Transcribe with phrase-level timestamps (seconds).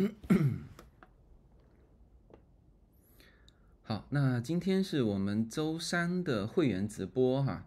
[3.82, 7.66] 好，那今天是我们周三的会员直播哈，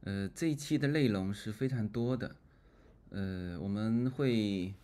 [0.00, 2.36] 呃，这一期的内容是非常多的，
[3.10, 4.74] 呃，我们会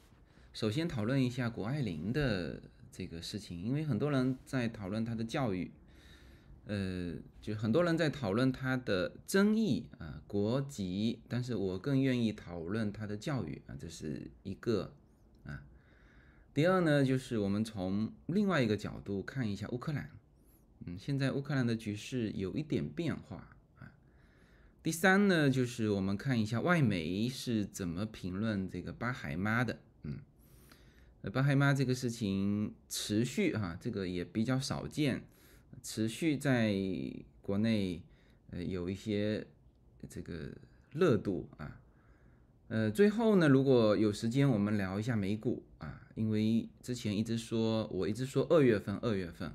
[0.52, 2.62] 首先讨论一下谷爱凌的
[2.92, 5.72] 这个事情，因为很多人在讨论她的教育，
[6.66, 14.94] 呃，就很多人在讨论她的争议啊，国籍，但是我更愿意讨论她的教育啊，这是一个。
[16.54, 20.08] 第二呢，就是我们从另外一个角度看一下乌克兰，
[20.86, 23.48] 嗯，现在乌克兰的局势有一点变化
[23.80, 23.92] 啊。
[24.80, 30.20] 第三呢，就是我们看一下外媒是怎么评论这个巴海妈的，嗯，
[31.32, 35.24] 巴海妈这个事情持续哈，这个也比较少见，
[35.82, 36.72] 持续在
[37.42, 38.00] 国内
[38.50, 39.44] 呃有一些
[40.08, 40.52] 这个
[40.92, 41.80] 热度啊。
[42.68, 49.52] 呃，最后呢，如果有时间，我们聊一下美股啊，因为之前一直说，我一直说二月份，二月份，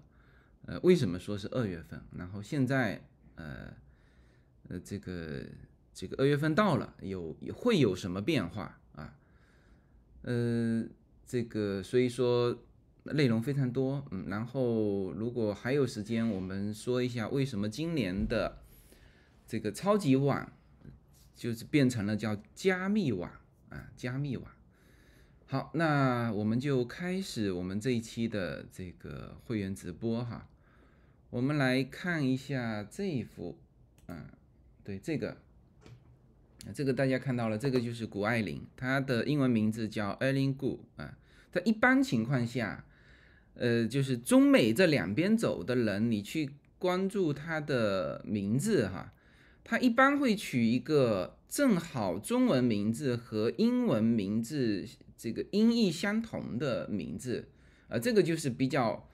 [0.67, 1.99] 呃，为什么说是二月份？
[2.15, 3.73] 然后现在，呃，
[4.69, 5.43] 呃，这个
[5.91, 9.17] 这个二月份到了，有会有什么变化啊？
[10.21, 10.85] 呃，
[11.25, 12.55] 这个所以说
[13.05, 18.59] 内容非常多，嗯，然后如果还有时间，我们说一下为什么今年的
[19.47, 20.53] 这个超级碗。
[21.39, 23.31] 就是变成了叫加密网
[23.69, 24.45] 啊，加密网。
[25.45, 30.49] 好，那我们就开始我们这一期的这个会员直播哈。
[31.29, 33.57] 我们来看一下这一幅，
[34.07, 34.25] 嗯，
[34.83, 35.37] 对，这个，
[36.73, 41.17] 这个大家看到了，这个就是谷爱凌，她的英文名字叫 Eileen Gu 啊。
[41.53, 42.83] 在一般情况下，
[43.53, 49.13] 呃，就是中美这两边走的人，你去关注她的名字哈。
[49.63, 54.83] 它一般会取一个正好中文名字和英文名字
[55.15, 57.49] 这个音译相同的名字，
[57.87, 59.07] 呃，这个就是比较，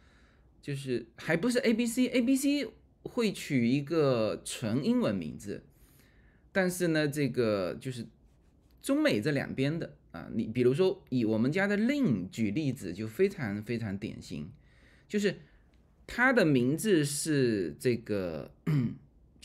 [0.61, 2.67] 就是还不是 A B C A B C
[3.03, 5.63] 会取一个纯英文名字，
[6.51, 8.07] 但是呢，这个就是
[8.81, 14.49] 中美这两边的啊，你比如说以我们家的 Lin 举例子就非常非常典型，
[15.07, 15.39] 就是
[16.07, 18.53] 他的名字是这个。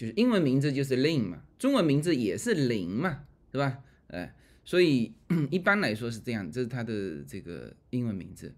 [0.00, 3.81] 就是英文名字就是 Lin 嘛，中文名字也是林嘛，对吧？
[4.06, 4.34] 哎，
[4.65, 5.12] 所以
[5.53, 8.55] 一般来说是这样，这是他的这个英文名字。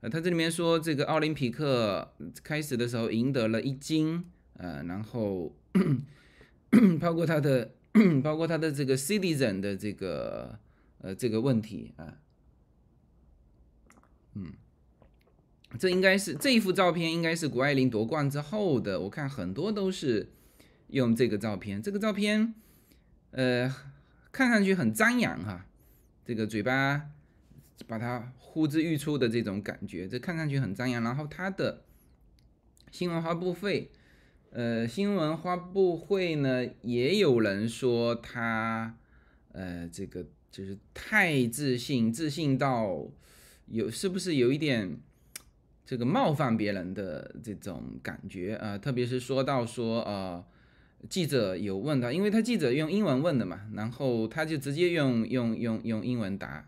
[0.00, 2.12] 呃，他这里面说这个奥林匹克
[2.42, 4.24] 开始的时候赢得了一金，
[4.54, 5.54] 呃，然后
[6.98, 7.70] 包括他的
[8.24, 10.58] 包括他的这个 citizen 的这个
[10.98, 12.18] 呃这个问题啊，
[14.34, 14.52] 嗯，
[15.78, 20.32] 这应该是这一幅照片应该是谷爱凌夺冠之后的，我看很多都是。
[20.94, 22.54] 用这个照片，这个照片，
[23.32, 23.68] 呃，
[24.30, 25.66] 看上去很张扬哈，
[26.24, 27.10] 这个嘴巴
[27.88, 31.02] 把它呼之欲出的这种感觉，这看上去很张扬。
[31.02, 31.82] 然后它的
[32.92, 33.90] 新闻发布会，
[34.50, 38.96] 呃，新闻发布会呢，也有人说他，
[39.50, 43.04] 呃，这个就是太自信，自信到
[43.66, 44.96] 有是不是有一点
[45.84, 48.78] 这个冒犯别人的这种感觉啊？
[48.78, 50.44] 特别是说到说呃。
[51.08, 56.66] 记者有问他，因为他记者用英文问的嘛，然后他就直接用用用用英文答，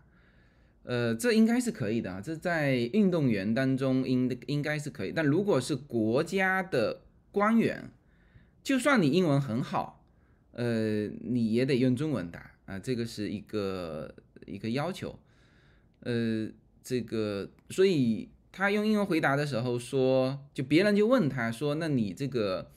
[0.83, 7.89] 呃，这应该是可以的啊，这在运动员当中应应该是可以，但如果是国家的官员，
[8.63, 10.03] 就算你英文很好，
[10.51, 14.13] 呃，你也得用中文答啊，这个是一个
[14.45, 15.17] 一个要求，
[16.01, 16.47] 呃，
[16.83, 22.69] 这个所以他用英文回答的时候说，就别人就问他说，那你这个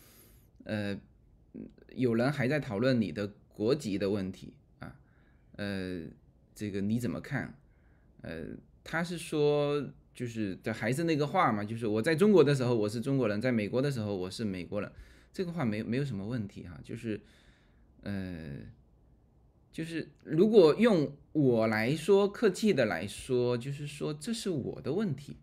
[0.65, 0.99] 呃。
[1.95, 4.97] 有人还在讨论你的国籍的问题啊，
[5.57, 6.03] 呃，
[6.55, 7.55] 这个你怎么看？
[8.23, 8.47] 呃，
[8.85, 9.83] 他是说，
[10.15, 14.91] 就是这还是那个话嘛，就是我在中国的时候我是中国人，在美国的时候我是美国人，
[15.33, 17.21] 这个话没没有什么问题哈，就是，
[18.03, 18.57] 呃，
[19.73, 25.37] 就是如果用我来说客气的来说，就是说这是我的问题，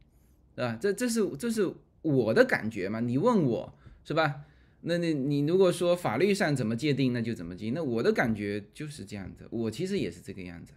[0.56, 0.78] 对吧？
[0.80, 3.00] 这这是这是我的感觉嘛？
[3.00, 4.46] 你问我是吧？
[4.88, 7.70] 那那你如果说法律上怎么界定，那就怎么界。
[7.72, 10.72] 那我的感觉就是这样子，我其实也是这个样子。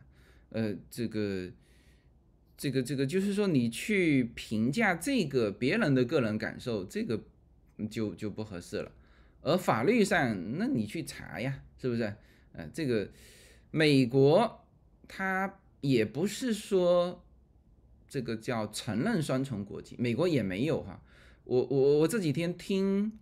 [0.48, 1.48] 呃，这个，
[2.56, 7.22] 这个，这个，就是说你去评价这个别人的个人感受，这个
[7.88, 8.90] 就就不合适了。
[9.42, 12.12] 而法律上，那你去查呀，是不是？
[12.52, 13.08] 呃，这个
[13.70, 14.66] 美国
[15.06, 17.24] 它也不是说
[18.08, 21.00] 这个叫承认双重国籍，美国也没有哈。
[21.44, 23.12] 我我我这几天听。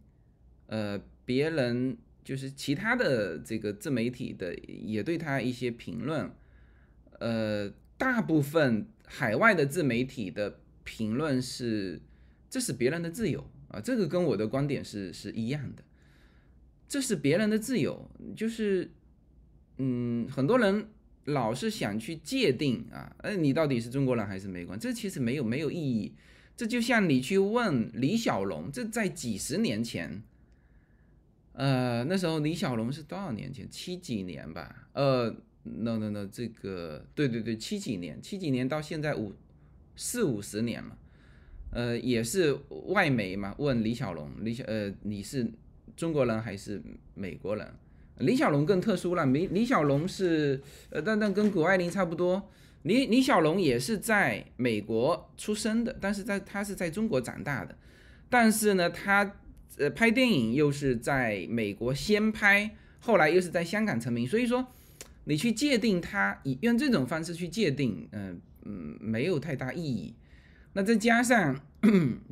[0.68, 6.30] 呃，别人就是其他的这个自媒体的也对他一些评论，
[7.18, 12.00] 呃，大部分海外的自媒体的评论是，
[12.48, 15.82] 这是别人的自由啊，这个跟我的观点是是一样的，
[16.88, 18.90] 这是别人的自由，就是
[19.78, 20.88] 嗯，很多人
[21.24, 24.80] 老是想去界定啊，哎，你到底是中国人还是美国人？
[24.80, 26.14] 这其实没有没有意义。
[26.56, 30.22] 这就像你去问李小龙，这在几十年前，
[31.58, 33.68] 呃，那时候李小龙是多少年前？
[33.68, 34.88] 七几年吧？
[34.92, 35.28] 呃
[35.64, 39.34] ，no no no，这个对对对，七几年，七几年到现在五
[39.96, 40.96] 四五十年了，
[41.72, 42.56] 呃，也是
[42.86, 45.50] 外媒嘛，问李小龙，李小呃，你是
[45.96, 46.80] 中国人还是
[47.14, 47.68] 美国人？
[48.18, 52.50] 李小龙更特殊了，李李小龙是呃，但但跟谷爱凌差不多。
[52.82, 57.76] 李李小龙也是在美国出生的，但是在他是在中国长大的，
[58.30, 59.34] 但是呢，他
[59.78, 64.66] 呃拍电影又是在美国先拍，后来又是在香港成名，所以说
[65.24, 70.14] 你去界定他，以用这种方式去界定，嗯嗯，没有太大意义。
[70.74, 71.60] 那再加上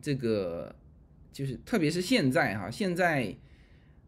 [0.03, 0.75] 这个，
[1.33, 3.35] 就是特别是现在哈，现在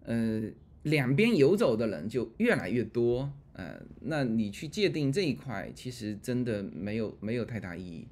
[0.05, 0.43] 呃
[0.83, 3.33] 两边游走的人就越来越多。
[3.55, 8.07] 呃，那你去界定这一块，其实真的没有没有太大意义，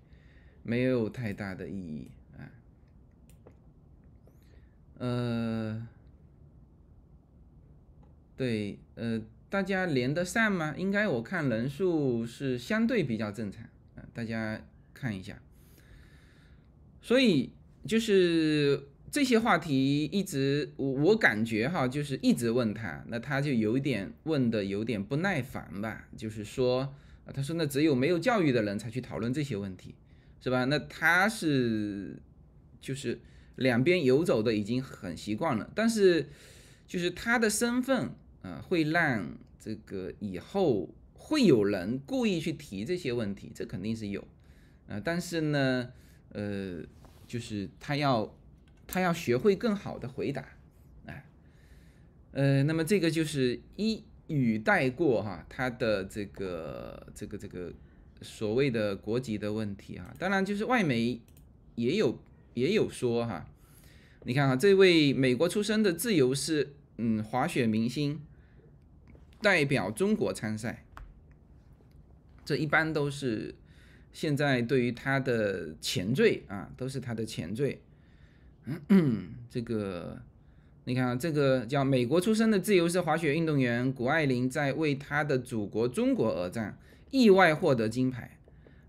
[0.64, 2.10] 没有太大的意义。
[4.98, 5.86] 呃，
[8.36, 10.74] 对，呃，大家连得上吗？
[10.76, 13.64] 应该我看人数是相对比较正常
[13.96, 14.60] 啊，大家
[14.94, 15.40] 看一下。
[17.00, 17.52] 所以
[17.86, 18.88] 就是。
[19.08, 26.94] 这些话题一直我我感觉哈，就是一直问他，那他就有点问的有点不耐烦吧，就是说，
[27.32, 29.94] 他说那只有没有教育的人才去讨论这些问题，
[30.40, 30.64] 是吧？
[30.64, 32.20] 那他是
[32.80, 33.20] 就是
[33.56, 36.28] 两边游走的已经很习惯了，但是
[36.86, 38.10] 就是他的身份
[38.42, 44.26] 啊，会让这个以后会有人故意去提这些问题，这肯定是有。
[44.88, 45.90] 啊，但是呢，
[46.30, 46.80] 呃，
[47.26, 48.32] 就是他要。
[48.88, 50.48] 他要学会更好的回答，
[51.06, 51.26] 哎，
[52.30, 57.72] 呃，那么这个就是一语带过哈，他的这个这个这个
[58.22, 61.20] 所谓的国籍的问题哈，当然就是外媒
[61.74, 62.16] 也有
[62.56, 63.46] 也有说哈，
[64.24, 68.18] 你看啊，这位美国出生的自由式嗯滑雪明星
[69.42, 70.86] 代表中国参赛，
[72.46, 73.54] 这一般都是
[74.10, 77.82] 现在对于他的前缀啊，都是他的前缀。
[78.88, 80.22] 嗯这个，
[80.84, 86.78] 你看啊，这个叫美国出生的自由式滑雪运动员谷爱凌，在为她的祖国中国而战，
[87.10, 88.35] 意外获得金牌。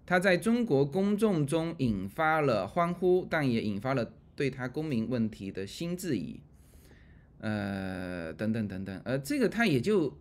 [0.07, 6.39] 他在中国公众中引发了欢呼，但也引发了对他公民问题的新质疑。
[7.39, 10.17] 呃，等等等等，呃，这个他也就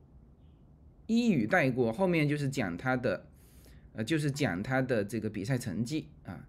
[1.06, 3.24] 一语带过，后面就是讲他的，
[3.94, 6.46] 呃，就是讲他的这个比赛成绩啊。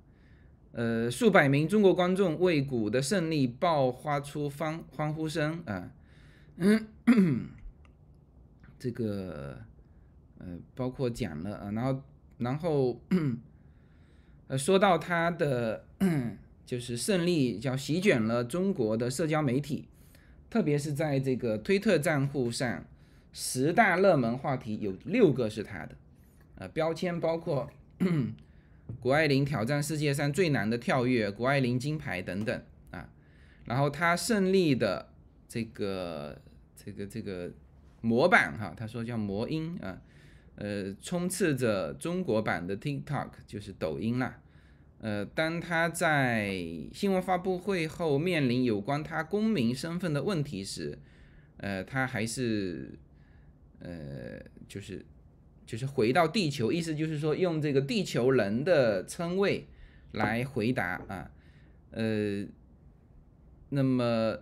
[0.73, 5.91] 呃，数百名中国观众为谷的胜利爆发出欢欢呼声啊！
[8.77, 9.57] 这个
[10.37, 12.03] 呃，包括讲了啊，然后
[12.37, 13.01] 然后
[14.47, 15.85] 呃，说到他的
[16.65, 19.87] 就是胜利，叫席卷了中国的社交媒体，
[20.49, 22.85] 特别是在这个推特账户上，
[23.33, 25.95] 十大热门话题有六个是他的，
[26.55, 27.69] 呃，标签包括。
[29.01, 33.09] 谷爱凌挑战世界上最难的跳跃，谷爱凌金牌等等啊，
[33.65, 35.09] 然后他胜利的
[35.49, 36.39] 这个
[36.73, 37.51] 这个这个
[37.99, 39.99] 模板哈，他说叫魔音啊，
[40.57, 44.39] 呃充斥着中国版的 TikTok 就是抖音啦，
[44.99, 46.53] 呃，当他在
[46.93, 50.99] 新闻发布会后面临有关他公民身份的问题时，
[51.57, 52.99] 呃，他还是
[53.79, 55.05] 呃就是。
[55.67, 59.67] 就是回到地球，意思就是说用这个地球人的称谓
[60.13, 61.29] 来回答啊，
[61.91, 62.45] 呃，
[63.67, 64.37] 那么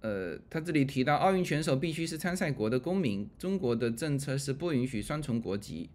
[0.00, 5.90] 呃，他这里提到奥运选手必须是参赛国的公民，中国的政策是不允许双重国籍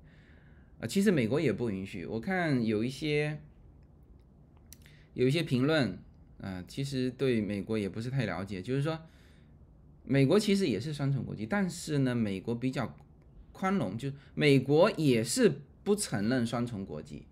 [0.80, 2.06] 啊，其实美国也不允许。
[2.06, 3.40] 我看有一些
[5.14, 5.98] 有一些评论
[6.42, 9.00] 啊，其实对美国也不是太了解，就是说
[10.04, 12.96] 美国其实也是双重国籍，但是呢，美国比较。
[13.58, 17.24] 宽容，就美国也是不承认双重国籍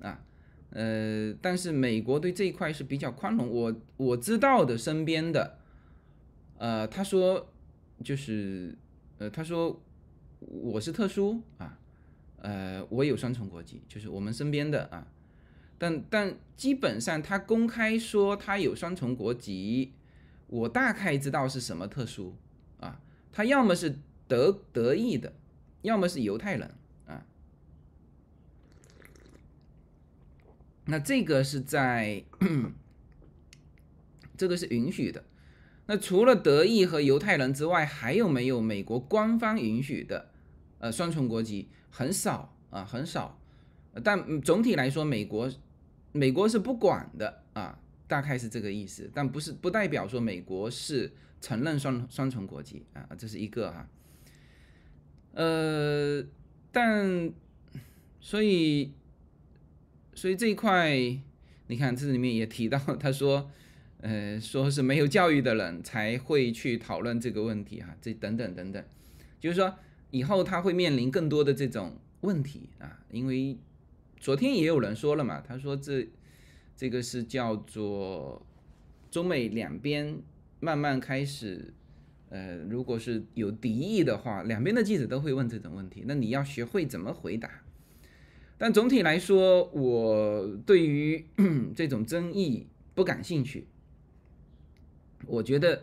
[0.00, 0.22] 啊，
[0.72, 3.48] 呃，但是美国对这一块是比较宽容。
[3.48, 5.59] 我我知道的身边的，
[6.60, 7.50] 呃，他说
[8.04, 8.76] 就是，
[9.16, 9.82] 呃，他说
[10.40, 11.78] 我是特殊啊，
[12.42, 15.06] 呃，我有双重国籍，就是我们身边的啊，
[15.78, 19.94] 但但基本上他公开说他有双重国籍，
[20.48, 22.36] 我大概知道是什么特殊
[22.78, 23.00] 啊，
[23.32, 23.96] 他要么是
[24.28, 25.32] 德德意的。
[25.82, 26.74] 要么是犹太人
[27.06, 27.24] 啊，
[30.84, 32.22] 那这个是在，
[34.36, 35.24] 这个是允许的。
[35.90, 40.30] 那除了德裔和犹太人之外，还有没有美国官方允许的？
[40.78, 43.36] 呃，双重国籍很少啊，很少。
[44.04, 45.52] 但总体来说，美国
[46.12, 49.10] 美国是不管的啊，大概是这个意思。
[49.12, 53.88] 但不是不代表说美国是承认双双重国籍啊，这是一个哈。
[55.32, 56.24] 呃，
[56.70, 57.32] 但
[58.20, 58.92] 所以。
[60.12, 60.94] 所以这一块，
[61.68, 63.50] 你看这里面也提到，他说，
[64.02, 68.82] 呃，说是没有教育的人才会去讨论这个问题哈，这等等等等，
[69.38, 69.74] 就是说
[70.10, 73.58] 以后他会面临更多的这种问题啊，因为
[74.18, 76.08] 昨天也有人说了嘛，他说这
[76.76, 78.46] 这个是叫做
[79.10, 80.22] 中美两边
[80.60, 81.74] 慢慢开始，
[82.30, 87.50] 呃，如果是有敌意的话，两边的记者都会问这种问题，那你要学会怎么回答。
[88.56, 91.26] 但总体来说，我对于
[91.76, 93.66] 这种争议不感兴趣。
[95.26, 95.82] 我觉得，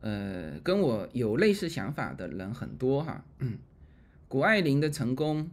[0.00, 3.24] 呃，跟我有类似想法的人很多哈。
[4.28, 5.50] 谷爱凌的成功，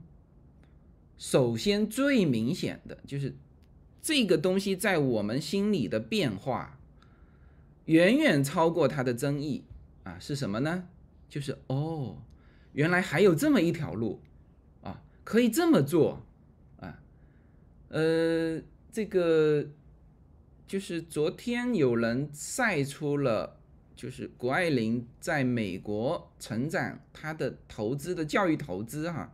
[1.18, 3.36] 首先最明显的就是
[4.02, 6.80] 这个东西在我们心里的变化，
[7.86, 9.64] 远远超过它的争议
[10.04, 10.20] 啊。
[10.20, 10.88] 是什么呢？
[11.28, 12.22] 就是哦，
[12.74, 14.22] 原来还有这么一条路
[14.82, 16.24] 啊，可以这么做
[16.80, 17.00] 啊。
[17.90, 18.62] 呃，
[18.92, 19.66] 这个
[20.68, 23.58] 就是昨天有人晒出了，
[23.96, 29.34] 就是谷爱凌在美国成长，她的投资的教育投资哈，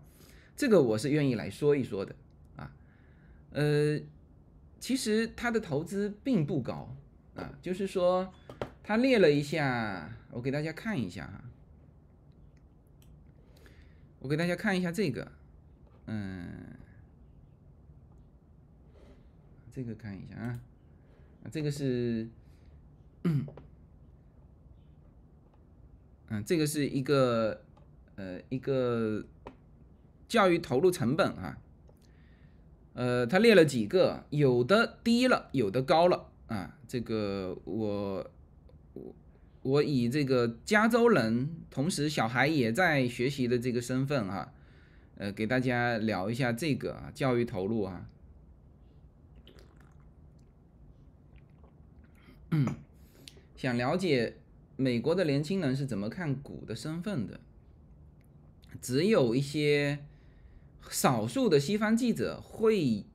[0.56, 2.16] 这个我是愿意来说一说的
[2.56, 2.72] 啊。
[3.50, 4.00] 呃，
[4.80, 6.96] 其实她的投资并不高
[7.36, 8.32] 啊，就是说
[8.84, 11.44] 他列了一下，我给大家看一下哈，
[14.20, 15.32] 我给大家看一下这个，
[16.06, 16.78] 嗯。
[19.75, 20.60] 这个看一下啊，
[21.52, 22.28] 这个是，
[23.24, 23.46] 嗯，
[26.46, 27.62] 这个是一个
[28.16, 29.24] 呃一个
[30.28, 31.58] 教育投入成本啊，
[32.94, 36.78] 呃，他列了几个，有的低了，有的高了啊。
[36.88, 38.32] 这个我
[38.94, 39.16] 我
[39.62, 44.54] 我以这个加州人，同时小孩也在学习的这个身份啊，
[45.18, 48.10] 呃，给大家聊一下这个啊教育投入啊。
[53.55, 54.38] 想了解
[54.75, 57.39] 美国的年轻人是怎么看股的身份的？
[58.81, 60.00] 只有一些
[60.89, 63.05] 少数的西方记者会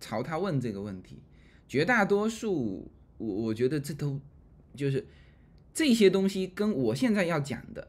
[0.00, 1.22] 朝他问这个问题，
[1.68, 4.18] 绝大多数我我觉得这都
[4.74, 5.06] 就是
[5.72, 7.88] 这些东西跟我现在要讲的，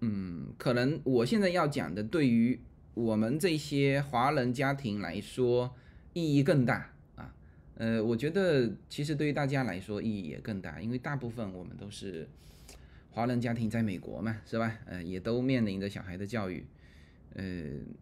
[0.00, 2.58] 嗯，可能我现在要讲的对于
[2.94, 5.76] 我们这些华人家庭来说
[6.14, 6.95] 意义更大。
[7.78, 12.26] 呃，我觉得其实对于大家来说意义也更大，因为大部分我们都是
[13.10, 14.78] 华人家庭，在美国嘛，是吧？
[14.86, 16.64] 呃，也都面临着小孩的教育。
[17.34, 17.44] 呃，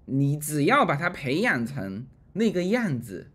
[0.04, 3.26] 你只要把他培养成那个样子，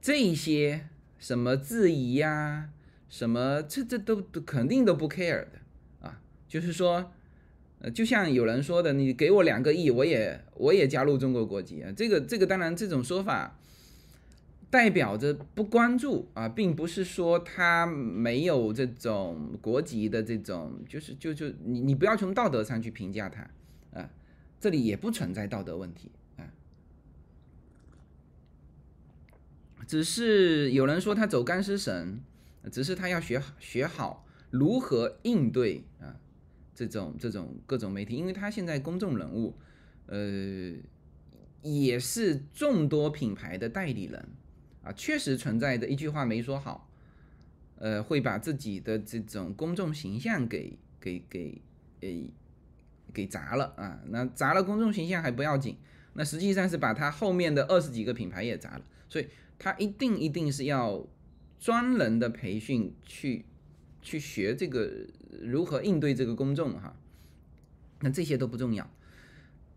[0.00, 0.86] 这些
[1.18, 2.70] 什么质疑呀，
[3.10, 5.60] 什么这这都都肯定都不 care 的
[6.00, 6.22] 啊。
[6.48, 7.12] 就是说，
[7.80, 11.92] 呃，就像有人说的，你给我两个亿，我也我也加入中国国籍啊。
[11.94, 13.58] 这个这个当然这种说法。
[14.70, 23.42] 代表着不关注啊，并不是说他没有这种国籍的这种，就是就就你你不要从道德上去评价他
[23.92, 24.08] 啊，
[24.60, 26.46] 这里也不存在道德问题啊，
[29.88, 32.20] 只是有人说他走干湿绳，
[32.70, 36.14] 只是他要学学好如何应对啊
[36.76, 39.56] 这种这种各种媒体，因为他现在公众人物，
[40.06, 40.72] 呃，
[41.62, 44.28] 也是众多品牌的代理人。
[44.82, 46.88] 啊，确实存在的一句话没说好，
[47.76, 51.60] 呃，会把自己的这种公众形象给给给
[52.00, 52.30] 诶
[53.12, 54.00] 给砸了啊。
[54.06, 55.76] 那砸了公众形象还不要紧，
[56.14, 58.82] 那实际上是把他后面的二十几个品牌也砸了。
[59.06, 61.06] 所以他一定一定是要
[61.58, 63.44] 专人的培训去
[64.00, 64.90] 去学这个
[65.42, 66.96] 如何应对这个公众哈。
[68.00, 68.90] 那这些都不重要。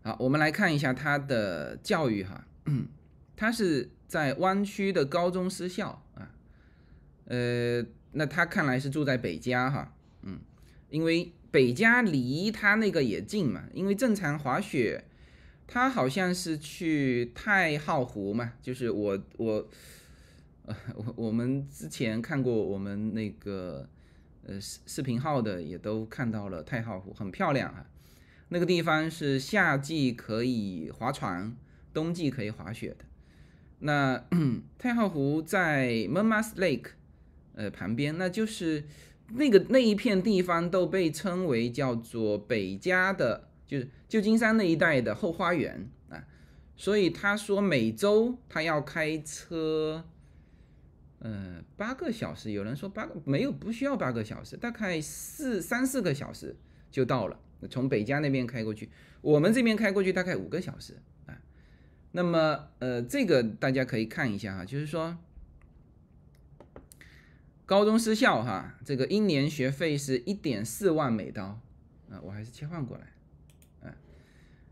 [0.02, 2.46] 好，我们来看一下他的教育哈，
[3.36, 3.90] 他是。
[4.14, 6.30] 在湾区的高中私校啊，
[7.24, 9.92] 呃，那他看来是住在北加哈，
[10.22, 10.38] 嗯，
[10.88, 15.02] 因为北加离他那个也近嘛，因为正常滑雪，
[15.66, 19.68] 他好像是去太浩湖嘛，就是我我，
[20.66, 23.88] 呃，我我们之前看过我们那个
[24.46, 27.84] 呃视视频号的也都看到了太浩湖很漂亮啊，
[28.50, 31.56] 那个地方是夏季可以划船，
[31.92, 33.04] 冬季可以滑雪的。
[33.84, 34.24] 那
[34.78, 36.86] 太浩湖在 Murmas Lake
[37.54, 38.84] 呃旁边，那就是
[39.34, 46.24] 那个那一片地方都被称为叫做北加的，就是旧金山那一带的后花园啊。
[46.76, 50.04] 所以他说每周他要开车。
[51.20, 56.54] 呃，八个小时，有人说八个没有，不需要八个小时，大概四三四个小时
[56.90, 57.38] 就到了。
[57.70, 58.90] 从北加那边开过去，
[59.22, 60.98] 我们这边开过去大概五个小时。
[62.16, 65.18] 那么，呃，这个大家可以看一下哈，就是说
[67.66, 71.60] 高中私校哈，这个一年学费是一点四万美刀
[72.08, 73.96] 啊，我还是切换过来啊，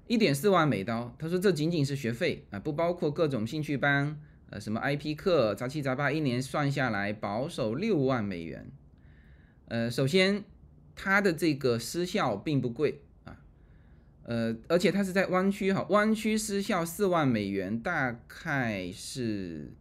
[0.06, 1.16] 一点四万美刀。
[1.18, 4.20] 他说这仅仅是学费啊，不包括各种兴趣班。
[4.50, 8.70] 呃，什么 IP 课杂七杂八，一年算下来保守六万美元。
[9.66, 10.44] 呃，首先
[10.94, 13.00] 它的这个私校并不贵，
[14.24, 19.72] 呃，而且它是在湾区哈，湾区私校四万美元，大概是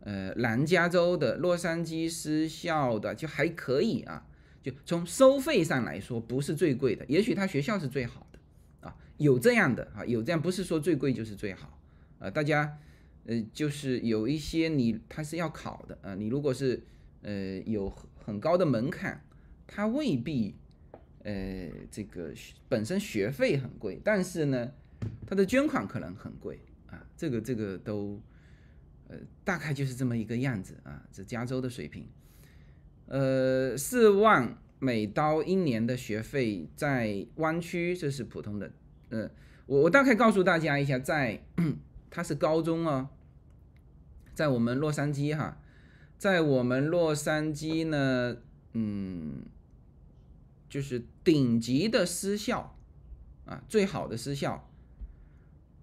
[0.00, 4.26] 呃南加州的洛杉矶私校的就还可以啊，
[4.62, 11.78] 就从收费上来说不是最贵的，也许他学校是最好的啊，有这样的啊，有这样不是说最贵就是最好
[12.18, 12.78] 啊，大家。
[13.26, 16.84] 呃，就是有一些你他是要考的啊，你如果是
[17.22, 17.90] 呃有
[18.22, 19.24] 很高的门槛，
[19.66, 20.54] 他未必
[21.24, 22.32] 呃这个
[22.68, 24.70] 本身学费很贵，但是呢，
[25.26, 28.22] 他的捐款可能很贵啊，这个这个都
[29.08, 32.06] 呃大概就是这么一个样子啊，这加州的水平，
[33.06, 38.72] 呃四万美刀一年的学费在湾区这是普通的，
[39.08, 39.28] 呃
[39.66, 41.42] 我我大概告诉大家一下在。
[42.16, 43.10] 他是高中啊，
[44.34, 45.60] 在我们洛杉矶哈，
[46.16, 48.36] 在我们洛杉矶呢，
[48.72, 49.42] 嗯，
[50.74, 52.76] 就是顶级的私校
[53.44, 54.68] 啊，最好的私校，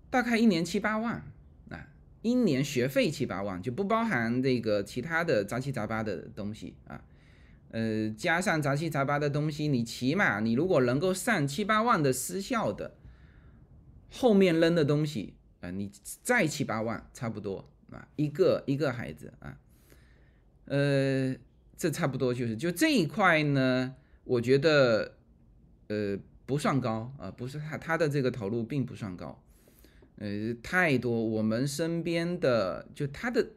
[0.10, 1.24] 大概一年七八万
[1.70, 1.88] 啊，
[2.22, 7.02] 一年学费七八万就不包含这个其他的杂七杂八的东西啊，
[7.70, 12.98] 呃，加上杂七杂八的东西，你起码你如果能够上七八万的私校的，
[14.12, 15.36] 后面扔的东西。
[15.62, 15.90] 啊，你
[16.22, 19.58] 再七八万差不多啊，一个一个孩子啊，
[20.66, 21.34] 呃，
[21.78, 23.96] 这差不多就是就这一块呢，
[24.32, 25.16] 我觉得
[25.90, 29.44] 呃不算高啊，不是他他的这个投入并不算高，
[30.20, 33.50] 呃，太多我们身边的就他的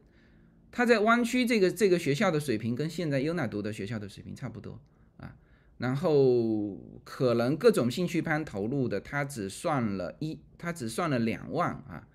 [0.73, 4.81] 他在湾区这个这个学校的水平跟现在优娜读的学校的水平差不多
[5.19, 5.37] 啊。
[5.79, 12.09] 然后可能各种兴趣班投入的，他只算了一，他只算了两万啊，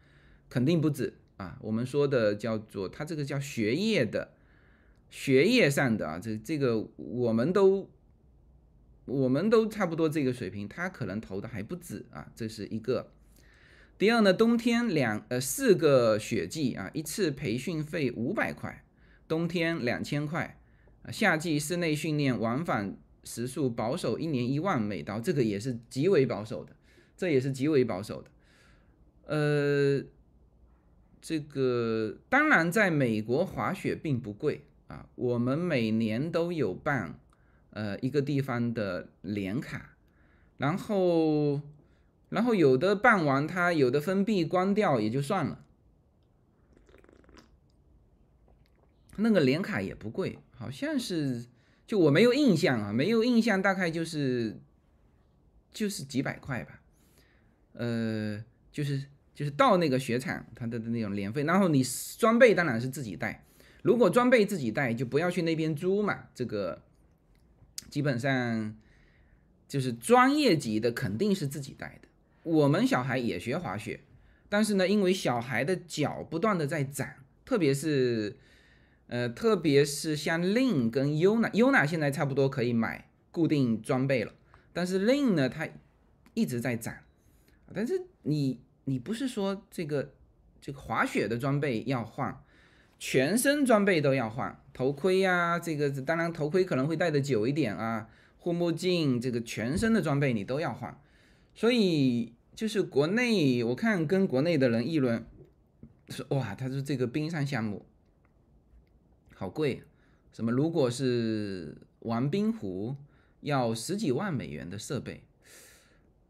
[0.49, 1.57] 肯定不止啊。
[1.61, 4.33] 我们说的叫做他这个叫学业的，
[5.09, 7.89] 学业上的啊，这这个我们都
[9.09, 12.31] 我们都差不多这个水平，他可能投的还不止啊。
[12.35, 13.11] 这是一个。
[13.97, 18.83] 第二呢，冬天两呃四个雪季啊，一次培训费五百块，
[19.27, 20.59] 冬天两千块，
[21.11, 22.97] 夏季室内训练往返。
[23.25, 26.73] 时速保守一年一万美刀，这个也是极为保守的，
[27.17, 28.31] 这也是极为保守的。
[29.25, 30.01] 呃，
[31.21, 37.19] 这个当然在美国滑雪并不贵啊，我们每年都有办
[37.79, 39.95] 呃一个地方的年卡，
[40.57, 41.61] 然后
[42.29, 45.63] 然后有的办完它有的封闭关掉也就算了，
[49.15, 51.45] 那个年卡也不贵，好像是。
[51.89, 54.59] 就我没有印象啊，没有印象，大概就是
[55.71, 56.81] 就是几百块吧，
[57.73, 61.83] 呃，就是就是到那个雪场，它的那种年费，然后你
[62.19, 63.43] 装备当然是自己带，
[63.81, 66.25] 如果装备自己带，就不要去那边租嘛。
[66.35, 66.79] 这个
[67.89, 68.75] 基本上
[69.67, 72.07] 就是专业级的肯定是自己带的。
[72.43, 73.99] 我们小孩也学滑雪，
[74.47, 77.07] 但是呢，因为小孩的脚不断的在长，
[77.45, 78.37] 特别是。
[79.11, 84.31] 呃，特别是像 Lin 跟 Yuna，Yuna 现在差不多可以买固定装备了，
[84.71, 85.67] 但是 Lin 呢，它
[86.35, 86.93] 一直在涨。
[87.73, 90.13] 但是你你不是说这个
[90.61, 92.39] 这个滑雪的装备要换，
[92.99, 100.99] 全身装备都要换，头盔呀，这个当然头盔可能会戴的久一点啊，护目镜，这个全身的装备你都要换。
[101.55, 105.25] 所以就是国内我看跟国内的人议论
[106.09, 107.85] 说，哇，他说这个冰上项目。
[109.33, 109.83] 好贵，
[110.33, 110.51] 什么？
[110.51, 112.97] 如果是玩冰壶，
[113.39, 115.23] 要十几万美元的设备。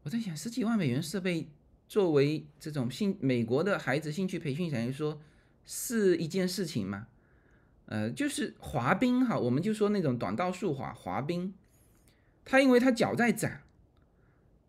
[0.04, 1.48] 我在想，十几万美元设备，
[1.88, 5.20] 作为这种兴美国的孩子兴趣培训等于说，
[5.72, 7.06] 是一件事情吗？
[7.86, 11.54] 呃，就是滑冰哈，我们就说那种短道速滑滑冰，
[12.44, 13.60] 他因为他脚在长，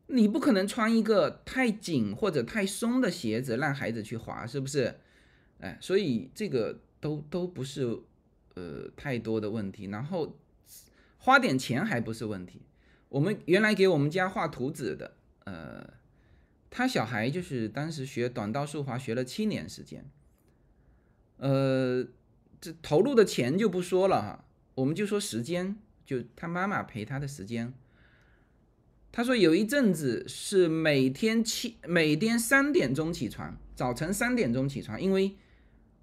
[0.05, 4.99] 你不可能穿一个太紧或者太松的鞋子让孩子去滑，是不是？
[5.59, 7.97] 哎，所以这个都都不是
[8.53, 10.37] 呃太多的问题，然后
[11.17, 12.61] 花点钱还不是问题。
[13.09, 15.93] 我们原来给我们家画图纸的，呃，
[16.69, 20.05] 他小孩就是当时学短道速滑学了七年时间，
[21.41, 22.05] 呃，
[22.59, 25.75] 这投入的钱就不说了哈，我们就说时间，
[26.05, 27.73] 就他妈妈陪他的时间。
[29.11, 35.35] 他说有一阵子是每天七每天三点钟起床，早晨三点钟起床，因为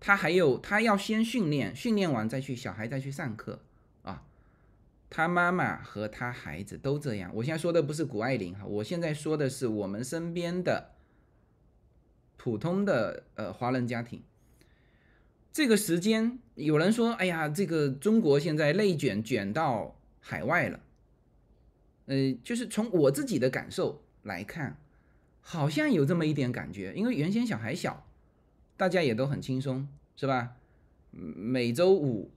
[0.00, 3.60] 他还有他要先训练，训练完再去小孩再去上课
[4.02, 4.24] 啊。
[5.08, 7.30] 他妈妈和他孩子都这样。
[7.36, 10.96] 我现在说的不是谷爱凌哈，我现在说的是我们身边的
[12.36, 14.20] 普通的呃华人家庭。
[15.58, 20.78] 这个时间有人说，哎呀，这个中国现在内卷卷到海外了。
[22.06, 24.76] 呃，就是从我自己的感受来看，
[25.40, 28.06] 好像有这么一点感觉，因为原先小孩小，
[28.76, 30.54] 大家也都很轻松，是吧？
[31.10, 32.30] 每周五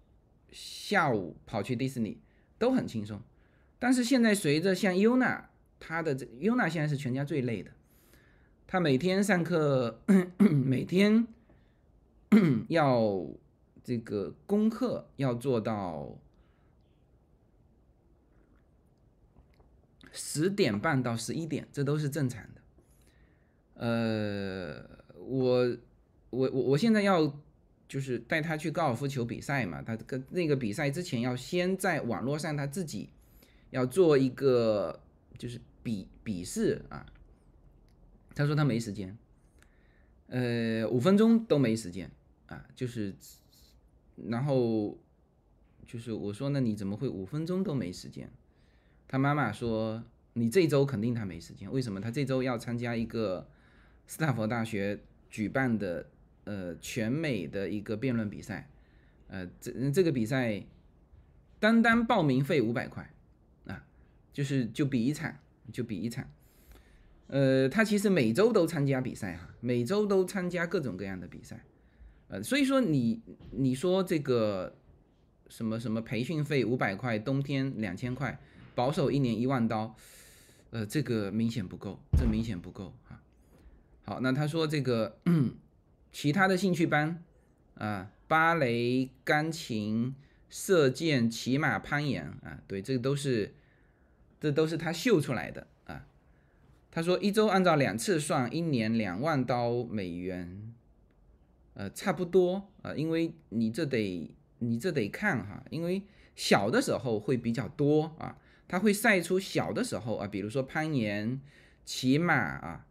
[0.51, 2.17] 下午跑去迪士尼
[2.57, 3.21] 都很轻松，
[3.77, 5.47] 但是现在随着像优娜，
[5.79, 7.69] 她的这优娜现在是全家最累的，
[8.65, 10.01] 她每天上课，
[10.39, 11.27] 每天
[12.69, 13.25] 要
[13.83, 16.17] 这个功课要做到。
[20.13, 22.61] 十点半到十一点，这都是正常的。
[23.75, 25.77] 呃，我
[26.29, 27.39] 我我我现在要
[27.87, 33.07] 就是带他去高尔夫球比赛嘛，他跟那个比赛之前要先在网络上他自己
[33.69, 34.99] 要做一个
[35.37, 37.05] 就是笔笔试啊。
[38.35, 39.17] 他说他没时间，
[40.27, 42.11] 呃，五分钟都没时间
[42.51, 43.15] 啊，就是，
[44.27, 44.97] 然后
[45.87, 48.29] 就是我说那你怎么会五分钟都没时间？
[49.07, 52.01] 他妈妈说：“你这周肯定他没时间，为什么？
[52.01, 53.47] 他这周要参加一个
[54.05, 56.09] 斯坦福大学举办的
[56.43, 58.69] 呃全美的一个辩论比赛，
[59.27, 60.63] 呃，这这个比赛
[61.59, 63.13] 单单报名费五百块
[63.65, 63.85] 啊，
[64.33, 65.37] 就是就比一场，
[65.71, 66.29] 就比一场。
[67.27, 71.63] 呃，他其实每周都参加比赛哈，每周都参加各种各样的比赛，
[72.31, 74.73] 呃，所以说你你说这个
[75.49, 78.39] 什么什么培训费五百块，冬天两千块。”
[78.73, 79.93] 保守一年一万刀，
[80.69, 83.21] 呃，这个明显不够，这明显不够啊。
[84.05, 85.17] 好，那他说这个
[86.09, 87.21] 其他的兴趣班
[87.75, 90.15] 啊，芭蕾、钢琴、
[90.49, 93.53] 射箭、骑马、攀岩啊，对，这个都是，
[94.39, 96.07] 这都是他秀出来的啊。
[96.89, 100.70] 他说一周按照两次算，一年两万刀美元，
[101.81, 106.03] 呃，差不多啊，因为你这得你这得看哈，因为
[106.35, 108.37] 小的时候会比较多啊。
[108.67, 111.41] 他会晒出小的时候啊，比如说攀岩、
[111.83, 112.85] 骑马啊，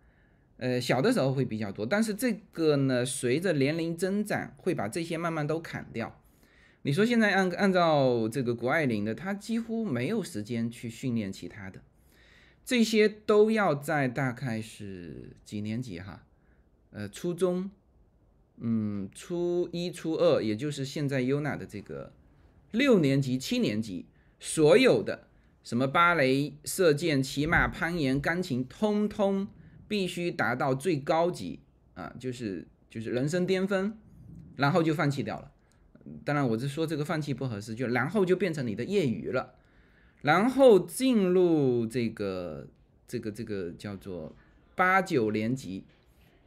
[0.57, 1.87] 呃，小的时候会比较多。
[1.87, 6.21] 但是这个呢，随着年龄增长，会把这些慢慢都砍掉。
[6.83, 11.81] 你说现在按按照这个谷爱凌的，她几乎没有时间去训练其他的，
[12.65, 16.27] 这些都要在大概是几年级哈？
[16.91, 17.71] 呃，初中，
[18.61, 22.13] 嗯，初一、初二，也就是现在优娜的这个
[22.71, 24.07] 六年级、七年级
[24.39, 25.27] 所有的。
[25.63, 29.47] 什么芭蕾、射箭、骑马、攀岩、钢琴，通通
[29.87, 31.61] 必须达到最高级
[31.93, 33.93] 啊，就是就是人生巅峰，
[34.57, 35.53] 然后就放弃掉了。
[36.25, 39.55] 当然，我是说这个放弃不合适，就然后就变成你的业余了，
[40.23, 42.67] 然后进入这个
[43.07, 44.35] 这个这个叫做
[44.75, 45.85] 八九年级，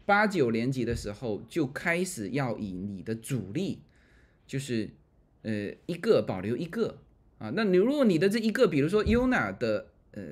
[0.05, 3.81] 八九年级的时候就开始要以你的主力，
[4.45, 4.89] 就是
[5.43, 6.99] 呃一个保留一个。
[7.39, 10.23] 啊，那你如果你的这一个，比如说 UNA 的呃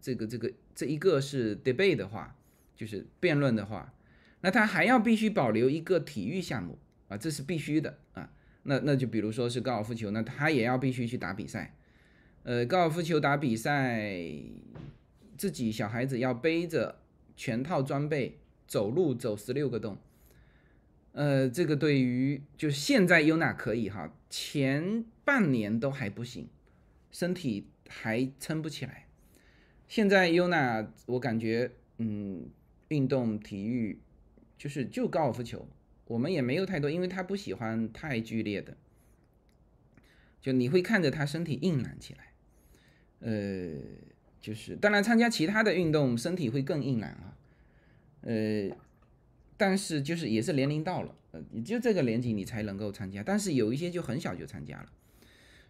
[0.00, 2.36] 这个这个这一个是 debate 的话，
[2.74, 3.94] 就是辩论的话，
[4.40, 8.32] 那他还要必须保留一个体育项目啊，这是必须的啊。
[8.64, 11.76] 那那就比如说是高尔夫球，那他也要必须去打比赛。
[12.42, 14.32] 呃，高尔夫球打比赛，
[15.36, 16.98] 自己小孩子要背着
[17.36, 19.98] 全套装备走路走十六个洞。
[21.12, 26.48] 呃，这个对于就现在优娜可以哈，前半年都还不行。
[27.10, 29.06] 身体还撑不起来。
[29.88, 32.50] 现在优娜，我感觉，嗯，
[32.88, 34.00] 运动体育
[34.58, 35.66] 就是就高尔夫球，
[36.06, 38.76] 我们也没有太多，因为他不喜欢太剧烈的。
[40.40, 42.32] 就你会看着他身体硬朗起来，
[43.20, 43.80] 呃，
[44.40, 47.35] 就是当然参加其他的运动，身体会更硬朗啊，
[48.26, 48.76] 呃，
[49.56, 54.90] 但是就是也是年龄到了，呃，也就这个年纪你才能够参加，但是有一些就很小就参加了。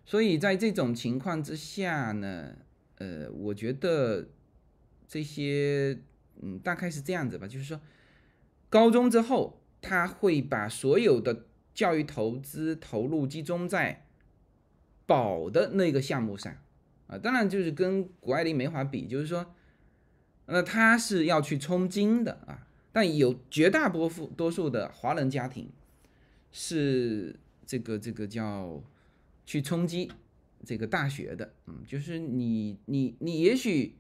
[0.06, 2.56] 所以在这种情况之下呢，
[2.96, 4.28] 呃，我觉得
[5.06, 5.98] 这些，
[6.40, 7.78] 嗯，大概是这样子吧，就是说，
[8.70, 14.06] 高中之后他会把所有的教育投资投入集中在
[15.04, 16.56] 保的那个项目上
[17.06, 19.54] 啊，当然就是跟谷爱凌没法比，就是说，
[20.46, 25.68] 那他是要去冲金的啊，但有绝大多数多数的华人家庭
[26.50, 28.82] 是这个这个叫
[29.44, 30.10] 去冲击
[30.64, 33.96] 这个大学的，嗯，就是你你你也许。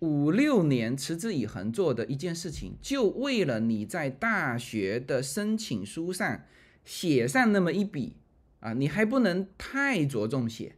[0.00, 6.42] 五六年持之以恒做的一件事情，就为了你在大学的申请书上
[6.84, 8.12] 写上那么一笔
[8.60, 10.74] 啊，你还不能太着重写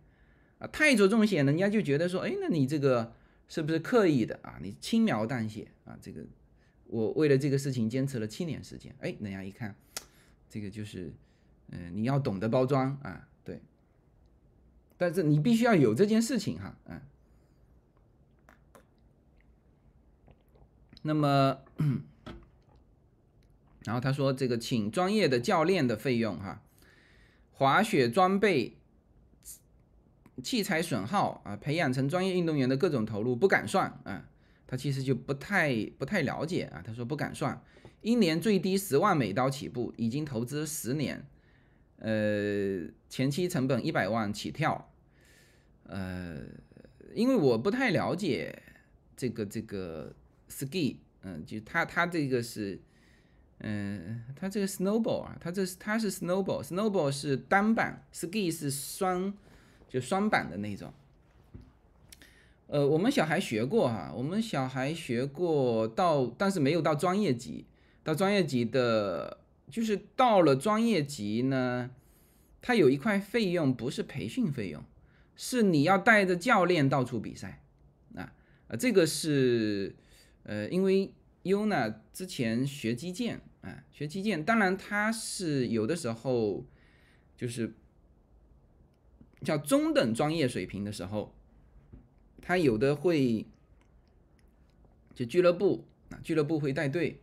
[0.60, 3.12] 啊，太着重写，人家就觉得说，哎，那你这个
[3.48, 4.58] 是不是刻意的啊？
[4.62, 6.22] 你轻描淡写啊，这个
[6.86, 9.74] 我为了这个事情坚持了七年时间，哎，人家一看，
[10.48, 11.12] 这个就是，
[11.70, 13.60] 嗯，你要懂得包装啊，对，
[14.96, 17.00] 但是你必须要有这件事情哈，嗯。
[21.02, 21.60] 那么，
[23.84, 26.60] 然后他说这个请专业的教练的费用哈，
[27.52, 28.76] 滑雪装备、
[30.42, 34.28] 器材损耗啊，培养成专业运动员的各种投入不敢算啊，
[34.66, 36.82] 他其实就不太不太了解啊。
[36.84, 37.62] 他说不敢算，
[38.00, 41.26] 一年最低十万美刀起步，已经投资十年，
[41.98, 44.90] 呃，前期成本一百万起跳，
[45.84, 46.38] 呃，
[47.14, 48.62] 因为我不太了解
[49.16, 50.14] 这个这个。
[50.50, 52.80] ski，嗯，就他他这个是，
[53.58, 59.36] 嗯，他这个 snowball 啊，他这是他是 snowball，snowball 是单板，ski 是双，
[59.88, 60.92] 就双板的那种。
[62.66, 67.64] 呃，我们小孩学过哈，我们小孩学过到，但是没有到专业级，
[68.04, 69.38] 到专业级的，
[69.70, 71.90] 就是到了专业级呢，
[72.60, 74.84] 它有一块费用不是培训费用，
[75.34, 77.62] 是你要带着教练到处比赛，
[78.14, 78.32] 啊
[78.68, 79.96] 啊，这个是。
[80.44, 86.64] 呃，因为优呢之前学击剑啊，学击剑，当然他是有的时候
[87.36, 87.74] 就是
[89.42, 91.34] 叫中等专业水平的时候，
[92.40, 93.46] 他有的会
[95.14, 97.20] 就俱乐部啊，俱乐部会带队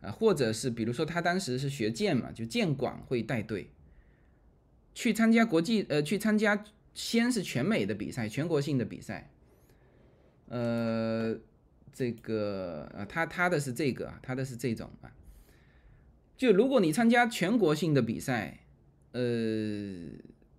[0.00, 3.70] 啊，或者是比如说他当时是学剑嘛，就剑馆会带队
[4.94, 9.30] 去参加国际呃，去参加先是全美的比赛，全国性的比赛，
[10.48, 11.38] 呃。
[11.98, 15.10] 这个啊，他他的是这个啊，他的是这种啊。
[16.36, 18.58] 就如果你参加全国性的比赛，
[19.12, 19.22] 呃，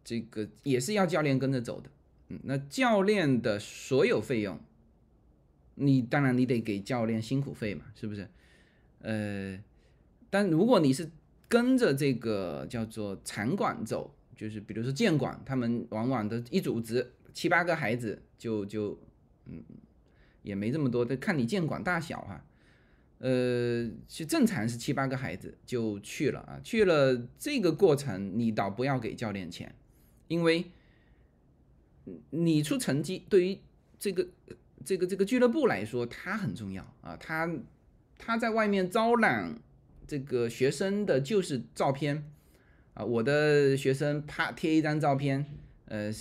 [0.08, 1.89] 这个也是要教练跟着走的。
[2.30, 4.58] 嗯，那教练的所有费用，
[5.76, 8.30] 你当然你得给教练辛苦费嘛，是不是？
[9.02, 9.62] 呃，
[10.30, 11.12] 但如果你是
[11.50, 18.98] 跟着这个叫做场馆走，就是比如说建馆，他们往往的一组织七八个孩子就就
[19.48, 19.62] 嗯。
[20.43, 22.41] 也没这么多，得看你建馆大小哈，
[23.17, 29.76] 呃，是正常是七八个孩子就去了啊，去了这个过程你倒不要给教练钱，
[30.28, 30.72] 因为
[32.30, 33.60] 你出成绩对于
[34.00, 34.28] 这个
[34.86, 37.50] 这个这个俱乐部来说它很重要啊，他
[38.18, 39.60] 他在外面招揽
[40.08, 42.24] 这个学生的就是照片
[42.94, 45.46] 啊，我的学生啪贴一张照片，
[45.86, 46.12] 呃，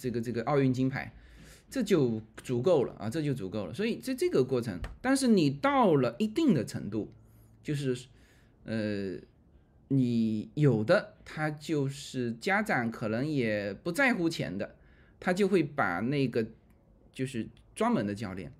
[0.00, 1.12] 这个这个奥运金牌。
[1.70, 3.72] 这就足够了啊，这就足够了。
[3.72, 7.10] 所以在这个过程，但是你到了一定的程度，
[7.62, 7.96] 就是，
[8.64, 9.16] 呃，
[9.96, 14.76] 你有的他就是家长可能也不在乎钱的，
[15.18, 16.46] 他就会把那个
[17.12, 18.52] 就是专门的教练，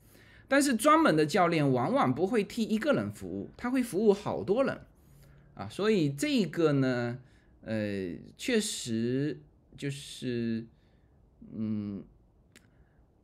[0.48, 4.80] 但是专门的教练往往不会替一个人服务，他会服务好多人
[5.54, 5.68] 啊。
[5.68, 7.18] 所以这个呢，
[7.62, 9.40] 呃，确实
[9.76, 10.66] 就是，
[11.52, 12.02] 嗯。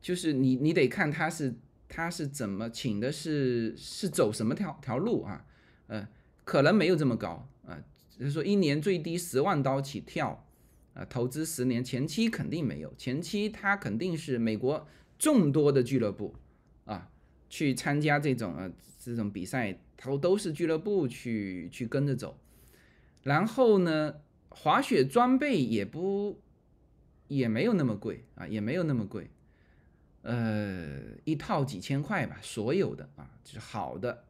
[0.01, 1.53] 就是你，你得看他是
[1.89, 5.45] 他是怎么请的，是是走什么条条路啊？
[5.87, 6.07] 呃，
[6.45, 7.45] 可能没有这么高，
[8.19, 10.45] 就是说一年最低十万刀起跳
[10.93, 14.85] 啊，投资十年，前期肯定没有，前期他肯定是美国
[15.17, 16.35] 众多的俱乐部
[16.83, 17.09] 啊，
[17.49, 22.37] 去参加这种呃这种比赛，都都是俱乐部去去跟着走，
[23.23, 24.15] 然后呢，
[24.49, 26.41] 滑雪装备也不
[27.29, 29.29] 也没有那么贵啊，也没有那么贵。
[30.21, 34.25] 呃，一套几千块吧，所有的啊，就是好的，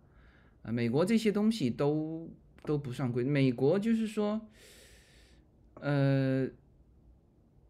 [0.61, 2.29] 啊，美国这些东西都
[2.69, 3.23] 都不算贵。
[3.23, 4.39] 美国就是说，
[5.73, 6.47] 呃，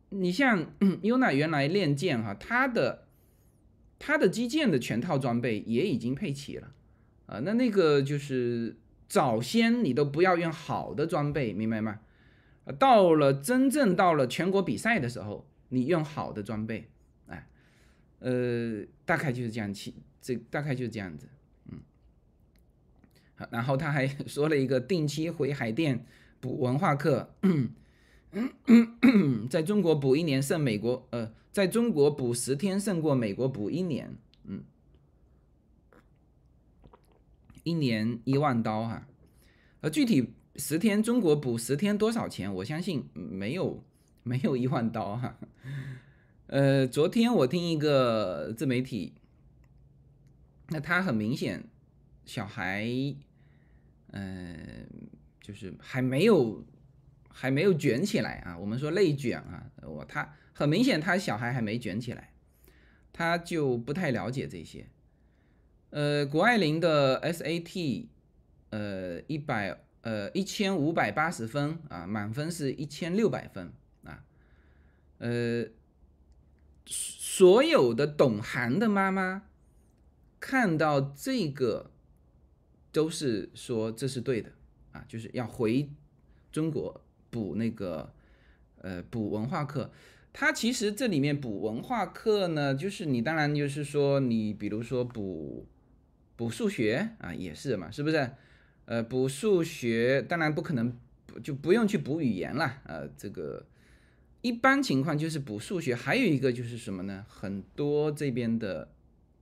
[0.10, 3.08] 你像 优娜原来练剑哈，它的
[3.98, 6.74] 它的击剑的全套装备也已经配齐了，
[7.28, 8.76] 啊，那那个就是
[9.08, 12.02] 早先你都不要用好的装备，明白吗？
[12.78, 16.90] 到了真正到了全国比赛的时候，你用好的装备。
[17.28, 17.48] 哎
[18.20, 21.30] 呃，大概就是这样，其这大概就是这样子，
[23.50, 26.06] 然后他还 说了一个定期回海淀
[26.40, 27.34] 补文化课，
[29.50, 34.64] 在中国补一年胜美国，呃，在中国补十天胜过美国补一年，嗯，
[37.64, 39.08] 一年一万刀哈，
[39.82, 42.54] 呃，具体十天中国补十天多少钱？
[42.56, 43.84] 我相信没有
[44.24, 45.38] 没有一万刀哈，
[46.48, 49.14] 呃，昨天我听一个自媒体，
[50.70, 51.64] 那他很明显
[52.26, 53.16] 小孩。
[54.12, 54.88] 嗯，
[55.40, 56.66] 就是还没有
[57.30, 58.58] 还没有卷起来啊。
[58.58, 62.34] 我们说内卷啊，我他很明显他小孩还没卷起来，
[63.14, 64.88] 他就不太了解这些。
[65.92, 68.08] 呃，谷爱凌的 SAT，
[68.72, 73.72] 呃，一百呃一千五百八十分啊，满分是一千六百分
[74.04, 74.24] 啊。
[75.20, 75.66] 呃，
[76.86, 79.44] 所有的懂行的妈妈
[80.40, 81.92] 看到这个。
[83.00, 84.52] 都是说这是对的
[84.92, 85.90] 啊，就是要回
[86.52, 88.12] 中国补那个
[88.82, 89.90] 呃补文化课。
[90.34, 95.66] 它其实这里面补文化课呢，就是你当然就是说你比如说补
[96.36, 98.30] 补数学啊，也是嘛，是不是？
[98.84, 100.94] 呃，补数学当然不可能
[101.42, 102.82] 就不用去补语言了。
[102.84, 103.66] 呃，这个
[104.42, 105.96] 一般情况就是补数学。
[105.96, 107.26] 还有一个就是什么呢？
[107.30, 108.92] 很多这边的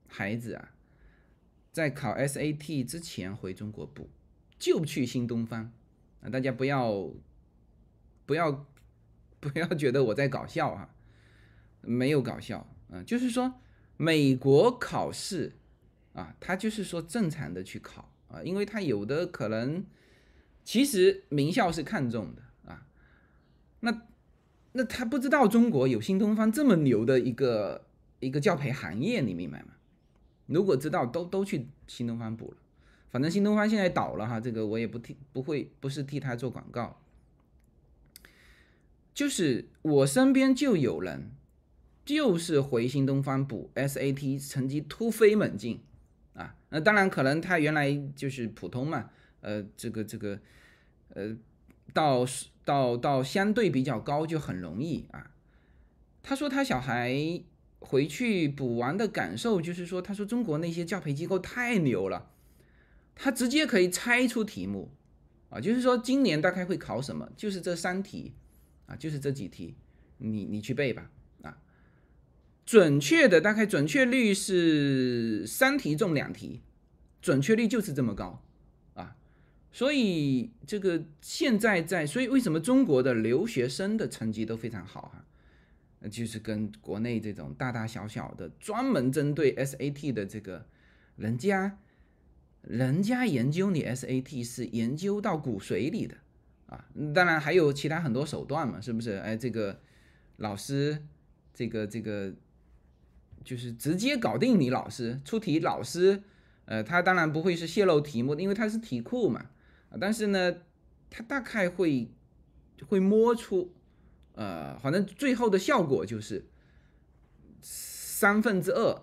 [0.07, 0.73] 孩子啊。
[1.77, 4.09] 在考 SAT 之前回中国补，
[4.57, 5.71] 就去新东方
[6.23, 6.27] 啊！
[6.27, 7.11] 大家不要
[8.25, 8.65] 不要
[9.39, 10.89] 不要觉得我在搞笑啊，
[11.81, 13.61] 没有搞笑啊，就是说
[13.95, 15.53] 美国考试
[16.13, 19.85] 啊，他就是说正常的去考啊，因为他有的可能
[20.63, 22.87] 其实名校是看中的啊，
[23.81, 24.01] 那
[24.71, 27.85] 那他不知道中国有新东方这么牛的一个
[28.19, 29.75] 一个教培行业，你明白吗？
[30.47, 32.57] 如果知道都都去新东方补了，
[33.09, 36.99] 反正新东方现在倒了哈，这个我也不替不会不是替他做广告，
[39.13, 41.31] 就是我身边就有人，
[42.05, 45.81] 就是回新东方补 SAT 成绩突飞猛进
[46.33, 49.09] 啊，那当然可能他原来就是普通嘛，
[49.41, 50.39] 呃，这个这个
[51.09, 51.35] 呃
[51.93, 52.25] 到
[52.63, 55.31] 到到相对比较高就很容易啊，
[56.23, 57.43] 他说他小孩。
[57.79, 62.31] 回去补完的感受就是说，他说中国那些教培机构太牛了，
[63.15, 64.91] 他直接可以猜出题目
[65.49, 68.33] 啊，就是说今年大概会考什么，就是这三题
[68.87, 69.75] 啊，就是这几题，
[70.17, 71.09] 你你去背吧
[71.43, 71.57] 啊，
[72.65, 76.61] 准确的大概准确率是三题中两题，
[77.21, 78.43] 准确率就是这么高
[78.95, 79.15] 啊，
[79.71, 85.25] 所以这个现在在，所以为什么中国的留学生的成绩都非常好啊？
[85.99, 90.67] 那就是跟国内这种大大小小的专门针对 SAT 的这个，
[91.15, 91.79] 人家，
[92.61, 96.15] 人家研究你 SAT 是研究到骨髓里的
[96.67, 99.13] 啊，当然还有其他很多手段嘛，是不是？
[99.13, 99.79] 哎，这个
[100.35, 101.01] 老师，
[101.51, 102.31] 这个这个，
[103.43, 106.21] 就是直接搞定你老师出题，老师，
[106.65, 109.49] 呃，他当然不会是泄露题目，因为他是题库嘛，
[109.99, 110.57] 但是呢，
[111.09, 112.11] 他大概会
[112.85, 113.73] 会摸出。
[114.37, 116.45] 呃，反正最后的效果就是
[117.59, 119.01] 三分之二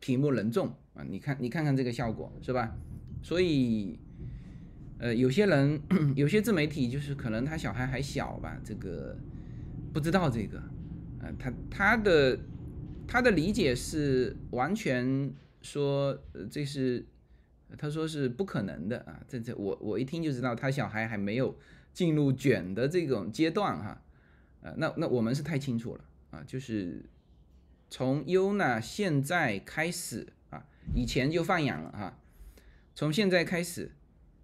[0.00, 1.04] 题目能中啊！
[1.06, 2.74] 你看，你看看这个效果是吧？
[3.22, 3.98] 所以，
[4.98, 5.78] 呃，有些人
[6.16, 9.14] 有些自媒体就是可能他小孩还小吧，这个
[9.92, 10.58] 不知道这个，
[11.20, 12.38] 呃，他他的
[13.06, 16.18] 他的理解是完全说
[16.50, 17.04] 这是
[17.76, 19.20] 他说是不可能的啊！
[19.28, 21.58] 这这我我一听就知道他小孩还没有
[21.92, 24.02] 进入卷的这种阶段哈。
[24.62, 27.02] 呃，那那我们是太清楚了啊，就是
[27.88, 32.18] 从优娜现在开始啊，以前就放养了哈，
[32.94, 33.90] 从现在开始，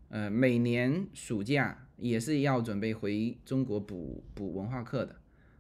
[0.09, 5.17] 呃，每年暑假也是要准备回中国补补文化课的，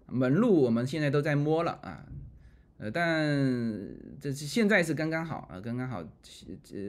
[0.06, 2.08] 门路我们现在都在摸了啊，
[2.78, 3.36] 呃，但
[4.18, 6.02] 这是现在是刚刚好啊，刚刚好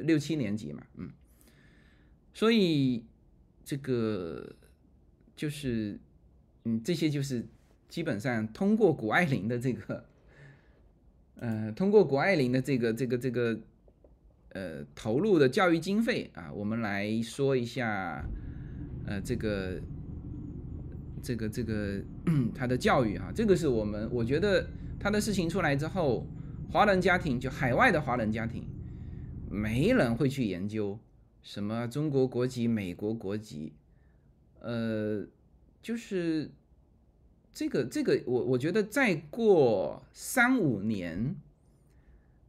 [0.05, 1.11] 六七年级嘛，嗯，
[2.33, 3.05] 所以
[3.65, 4.55] 这个
[5.35, 5.99] 就是
[6.63, 7.45] 嗯，这些就是。
[7.89, 10.03] 基本上通过谷爱凌的这个，
[11.39, 13.59] 呃，通过谷爱凌的这个这个这个，
[14.49, 18.27] 呃，投入的教育经费啊，我们来说一下，
[19.05, 19.79] 呃，这个
[21.23, 22.03] 这个这个
[22.53, 24.67] 他的教育啊，这个是我们我觉得
[24.99, 26.27] 他的事情出来之后，
[26.71, 28.67] 华人家庭就海外的华人家庭，
[29.49, 30.99] 没人会去研究
[31.41, 33.71] 什么中国国籍、美国国籍，
[34.59, 35.25] 呃，
[35.81, 36.51] 就是。
[37.57, 41.35] 这个这个，我我觉得再过三五年，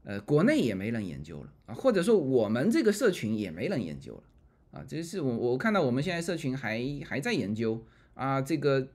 [0.03, 4.23] 呃，国内也没人研究了啊，或者说我们这个社群也没人研究了
[4.71, 7.83] 啊，这是我我看到我们现在社群还还在研究
[8.13, 8.89] 啊，这个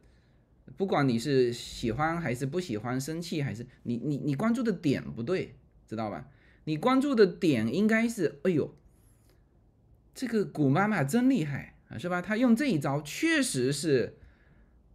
[0.78, 5.56] 不管你是喜欢还是不喜欢，生气还是你你你关注的点不对，
[5.88, 6.30] 知道吧？
[6.66, 8.76] 你关注的点应该是，哎呦，
[10.14, 12.22] 这个古妈妈真厉害啊，是吧？
[12.22, 14.18] 她用这一招确实是，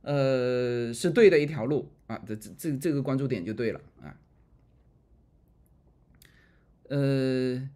[0.02, 4.16] 呃，是对的一条路啊，这这这这个关注点就对了啊。
[6.88, 7.68] 呃，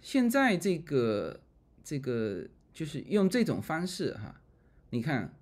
[0.00, 1.40] 现在这个。
[1.82, 4.40] 这个就是用这种方式哈，
[4.90, 5.34] 你看，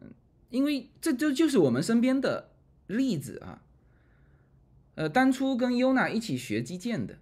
[0.00, 0.14] 嗯，
[0.48, 2.48] 因为这就就是我们身边的
[2.86, 3.62] 例子啊。
[4.94, 7.18] 呃，当初跟优娜一起学击剑的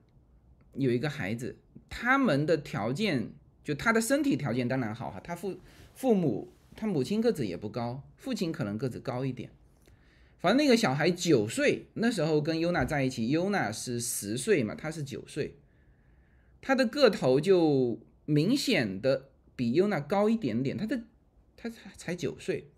[0.74, 1.56] 有一个孩子，
[1.90, 3.32] 他们的条件
[3.64, 5.58] 就他的身体条件当然好哈，他父
[5.94, 9.50] 父母他母亲个子也不高，父亲可能个子高一点。
[10.38, 15.56] 反正那个小孩九岁，那时候跟优娜在一起，优娜是十岁嘛，他是九岁，
[16.60, 18.00] 他的个头就。
[18.26, 21.02] 明显的比优娜高一点点，他的
[21.58, 22.70] 他才才九岁。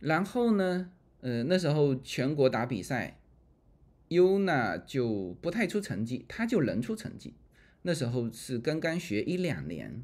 [0.00, 3.20] 然后呢，呃，那时候全国打比赛，
[4.08, 7.34] 优娜就不太出成绩，他就能出成绩。
[7.82, 10.02] 那时候是刚刚学一两年。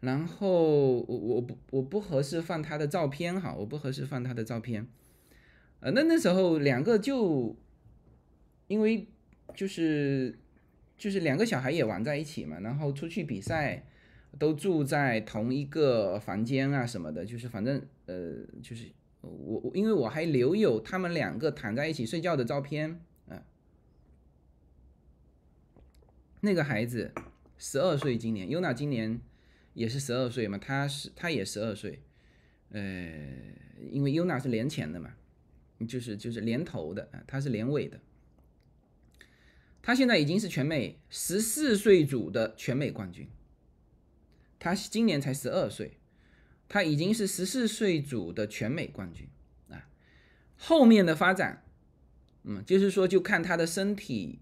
[0.00, 4.86] 然后我我不我不合适放他的照片哈，我不合适放他的照片。
[5.80, 7.56] 呃，那那时候两个就
[8.66, 9.08] 因为
[9.54, 10.38] 就是。
[11.00, 13.86] 就是两个小孩也玩在一起嘛，然后出去比赛
[14.38, 18.92] 都住在同一个房间啊什么的，就是反正呃，就是
[19.22, 23.42] 我我因为我还留有他们两个躺在一起睡觉的照片啊。
[26.42, 27.14] 那个孩子
[27.56, 29.18] 十二岁，今年优娜今年
[29.80, 32.02] 也是十二岁嘛，他是他也十二岁，
[32.68, 32.82] 呃，
[33.90, 35.14] 因为优娜是连前的嘛，
[35.88, 37.98] 就是就是连头的，他是连尾的。
[39.80, 43.26] 他现在已经是全美十四岁组的全美冠军。
[44.58, 45.96] 他今年才十二岁，
[46.68, 49.26] 他已经是十四岁组的全美冠军
[49.70, 49.88] 啊。
[50.58, 51.64] 后面的发展，
[52.42, 54.40] 嗯，就是说就看他的身体，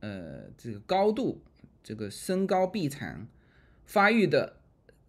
[0.00, 1.44] 呃，这个高度，
[1.84, 3.28] 这个身高臂长
[3.90, 4.60] 发育的，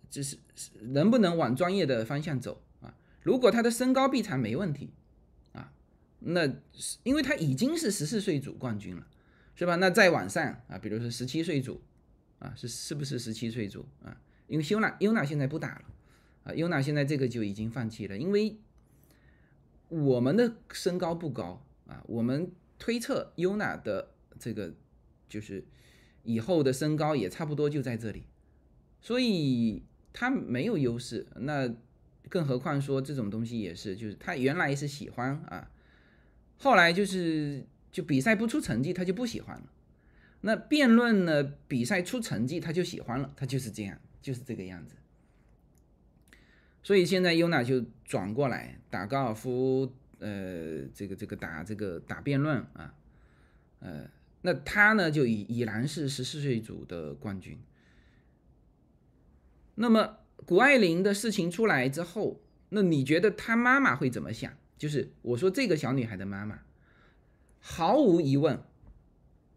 [0.09, 0.37] 就是
[0.81, 2.97] 能不能往专业的方向走啊？
[3.21, 4.89] 如果他的身高臂长没问题
[5.53, 5.71] 啊，
[6.19, 6.49] 那
[7.03, 9.07] 因为他已经是十四岁组冠军了。
[9.53, 9.75] 是吧？
[9.75, 11.79] 那再往上啊，比如说十七岁组，
[12.39, 14.17] 啊，是是不是十七岁组啊？
[14.47, 15.85] 因为优娜优娜现在不打了，
[16.45, 18.57] 啊，优娜现在这个就已经放弃了，因为
[19.89, 24.73] 我们的身高不高啊，我们推测优娜的这个
[25.29, 25.63] 就是
[26.23, 28.23] 以后的身高也差不多就在这里，
[29.01, 29.83] 所以
[30.13, 31.27] 他没有优势。
[31.35, 31.73] 那
[32.29, 35.69] 更何况说这种东西也是，就是他原来是喜欢啊，
[36.57, 37.65] 后来就是。
[37.91, 39.63] 就比赛不出成绩，他就不喜欢了。
[40.39, 41.43] 那辩论呢？
[41.67, 43.33] 比赛出成绩，他就喜欢了。
[43.35, 44.95] 他就是这样，就是这个样子。
[46.81, 52.95] 所以现在优娜就转过来打高尔夫，呃，这个这个打这个打辩论啊，
[53.81, 54.09] 呃，
[54.43, 57.59] 那他呢就已已然是十四岁组的冠军。
[59.81, 64.53] 那么谷爱凌的事情出来之后，那你觉得她妈妈会怎么想？
[64.77, 66.59] 就是我说这个小女孩的妈妈。
[67.63, 68.59] 毫无疑问，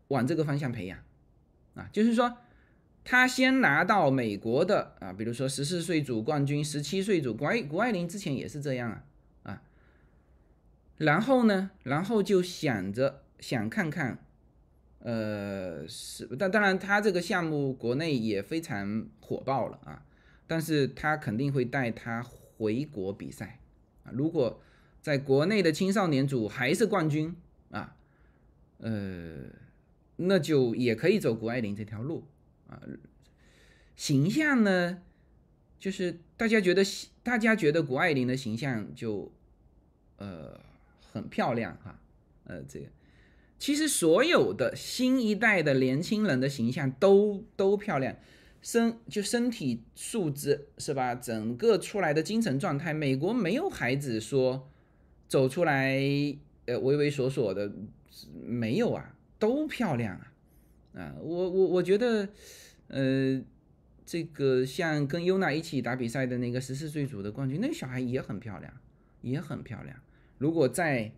[0.08, 0.98] 往这个方向培养，
[1.74, 2.36] 啊，就是说，
[3.02, 9.04] 她先拿到美国的啊，比如说十四岁组冠军，十七岁组，谷爱谷爱凌之前也是这样啊，
[9.44, 9.62] 啊，
[10.98, 14.18] 然后呢，然后就想着想看看，
[14.98, 20.04] 呃，是，但当然他这个项目国内也非常火爆了啊，
[20.46, 23.60] 但是他肯定会带他回国比赛
[24.04, 24.60] 啊，如果
[25.02, 27.34] 在国内的青少年组还是冠军。
[27.70, 27.96] 啊，
[28.78, 29.46] 呃，
[30.14, 32.22] 那就也可以走谷爱凌这条路
[32.68, 32.80] 啊。
[33.96, 35.02] 形象呢，
[35.80, 36.84] 就是大家觉得，
[37.24, 39.32] 大家觉得谷爱凌的形象就
[40.18, 40.60] 呃
[41.10, 41.98] 很漂亮哈。
[42.44, 42.86] 呃，这个
[43.58, 48.14] 其实所有的新一代的年轻人的形象都都漂亮，
[48.64, 51.14] 身就身体素质是吧？
[51.14, 54.68] 整个出来的精神状态，美国没有孩子说
[55.28, 56.02] 走出来。
[56.66, 57.70] 呃，畏畏缩缩的，
[58.42, 60.32] 没有啊，都漂亮啊，
[60.94, 62.26] 啊，我我我觉得，
[62.88, 63.38] 呃，
[64.06, 68.72] 这个像跟优娜一起打比赛的那个十四岁组的冠军，那个小孩也很漂亮，
[69.20, 69.94] 也很漂亮。
[70.38, 71.12] 如果在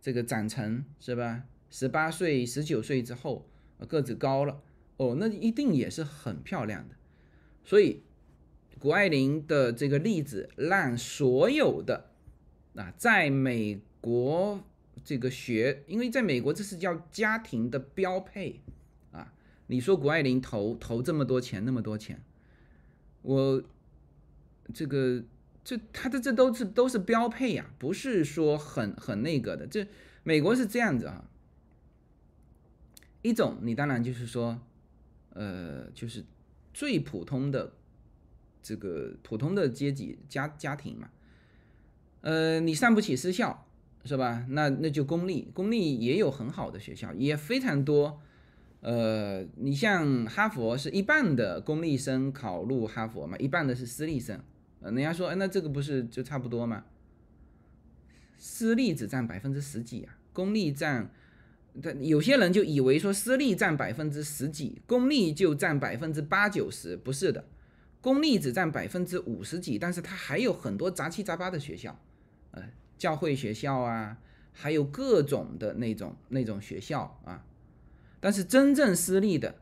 [0.00, 3.48] 这个长成是吧，十八岁、十九岁之后，
[3.88, 4.62] 个子高了，
[4.98, 6.94] 哦，那一定也是很漂亮的。
[7.64, 8.02] 所以，
[8.78, 12.10] 谷爱凌的这个例子，让所有的
[12.76, 13.80] 啊，在美。
[14.00, 14.62] 国
[15.04, 18.60] 这个学，因为在美国这是叫家庭的标配
[19.10, 19.34] 啊，
[19.66, 22.22] 你说谷爱凌投投这么多钱，那么多钱，
[23.22, 23.60] 我
[24.72, 25.24] 这个
[25.64, 29.66] 这他的这都是都是标配呀，不是说很很那个的。
[29.66, 29.84] 这
[30.22, 31.28] 美国是这样子啊，
[33.22, 34.60] 一种你当然就是说，
[35.34, 36.24] 呃，就是
[36.72, 37.72] 最普通的
[38.62, 41.10] 这个普通的阶级家家庭嘛，
[42.20, 43.66] 呃，你上不起私校
[44.04, 44.46] 是吧？
[44.48, 48.20] 那那就公立，公立也有很好的学校，也非常多。
[48.80, 54.40] 呃，你像哈佛是一半的公立生考入哈佛嘛，一半的是私立生。
[54.80, 56.84] 人家说，哎，那这个不是就差不多吗？
[58.36, 61.10] 私立只占百分之十几啊，公立占，
[62.00, 67.44] 有些人就以为说私立占百分之十几，公立就占百分之八九十，不是的，
[68.00, 71.96] 公立只占百分之五十几，但是它还有很多杂七杂八的学校，
[72.50, 72.62] 呃，
[72.96, 74.18] 教会学校啊，
[74.52, 77.44] 还有各种的那种那种学校啊。
[78.18, 79.54] 但是真正私立的，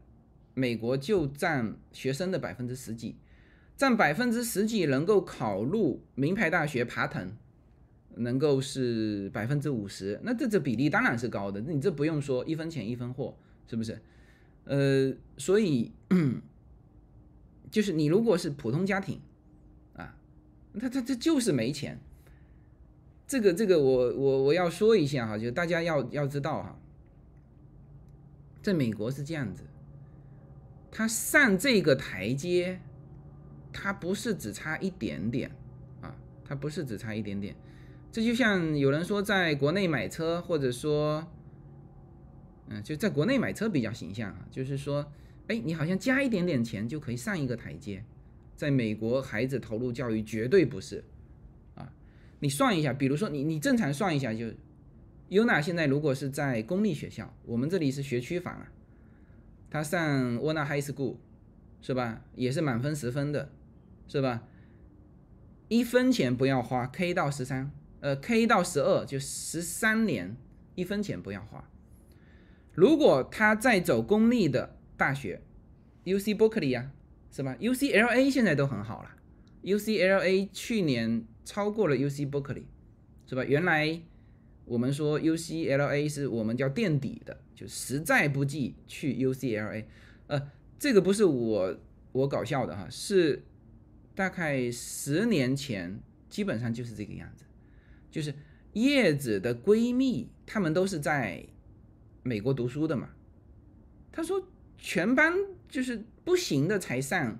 [0.54, 3.16] 美国就占学生的百分之十几，
[3.76, 7.36] 占百分之十几能够考入名牌大学爬藤，
[8.16, 13.36] 能够是百分之五十，那这这比例当然是高的，你这不用说一分钱一分货，
[13.68, 14.00] 是不是？
[14.64, 15.92] 呃，所以
[17.70, 19.20] 就是你如果是普通家庭
[19.94, 20.16] 啊，
[20.80, 22.00] 他他他就是没钱，
[23.26, 26.78] 这个这个我我我要说一下哈，就大家要要知道哈。
[28.62, 29.62] 在美国是这样子，
[30.90, 32.80] 他上这个台阶，
[33.72, 35.50] 他不是只差一点点
[36.00, 37.54] 啊，他不是只差一点点。
[38.11, 41.26] 这就像有人说，在国内买车，或者说，
[42.68, 45.12] 嗯，就在国内买车比较形象啊，就是说，
[45.48, 48.02] 哎，你好像加一点点钱就可以上一个台阶。
[48.57, 51.04] 在美国，孩子投入教育绝对不是
[51.74, 51.92] 啊。
[52.40, 54.46] 你算一下，比如说你你正常算一下就。
[55.28, 58.70] una 现在如果是在公立学校，我们这里是学区房啊，
[59.68, 61.16] 他上 WNA High School
[61.82, 62.22] 是吧？
[62.36, 63.50] 也是满分十分的，
[64.07, 64.44] 是吧？
[65.66, 67.72] 一分钱不要花，K 到十三，
[68.07, 70.36] 呃，K 到十二就十三年，
[70.76, 71.68] 一分钱不要花。
[72.72, 75.42] 如果他在走公立的大学
[76.04, 76.92] ，UC Berkeley 呀，
[77.32, 79.11] 是吧？UCLA 现在都很好了
[79.64, 82.66] ，UCLA 去年超过了 UC Berkeley，
[83.26, 83.42] 是吧？
[83.42, 84.00] 原来。
[84.66, 89.84] 我们说 UCLA 是我们叫垫底的，就实在不济去 UCLA。
[90.28, 91.76] 呃，这个不是我
[92.11, 93.44] 我搞笑的哈，是
[94.14, 97.45] 大概十年前基本上就是这个样子。
[98.16, 98.34] 就是
[98.72, 101.44] 叶子的闺蜜，她们都是在
[102.22, 103.10] 美国读书的嘛。
[104.10, 104.48] 她说
[104.78, 105.34] 全班
[105.68, 107.38] 就是不行的才上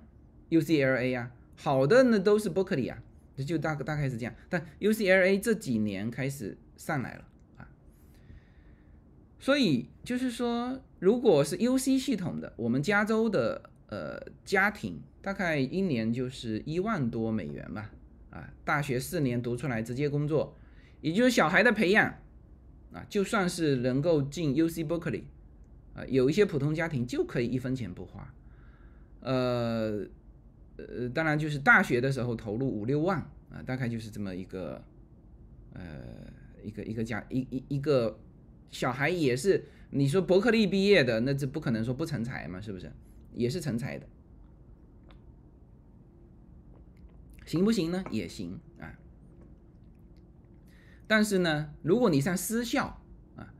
[0.51, 3.01] UCLA 啊，好的那都是伯克利啊，
[3.45, 4.35] 就大大概是这样。
[4.47, 6.55] 但 UCLA 这几年开始。
[6.77, 7.25] 上来了
[7.57, 7.67] 啊，
[9.39, 17.89] 所以就是说，如果是 U C 系统的，我们加州的呃家庭大概一年就是一万多美元吧，
[18.29, 20.55] 啊，大学四年读出来直接工作，
[21.01, 22.07] 也就是小孩的培养
[22.93, 25.23] 啊，就算是能够进 U C Berkeley
[25.93, 28.33] 啊，有一些普通家庭就可以一分钱不花，
[29.21, 30.05] 呃
[30.77, 33.19] 呃，当然就是大学的时候投入五六万
[33.49, 34.83] 啊，大概就是这么一个
[35.73, 35.81] 呃。
[36.63, 38.19] 一个一个家一一一个
[38.71, 42.91] 小孩也是，你说伯克利毕业的，那这不可能说不成才嘛，是不是？
[43.33, 44.05] 也是成才的，
[47.45, 48.03] 行不行呢？
[48.11, 48.91] 也行啊。
[51.07, 53.01] 但是呢，如果你上私校
[53.35, 53.53] 啊，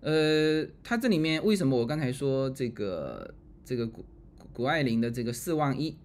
[0.00, 4.04] 呃，他这里面为什么我刚才说这个这个谷
[4.52, 5.96] 谷爱凌的这个四万一，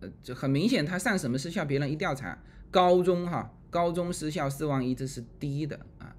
[0.00, 3.52] 呃，就很明显他上什么私校，别人一调查，高中哈。
[3.68, 6.16] 高中私校四万一，这是低的啊。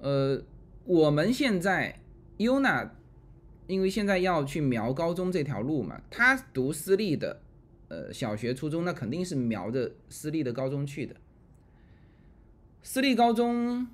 [0.00, 0.42] 呃，
[0.84, 2.00] 我们现在
[2.36, 2.90] UNA，
[3.66, 7.40] 因为现在要去瞄高中这条路嘛，他读私立的，
[7.86, 11.16] 呃，小学、初中，那肯定是瞄着私立的高中去的。
[12.82, 13.86] 私立高中，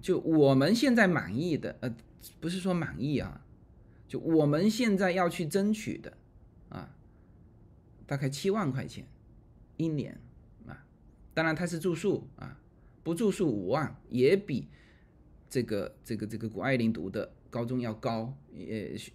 [0.00, 1.94] 就我们现在满意的，呃，
[2.40, 3.44] 不是说满意啊，
[4.06, 6.16] 就我们现在要去争取的，
[6.68, 6.94] 啊，
[8.06, 9.06] 大概七万块钱
[9.76, 10.20] 一年
[10.66, 10.86] 啊。
[11.34, 12.60] 当然，他是住宿啊，
[13.02, 14.68] 不住宿五万，也比
[15.48, 19.12] 这个这个这个谷爱凌读的高中要高，也学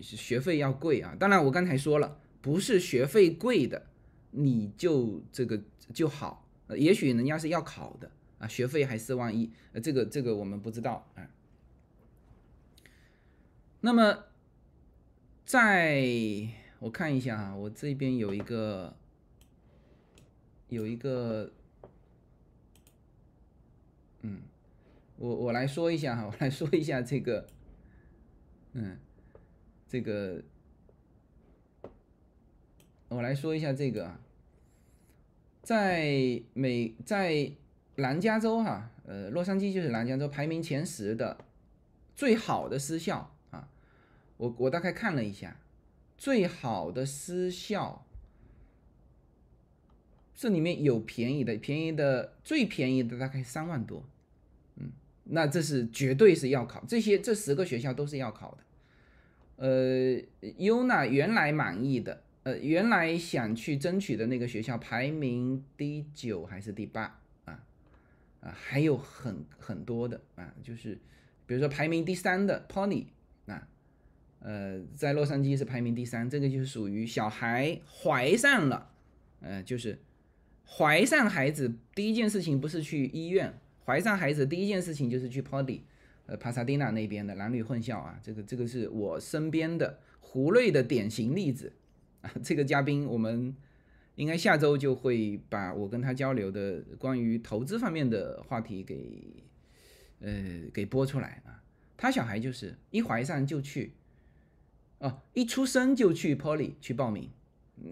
[0.00, 1.16] 学费要贵啊。
[1.18, 3.86] 当然，我刚才说了，不是学费贵的
[4.32, 5.62] 你就这个
[5.94, 6.46] 就好，
[6.76, 11.30] 也许人家是要考的啊，学费还四万一，呃，这个这个我们不知道啊。
[13.80, 14.24] 那么，
[15.44, 16.06] 在
[16.78, 18.96] 我看一下啊，我这边有一个
[20.68, 21.52] 有一个。
[24.22, 24.40] 嗯，
[25.18, 27.46] 我我来说一下哈，我来说一下这个，
[28.72, 28.98] 嗯，
[29.86, 30.42] 这个
[33.08, 34.20] 我来说一下这个啊，
[35.62, 37.52] 在美在
[37.96, 41.36] 南加州哈，呃，洛杉矶就是南加州排名前十的
[42.14, 43.68] 最好的私校啊，
[44.36, 45.58] 我我大概看了一下，
[46.16, 48.02] 最好的私校。
[50.38, 54.04] 这里面有便宜的，便宜的最便宜的大概三万多，
[54.76, 54.90] 嗯，
[55.24, 58.58] 那这是绝对是要考，这些这十个学校都是要考的。
[59.56, 67.18] 呃，优娜原来满意的，呃，原来想去争取的那个学校排名第九还是第八
[68.54, 70.98] 还有很很多的啊，就是
[71.46, 73.06] 比如说排名第三的 Pony
[73.46, 73.66] 啊，
[74.40, 78.90] 呃，在洛杉矶是排名第三，这个就是属于小孩怀上了，
[79.40, 79.98] 呃，就是。
[80.68, 85.82] 怀上孩子第一件事情不是去医院，怀上孩子第一件事情就是去 Pony，
[86.26, 91.72] 呃，帕萨蒂娜那边的男女混校啊，这个这个是我身边的胡瑞的典型例子
[92.20, 92.32] 啊。
[92.42, 93.54] 这个嘉宾我们
[94.16, 99.22] 应该下周就会把我跟他交流的关于投资方面的话题给
[100.20, 101.62] 呃给播出来啊。
[101.96, 103.92] 他小孩就是一怀上就去，
[104.98, 107.30] 哦，一出生就去 Poly 去报名。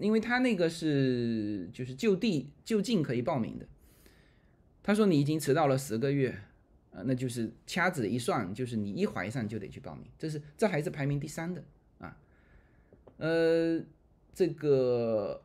[0.01, 3.67] 因为他那个是就是就地就近可以报名的，
[4.81, 6.35] 他说你已经迟到了十个月，
[6.89, 11.63] 呃，那就是掐指一算，就是你一怀上就得去报名，这是这还是排名第三的
[11.99, 12.17] 啊，
[13.17, 13.79] 呃，
[14.33, 15.44] 这个，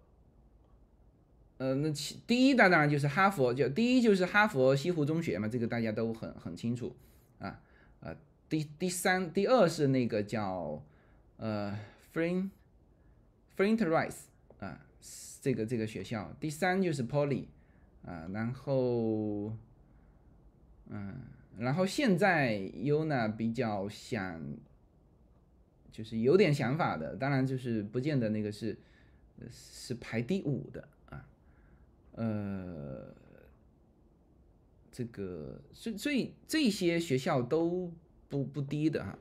[1.60, 6.96] 呃，那其第一当然就是哈佛，就第一就是哈佛西湖中学嘛，这个大家都很很清楚
[7.38, 7.60] 啊，
[8.00, 8.16] 呃，
[8.48, 10.82] 第第三第二是那个叫
[11.36, 11.78] 呃
[12.14, 12.48] Free
[13.54, 14.22] Frinterice。
[14.58, 14.78] 啊，
[15.40, 17.46] 这个这个学校，第三就是 Poly，
[18.04, 19.56] 啊，然后，
[20.90, 21.14] 嗯，
[21.56, 24.38] 然后现在 Yuna 比较想，
[25.90, 28.76] 就是有点想法的，当然就是不见得那个是，
[29.50, 30.86] 是排第五的，
[32.12, 33.14] 呃，
[34.90, 37.92] 这个所所以这些学校都
[38.28, 39.18] 不不低的哈，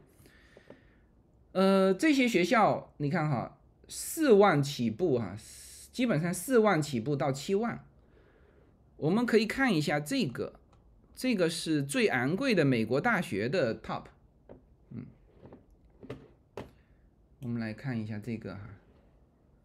[1.52, 3.56] 呃，这些学校你看哈。
[3.92, 5.36] 四万起步哈，
[5.92, 7.84] 基本上四万起步到七万。
[8.98, 10.60] 我们可以看一下这个，
[11.16, 14.04] 这个是最昂贵的美国大学的 top。
[14.92, 15.08] 嗯，
[17.40, 18.70] 我们来看一下这个哈，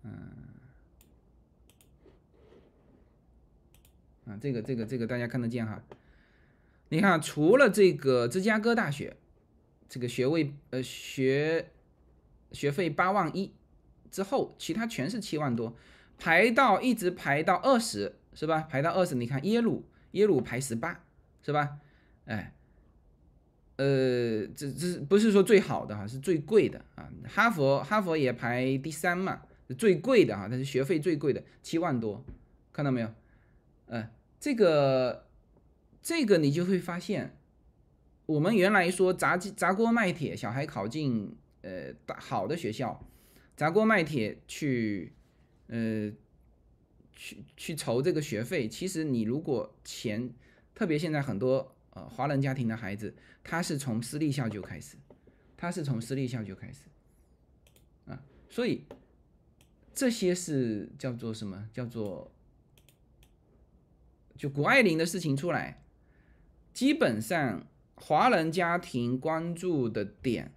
[0.05, 0.54] 嗯，
[4.27, 5.83] 啊，这个这个这个大家看得见哈。
[6.89, 9.17] 你看，除了这个芝加哥大学，
[9.89, 11.71] 这个学位呃学
[12.53, 13.53] 学费八万一。
[14.11, 15.77] 之后，其他全是七万多，
[16.19, 18.61] 排到一直排到二十，是吧？
[18.71, 21.03] 排到二十，你看耶鲁，耶鲁排十八，
[21.43, 21.79] 是吧？
[22.27, 22.55] 哎，
[23.75, 27.11] 呃，这这不是说最好的哈，是最贵的啊。
[27.27, 29.43] 哈佛，哈佛也排第三嘛，
[29.77, 32.25] 最贵的哈，它是学费最贵的，七万多，
[32.73, 33.13] 看到没有？
[33.87, 34.09] 嗯，
[34.41, 35.27] 这个
[36.03, 37.37] 这个你就会发现，
[38.27, 43.07] 我们原来说砸砸锅卖铁，小孩考进呃好的学校。
[43.57, 45.13] 砸锅卖铁去，
[45.69, 46.11] 呃，
[47.13, 48.67] 去去筹这个学费。
[48.67, 50.29] 其实你如果钱，
[50.75, 53.15] 特别现在很多呃华人家庭的孩子，
[53.45, 54.97] 他是从私立校就开始，
[55.57, 56.89] 他是从私立校就开始，
[58.07, 58.21] 啊，
[58.51, 58.85] 所以
[59.95, 61.69] 这些是叫做什么？
[61.73, 62.34] 叫做
[64.37, 65.83] 就谷爱凌的事情出来，
[66.73, 70.53] 基本上华人家庭关注的点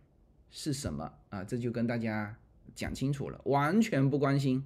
[0.52, 1.44] 是什么啊？
[1.44, 2.38] 这就跟大家。
[2.76, 4.64] 讲清楚了，完全不关心，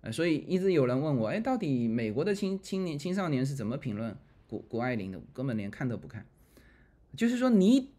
[0.00, 4.16] 呃，所以一直有人问我，哎，到底美国的青青年青少年是怎么评论
[4.48, 5.20] 谷谷爱凌的？
[5.32, 6.26] 根本连看都不看。
[7.16, 7.92] 就是说，你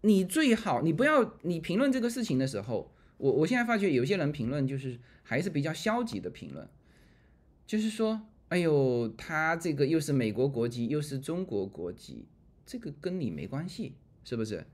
[0.00, 6.66] 你最好你不要你评论这个事情的时候，我我现在发觉有些人评论就是还是比较消极的评论，
[7.66, 12.26] 就是说，哎呦，他这个又是美国国籍，又是中国国籍，
[12.64, 13.94] 这个跟你没关系，
[14.24, 14.64] 是不是？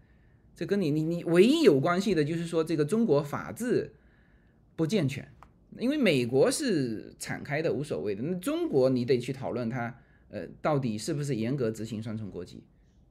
[0.55, 3.93] 这跟你你你唯一有关系的就是说这个中国法治
[4.77, 5.29] 不健全，
[5.79, 9.99] 因为美国是敞开的无所谓的，那中国你得去讨论它，
[10.29, 12.63] 呃，到底是不是严格执行双重国籍，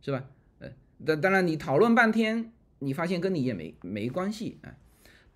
[0.02, 0.26] 是吧？
[0.60, 0.70] 呃，
[1.06, 4.78] 当当然你讨论半天，你发现跟你也没没关系啊。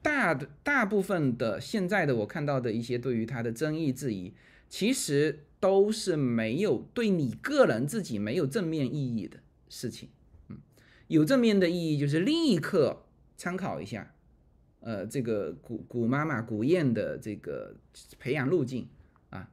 [0.01, 4.33] 大的大部分的现在的我看到的一些对于它的争议质疑，
[4.69, 9.39] 其实都是没有对你个人自己没有正面意义的
[9.69, 10.09] 事情。
[10.49, 10.57] 嗯
[11.07, 13.05] 有正面的意义，就是立刻
[13.37, 14.13] 参考一下，
[14.81, 17.77] 呃，这个古古妈妈古燕的这个
[18.19, 18.89] 培养路径
[19.29, 19.49] 啊，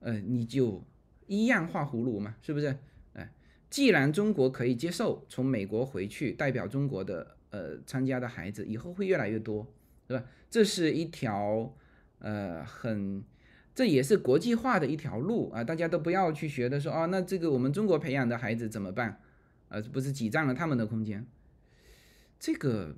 [0.00, 0.82] 呃，你就
[1.26, 2.74] 一样画葫芦嘛，是不是？
[3.12, 3.30] 哎，
[3.68, 9.66] 既然中国可以接受从美国回去代表中国的呃参加的孩子以后会越来越多，
[10.06, 10.24] 对吧？
[10.48, 11.76] 这是一条
[12.20, 13.22] 呃很，
[13.78, 15.62] 这也是国际化的一条路啊！
[15.62, 19.20] 大家都不要去学的说哦，那这个我们中国培养的孩子怎么办？
[19.68, 21.24] 呃，不是挤占了他们的空间，
[22.40, 22.96] 这个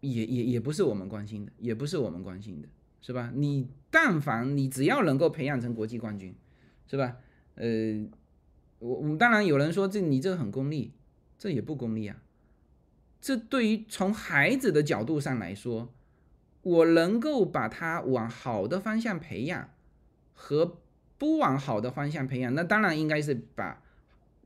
[0.00, 2.66] 也也也不是我们关心的，也不是我们关心的，
[3.00, 3.30] 是吧？
[3.36, 6.34] 你但凡你只要能够培养成国际冠军，
[6.88, 7.18] 是吧？
[7.54, 7.64] 呃。
[8.80, 10.90] 我我们当然有人说这你这很功利，
[11.38, 12.20] 这也不功利啊。
[13.20, 15.94] 这对于从孩子的角度上来说，
[16.62, 19.68] 我能够把他往好的方向培养，
[20.34, 20.78] 和
[21.18, 23.82] 不往好的方向培养，那当然应该是把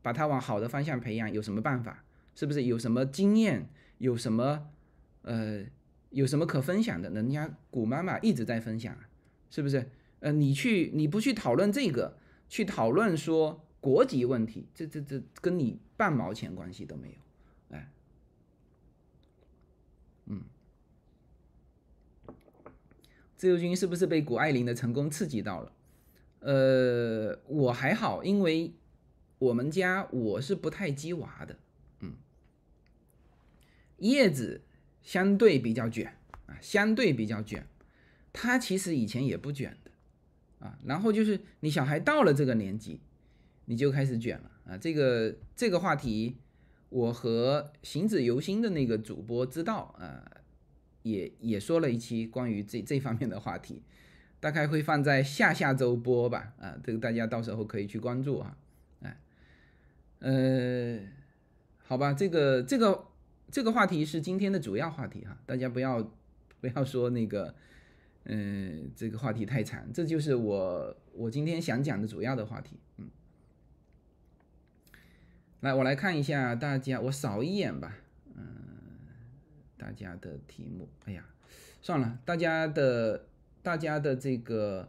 [0.02, 1.32] 把他往好的方向培养。
[1.32, 2.04] 有什么办法？
[2.34, 3.68] 是不是有什么经验？
[3.98, 4.68] 有什么
[5.22, 5.64] 呃
[6.10, 7.10] 有什么可分享的？
[7.10, 8.96] 人家古妈妈一直在分享，
[9.50, 9.90] 是不是？
[10.20, 12.16] 呃，你去你不去讨论这个，
[12.48, 13.62] 去讨论说。
[13.78, 17.88] 国籍问题，这这这跟你半毛钱关系都没有，哎，
[20.24, 20.42] 嗯，
[23.36, 25.72] 自由军是不是被谷爱凌的成功刺激到了？
[26.40, 28.72] 呃，我还好，因为
[29.38, 31.56] 我们家我是不太鸡娃的，
[32.00, 32.14] 嗯，
[33.98, 34.62] 叶子
[35.02, 36.16] 相对比较卷
[36.46, 37.66] 啊，相对比较卷，
[38.32, 39.90] 他其实以前也不卷的
[40.66, 43.00] 啊，然后就是你小孩到了这个年纪。
[43.68, 44.78] 你就开始卷了啊！
[44.78, 46.36] 这个这个话题，
[46.88, 50.22] 我和行止由心的那个主播知道啊，
[51.06, 53.80] 也也说了一期关于这这方面的话题，
[54.40, 58.56] 大概会放在下下周播吧啊，这个大家到时候可以去关注啊，
[59.02, 59.16] 哎，
[60.18, 60.98] 呃，
[61.84, 63.06] 好吧，这个这个
[63.52, 66.02] 这个话题是今天的主要话题哈，大家不要
[66.60, 67.54] 不要说那个，
[68.24, 73.08] 嗯，这个话题太长，这就是我我今天想讲的主要的话题，嗯。
[75.60, 77.96] 来，我来看一下大家，我扫一眼吧。
[79.76, 81.24] 大家的题目，哎呀，
[81.80, 83.26] 算了，大家的
[83.62, 84.88] 大家的这个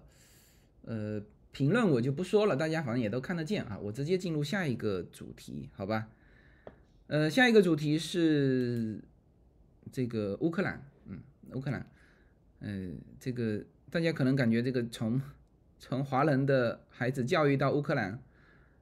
[0.83, 1.21] 呃
[1.51, 3.77] 评论我就不说了，大家反正也都看得见啊。
[3.79, 6.07] 我直接进入下一个主题，好吧？
[7.07, 9.01] 呃，下一个主题是
[9.91, 11.19] 这个乌克兰，嗯，
[11.53, 11.85] 乌克兰，
[12.59, 15.21] 嗯，这个大家可能感觉这个从
[15.79, 18.21] 从华人的孩子教育到乌克兰。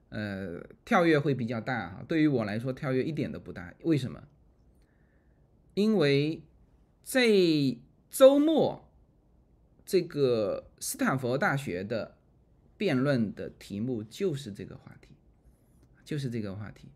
[0.08, 2.04] 呃，跳跃会比较大哈。
[2.06, 3.74] 对于我来说，跳跃一点都不大。
[3.82, 4.22] 为什么？
[5.76, 6.42] 因为
[7.04, 8.88] 这周末
[9.84, 12.16] 这个斯坦福大学的
[12.78, 15.10] 辩论的题目就是这个话题，
[16.02, 16.88] 就是这个话题。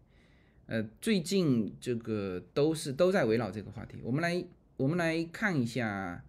[0.64, 3.98] 呃，最近这个都是都在围绕这个话题。
[4.02, 4.42] 我们来
[4.78, 6.24] 我们来看一下，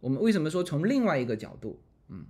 [0.00, 1.80] 我们为什么说从另外一个角度？
[2.08, 2.26] 嗯，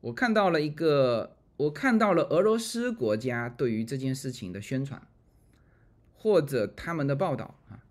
[0.00, 1.36] 我看到了一个。
[1.58, 5.08] 我看到了俄罗斯国家对于这件事情的宣传，
[6.14, 7.82] 或者他们的报道啊，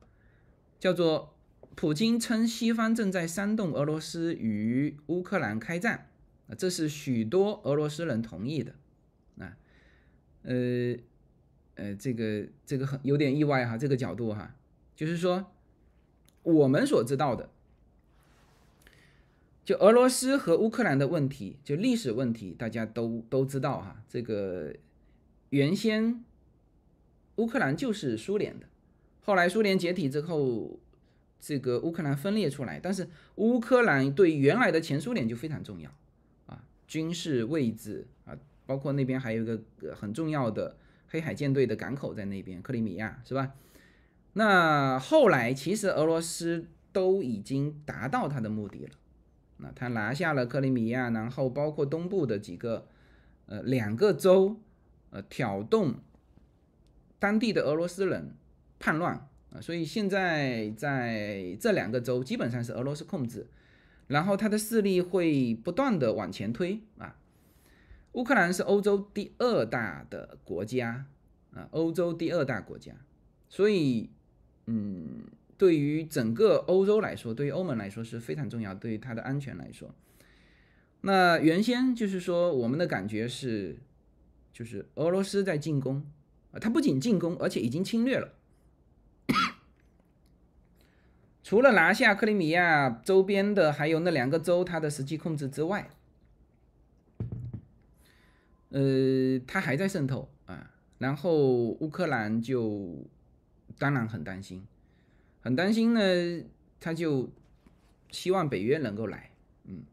[0.79, 1.33] 叫做
[1.75, 6.09] 普京称西方正在煽动俄罗斯与乌克兰开战
[6.47, 8.73] 啊，这是许多俄罗斯人同意的
[9.39, 9.57] 啊，
[10.43, 10.95] 呃
[11.75, 14.55] 呃，这个这个很有点意外哈，这个角度哈，
[14.95, 15.51] 就是说
[16.43, 17.49] 我们所知道的。
[19.63, 24.01] 就俄罗斯和乌克兰的问题，就历史问题，大家都都知道哈。
[24.07, 24.73] 这个
[25.49, 26.23] 原先
[27.35, 28.65] 乌克兰就是苏联的，
[29.27, 30.79] 后来苏联解体之后，
[31.37, 32.79] 这个乌克兰分裂出来。
[32.79, 35.91] 但是乌克兰对原来的前苏联就非常重要
[36.45, 39.61] 啊，军事位置啊，包括那边还有一个
[39.93, 40.77] 很重要的
[41.09, 43.51] 黑海舰队的港口在那边，克里米亚是吧？
[44.31, 48.91] 那后来其实俄罗斯都已经达到他的目的了。
[49.57, 52.87] 那他拿下了克里米亚，然后包括东部的几个，
[53.47, 54.61] 呃，两个州，
[55.09, 55.95] 呃，挑动
[57.19, 58.31] 当地的俄罗斯人
[58.79, 63.47] 叛乱啊，所以现在在这两个州基本上是俄罗斯控制，
[64.07, 67.17] 然后他的势力会不断的往前推啊。
[68.13, 71.05] 乌克兰是欧洲第二大的国家
[71.53, 72.93] 啊，欧洲第二大国家，
[73.49, 74.09] 所以，
[74.65, 75.21] 嗯。
[75.59, 78.75] 对于整个欧洲来说，对于欧盟来说是非常重要。
[78.75, 79.89] 对于它的安全来说，
[81.01, 83.79] 那原先就是说，我们的感觉是，
[84.53, 86.05] 就是俄罗斯在进攻
[86.51, 88.35] 啊，它不仅进攻，而且已经侵略了。
[91.47, 95.89] 除了拿下克里米亚周边的，还有那两个州，它的实际控制之外，
[98.71, 100.69] 呃，它还在渗透啊。
[100.97, 102.97] 然后乌克兰就
[103.79, 104.67] 当然很担心。
[105.39, 106.01] 很担心呢，
[106.81, 107.29] 他就
[108.11, 109.31] 希望北约能够来，
[109.63, 109.83] 嗯，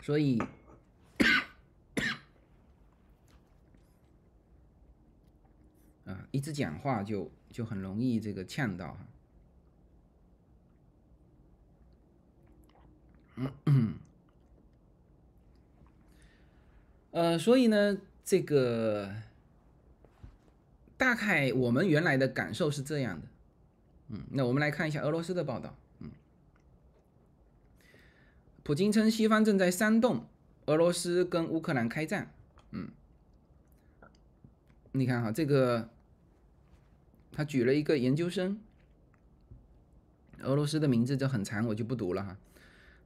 [0.00, 0.42] 所以，
[6.30, 9.06] 一直讲话就就很容易这个呛到哈。
[17.10, 19.14] 呃，所以呢，这个
[20.96, 23.26] 大概我们原来的感受是这样的，
[24.08, 26.10] 嗯，那我们来看一下俄罗斯的报道，嗯，
[28.62, 30.26] 普京称西方正在煽动
[30.66, 32.32] 俄罗斯跟乌克兰开战，
[32.70, 32.90] 嗯，
[34.92, 35.90] 你看哈，这个
[37.32, 38.60] 他举了一个研究生，
[40.42, 42.36] 俄罗斯的名字就很长，我就不读了哈。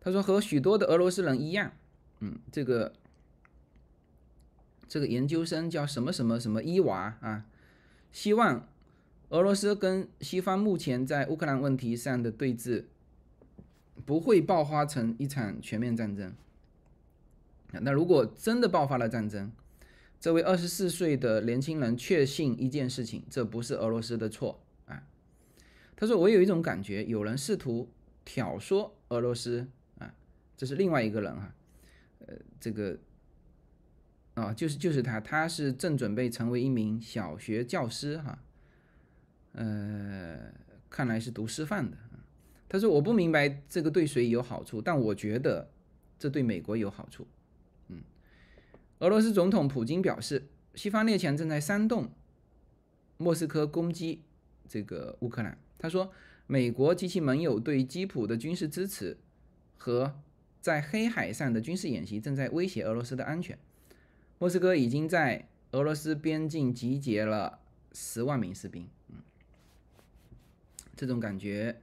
[0.01, 1.73] 他说和许多的俄罗斯人一样，
[2.21, 2.93] 嗯，这个。
[4.89, 7.45] 这个研究生叫什么什么什么伊娃啊？
[8.13, 8.69] 希望
[9.31, 12.85] 俄罗斯跟西方目前在乌克兰问题上的对峙
[14.05, 16.33] 不会爆发成一场全面战争。
[17.73, 19.51] 那如果真的爆发了战争，
[20.27, 25.07] 这位二十四岁的年轻人确信一件事情：这不是俄罗斯的错啊。
[25.95, 27.89] 他说：“我有一种感觉，有人试图
[28.25, 29.69] 挑唆俄罗斯
[30.01, 30.13] 啊。”
[30.59, 31.55] 这是另外一个人哈，
[32.27, 32.99] 呃，这个。
[34.35, 38.43] 啊，就是就是他，他是正准备成为一名小学教师哈，
[39.53, 40.53] 呃，
[40.91, 41.97] 看来是读师范的。
[42.69, 45.71] 他说：“我不明白这个对谁有好处，但我觉得
[46.19, 47.29] 这对美国有好处。”
[49.01, 52.11] 俄罗斯总统普京表示，西方列强正在煽动
[53.19, 54.23] 莫斯科攻击
[54.69, 55.59] 这个乌克兰。
[55.79, 56.11] 他说
[56.47, 59.19] ：“美国及其盟友对基辅的军事支持
[59.77, 60.19] 和
[60.63, 63.59] 在黑海上的军事演习正在威胁俄罗斯的安全。”
[64.39, 67.59] 莫斯科已经在俄罗斯边境集结了
[67.93, 69.17] 十万名士兵，嗯，
[70.95, 71.81] 这种感觉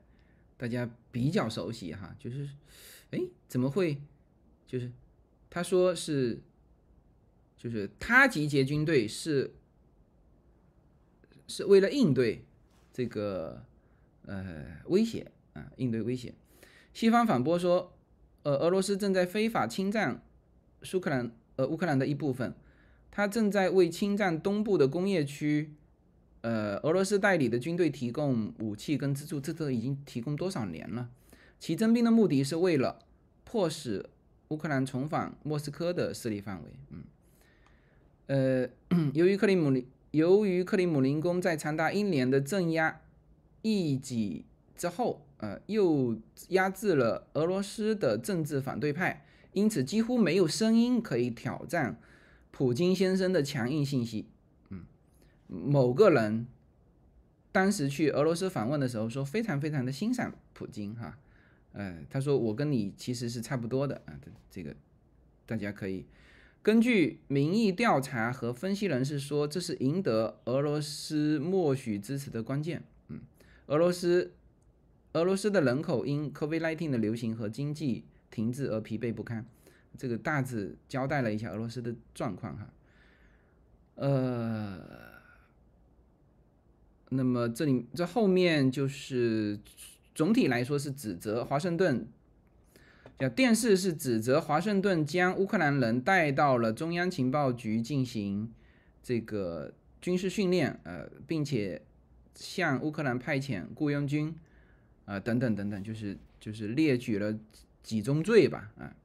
[0.57, 2.49] 大家比较熟悉哈，就是，
[3.11, 3.99] 哎，怎么会？
[4.67, 4.91] 就是
[5.49, 6.41] 他说是，
[7.63, 9.53] 就是他集结军队是
[11.47, 12.43] 是为了应对
[12.91, 13.63] 这个
[14.25, 16.33] 呃威胁啊，应对威胁。
[16.93, 17.93] 西方反驳说，
[18.41, 20.21] 呃，俄罗斯正在非法侵占
[20.81, 21.31] 苏克兰。
[21.55, 22.55] 呃，乌克兰的一部分，
[23.11, 25.75] 他正在为侵占东部的工业区，
[26.41, 31.11] 呃，俄罗斯代理的军队提供武器跟资助，这都已经提供多少年了？
[31.59, 32.97] 其征兵的目的是为了
[33.43, 34.03] 迫使
[34.47, 36.71] 乌克兰重返莫斯科的势力范围。
[36.89, 37.03] 嗯，
[38.27, 38.67] 呃，
[39.13, 43.01] 由于克里姆林，由于克里姆林宫在长达一年的镇压
[43.61, 44.45] 异己
[44.75, 46.17] 之后，呃，又
[46.49, 49.25] 压制了俄罗斯的政治反对派。
[49.51, 51.99] 因此，几乎没有声音可以挑战
[52.49, 54.25] 普京先生的强硬信息。
[54.69, 54.83] 嗯，
[55.47, 56.47] 某个人
[57.51, 61.19] 当时去俄罗斯访问的时候说，非常非常的欣赏普京哈。
[61.73, 64.17] 呃，他说我跟你其实是差不多的啊。
[64.49, 64.75] 这个
[65.45, 66.05] 大家可以
[66.63, 72.81] 根据民意调查和分析人士说，这是赢得俄罗斯默许支持的关键。
[73.09, 73.19] 嗯，
[73.67, 74.33] 俄罗斯
[75.11, 78.05] 俄罗斯的人口因 COVID-19 的流行和经济。
[78.33, 79.45] 停滞而疲惫不堪，
[79.95, 82.67] 这个大致交代了一下俄罗斯的状况哈。
[83.93, 84.81] 呃，
[87.09, 89.59] 那么这里这后面就是
[90.15, 92.07] 总体来说是指责华盛顿，
[93.19, 98.51] 叫电视是指责华盛顿将乌克兰人带到了中央情报局进行
[99.01, 101.81] 这个军事训练，呃，并且
[102.35, 104.35] 向乌克兰派遣雇佣军，
[105.05, 107.37] 啊，等等等等，就是就是列举了。
[107.83, 108.95] 几宗罪吧，啊，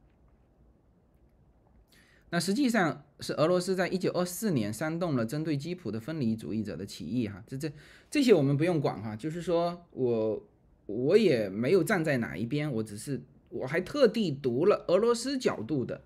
[2.29, 7.69] 那实际上是俄罗斯在一九二四年煽动了针对基辅的分离主义者的起义，哈，这这
[8.09, 10.41] 这些我们不用管哈，就是说我
[10.85, 16.01] 我也没有站在哪一边，我只是我还特地读了俄罗斯角度的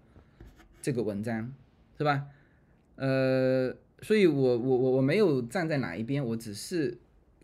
[0.81, 1.53] 这个文章，
[1.97, 2.27] 是吧？
[2.95, 6.97] 呃，所以我我我我没有站在哪一边，我只是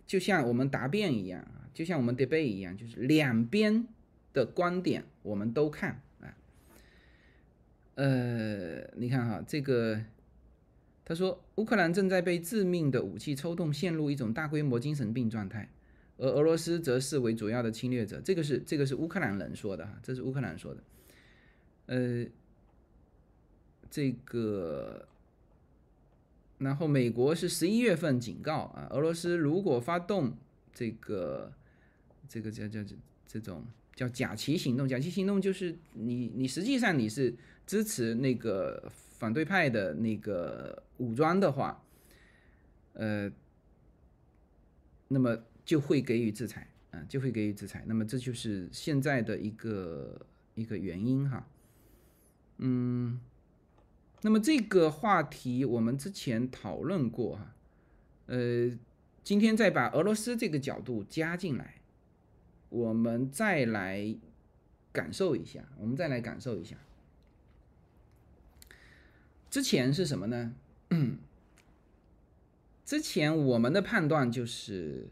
[0.05, 3.87] 就像我们答辩一样，就像我们 debate 一样，就是两边。
[4.31, 6.37] 的观点我们都看啊，
[7.95, 9.99] 呃，你看哈，这个
[11.03, 15.67] 他说乌克兰正在被致命的武器抽动，陷入一种大规模精神病状态，
[16.19, 18.21] 而俄罗斯则视为主要的侵略者。
[18.21, 20.83] 这个是这个是乌克兰人说的哈，这是乌克兰说的。
[21.87, 22.25] 呃，
[23.89, 25.07] 这个，
[26.59, 30.37] 然后美国是十一月份警告啊，俄罗斯如果发动
[30.73, 31.51] 这个
[32.27, 32.95] 这个叫叫这
[33.25, 33.65] 这种。
[33.95, 37.35] 叫假旗行动，假旗行动就是你，你实际上你是
[37.67, 41.83] 支持那个反对派的那个武装的话，
[42.93, 43.29] 呃，
[45.09, 45.37] 那么
[45.69, 47.83] 就会给予制裁，啊，就会给予制裁。
[47.85, 51.47] 那么这就是现在的一个一个原因哈，
[52.57, 53.19] 嗯，
[54.23, 57.53] 那么这个话题我们之前讨论过哈，
[58.25, 58.75] 呃，
[59.23, 61.75] 今天再把俄罗斯这个角度加进来，
[62.69, 64.17] 我们再来
[64.91, 66.77] 感受一下，我们再来感受一下。
[69.51, 70.55] 之前是什么呢？
[72.83, 75.09] 之前我们的判断就是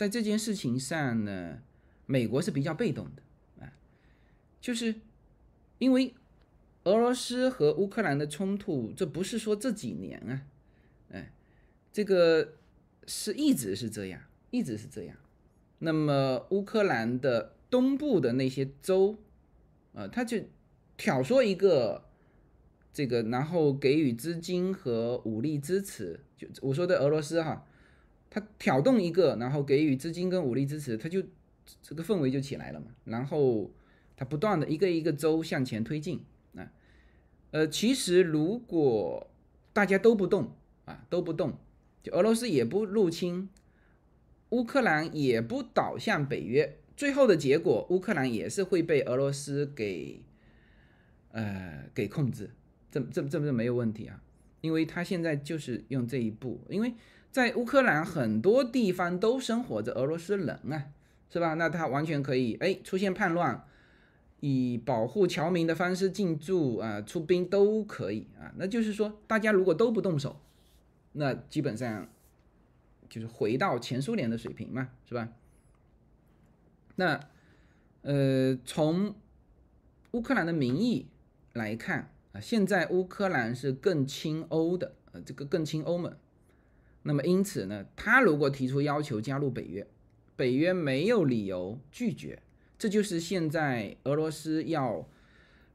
[0.00, 1.58] 在这件事情上呢，
[2.06, 3.70] 美国是比较被动的啊，
[4.58, 4.94] 就是
[5.76, 6.14] 因为
[6.84, 10.46] 俄罗斯和乌克兰的冲突，这不是说这几年啊，
[11.12, 11.34] 哎，
[11.92, 12.54] 这个
[13.06, 15.14] 是一直是这样，一直是这样。
[15.80, 19.18] 那么乌克兰的东部的那些州，
[19.92, 20.38] 啊，他就
[20.96, 22.06] 挑唆一个。
[22.92, 27.64] 这个，然后给予资金和武力支持，就我说的俄罗斯哈，
[28.30, 31.20] 他挑动一个，然后给予资金跟武力支持，他就
[31.82, 32.86] 这个氛围就起来了嘛。
[33.04, 33.70] 然后
[34.16, 36.20] 他不断的一个一个州向前推进
[36.54, 36.70] 啊，
[37.50, 39.28] 呃，其实如果
[39.72, 40.52] 大家都不动
[40.84, 41.58] 啊，都不动，
[42.02, 43.48] 就俄罗斯也不入侵，
[44.50, 50.22] 乌克兰也不倒向北约，最后的结果，乌克兰也是会被俄罗斯给
[51.32, 52.50] 呃给控制。
[52.92, 54.22] 这这这不是没有问题啊？
[54.60, 56.92] 因为他现在就是用这一步，因为
[57.30, 60.86] 在乌克兰很多地方都生活着俄罗斯人啊，
[61.30, 61.54] 是吧？
[61.54, 63.64] 那他完全可以哎出现叛乱，
[64.40, 68.52] 以保护侨民的方式进驻啊，出兵都可以啊。
[68.56, 70.40] 那就是说，大家如果都不动手，
[71.12, 72.08] 那基本上
[73.08, 75.28] 就是回到前苏联的水平嘛，是吧？
[76.96, 77.20] 那
[78.02, 79.14] 呃，从
[80.12, 81.06] 乌克兰的民意
[81.52, 82.12] 来看。
[82.32, 86.16] 啊，现在乌克兰是更亲欧的，呃，这个更亲欧盟。
[87.02, 89.86] 那么因此呢，他如果提出要求加入北约，
[90.36, 92.42] 北约没有理由拒绝。
[92.78, 95.08] 这就是现在俄罗斯要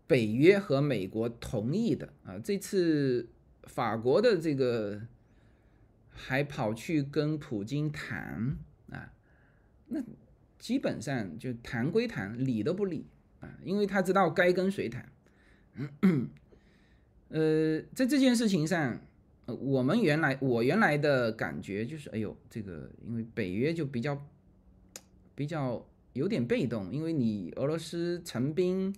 [0.08, 2.40] 北约和美国同意的啊。
[2.40, 3.30] 这次
[3.64, 5.02] 法国的这个
[6.10, 8.58] 还跑去跟普京谈
[8.90, 9.14] 啊，
[9.88, 10.04] 那
[10.58, 13.06] 基本上就谈归谈，理都不理
[13.40, 15.12] 啊，因为他知道该跟谁谈。
[17.30, 19.00] 呃，在这件事情上，
[19.46, 24.26] 我们原来我原来的感觉就是，哎呦，这个因为北约就比较
[25.36, 28.96] 比较有点被动，因为你俄罗斯成兵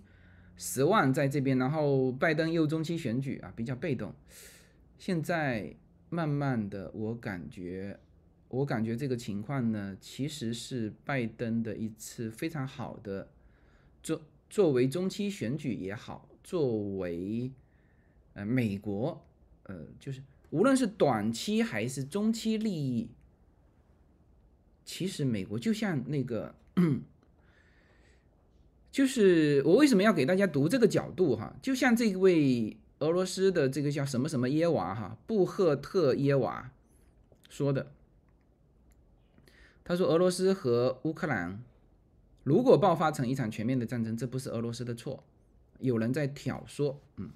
[0.56, 4.14] 十万在这边，然后拜登又中期选举啊，比较被动。
[4.98, 5.76] 现在
[6.10, 8.00] 慢慢的，我感觉
[8.48, 13.30] 我感觉这个情况呢，其实是拜登的一次非常好的
[14.02, 17.52] 作作为中期选举也好，作为。
[18.34, 19.26] 呃，美国，
[19.64, 23.10] 呃，就是无论是短期还是中期利益，
[24.86, 26.56] 其实美国就像那个，
[28.92, 31.54] 就是我为什么要给大家读这个角度哈？
[31.62, 36.72] 就像这位俄罗斯的这个叫什么什么耶娃哈，布赫特耶娃
[37.50, 37.92] 说的，
[39.84, 41.62] 他说俄罗斯和乌克兰
[42.44, 45.26] 如果爆发成一场全面的战争，这不是俄罗斯的错，
[45.80, 47.32] 有人在挑唆，嗯。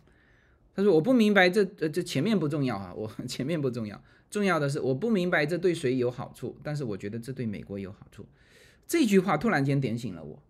[0.74, 8.26] 他说：“我不明白这呃这前面不重要啊， 我前面不重要，重要的是我不明白这对谁有好处，但是我觉得这对美国有好处。”
[8.88, 10.44] 这句话突然间点醒了我，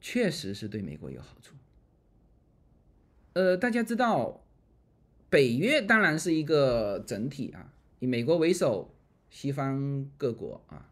[0.00, 1.54] 确实是对美国有好处。
[3.34, 4.42] 呃，大家知道，
[5.30, 8.94] 北约当然是一个整体啊，以美国为首，
[9.30, 10.90] 西方各国啊，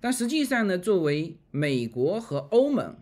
[0.00, 2.96] 但实际上呢，作为美国和欧盟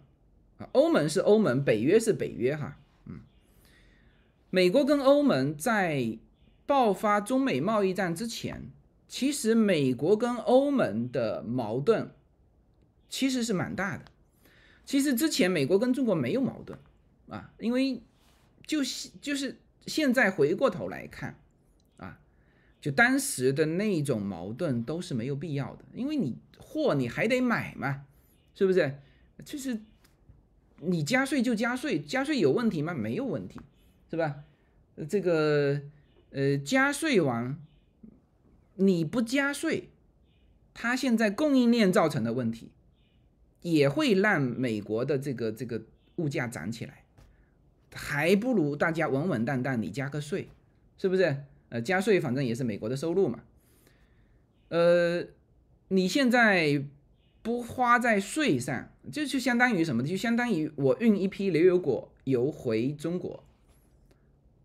[0.58, 2.78] 啊，欧盟是欧盟，北约是北约哈。
[4.54, 6.18] 美国跟欧盟在
[6.66, 8.70] 爆发中美贸易战之前，
[9.08, 12.10] 其实美国跟欧盟的矛盾
[13.08, 14.04] 其实是蛮大的。
[14.84, 16.78] 其实之前美国跟中国没有矛盾
[17.30, 18.02] 啊，因为
[18.66, 21.34] 就是就是现在回过头来看
[21.96, 22.20] 啊，
[22.78, 28.04] 就当时的那种矛盾都是没有必要的，因为你货你还得买嘛，
[28.54, 28.98] 是不是？
[29.46, 29.80] 就是
[30.76, 32.92] 你加税就加税，加税有问题吗？
[32.92, 33.58] 没有问题。
[34.12, 34.44] 是吧？
[35.08, 35.80] 这个
[36.32, 37.56] 呃，加税完，
[38.74, 39.88] 你不加税，
[40.74, 42.72] 它现在供应链造成的问题，
[43.62, 45.84] 也会让美国的这个这个
[46.16, 47.04] 物价涨起来，
[47.94, 50.50] 还不如大家稳稳当当，你加个税，
[50.98, 51.44] 是不是？
[51.70, 53.42] 呃，加税反正也是美国的收入嘛。
[54.68, 55.24] 呃，
[55.88, 56.84] 你现在
[57.40, 60.02] 不花在税上，这就相当于什么？
[60.02, 63.42] 就相当于我运一批牛油果油回中国。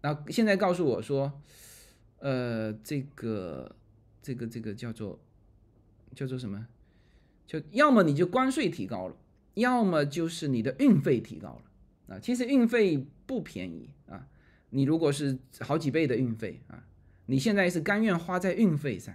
[0.07, 1.41] 那现在告诉我说，
[2.19, 3.75] 呃，这个，
[4.21, 5.19] 这个，这个叫做，
[6.15, 6.65] 叫做什么？
[7.45, 9.17] 就要么你就关税提高了，
[9.55, 12.19] 要么就是你的运费提高了啊。
[12.19, 14.25] 其实运费不便宜啊，
[14.69, 16.87] 你如果是好几倍的运费啊，
[17.25, 19.13] 你现在是甘愿花在运费上，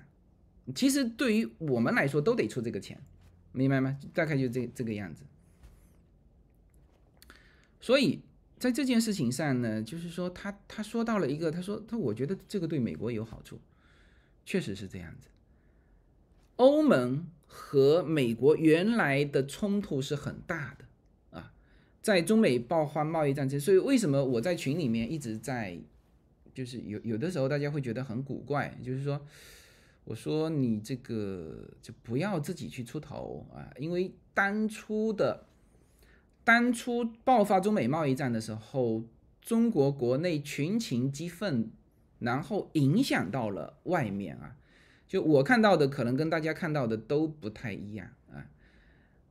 [0.74, 3.00] 其实对于我们来说都得出这个钱，
[3.52, 3.98] 明白吗？
[4.12, 5.24] 大概就这这个样子。
[7.80, 8.20] 所以
[8.62, 13.58] 在这件事情上呢，就是说他他说到了一个，他说他我觉得这个对美国有好处，
[14.46, 15.26] 确实是这样子。
[16.54, 20.84] 欧盟和美国原来的冲突是很大的
[21.36, 21.52] 啊，
[22.00, 25.76] 在中美爆发贸易战争，所以为什么我在群里面一直在，
[26.54, 29.20] 就是有有的时候大家会觉得很古怪，就是说，
[30.04, 35.46] 我说你这个就不要自己去出头啊，因为当初的
[36.44, 39.04] 当初爆发中美贸易战的时候，
[39.40, 41.70] 中国国内群情激愤，
[42.18, 44.56] 然后影响到了外面啊。
[45.06, 48.48] 就我看到的，可能跟大家看到的都不太一样啊，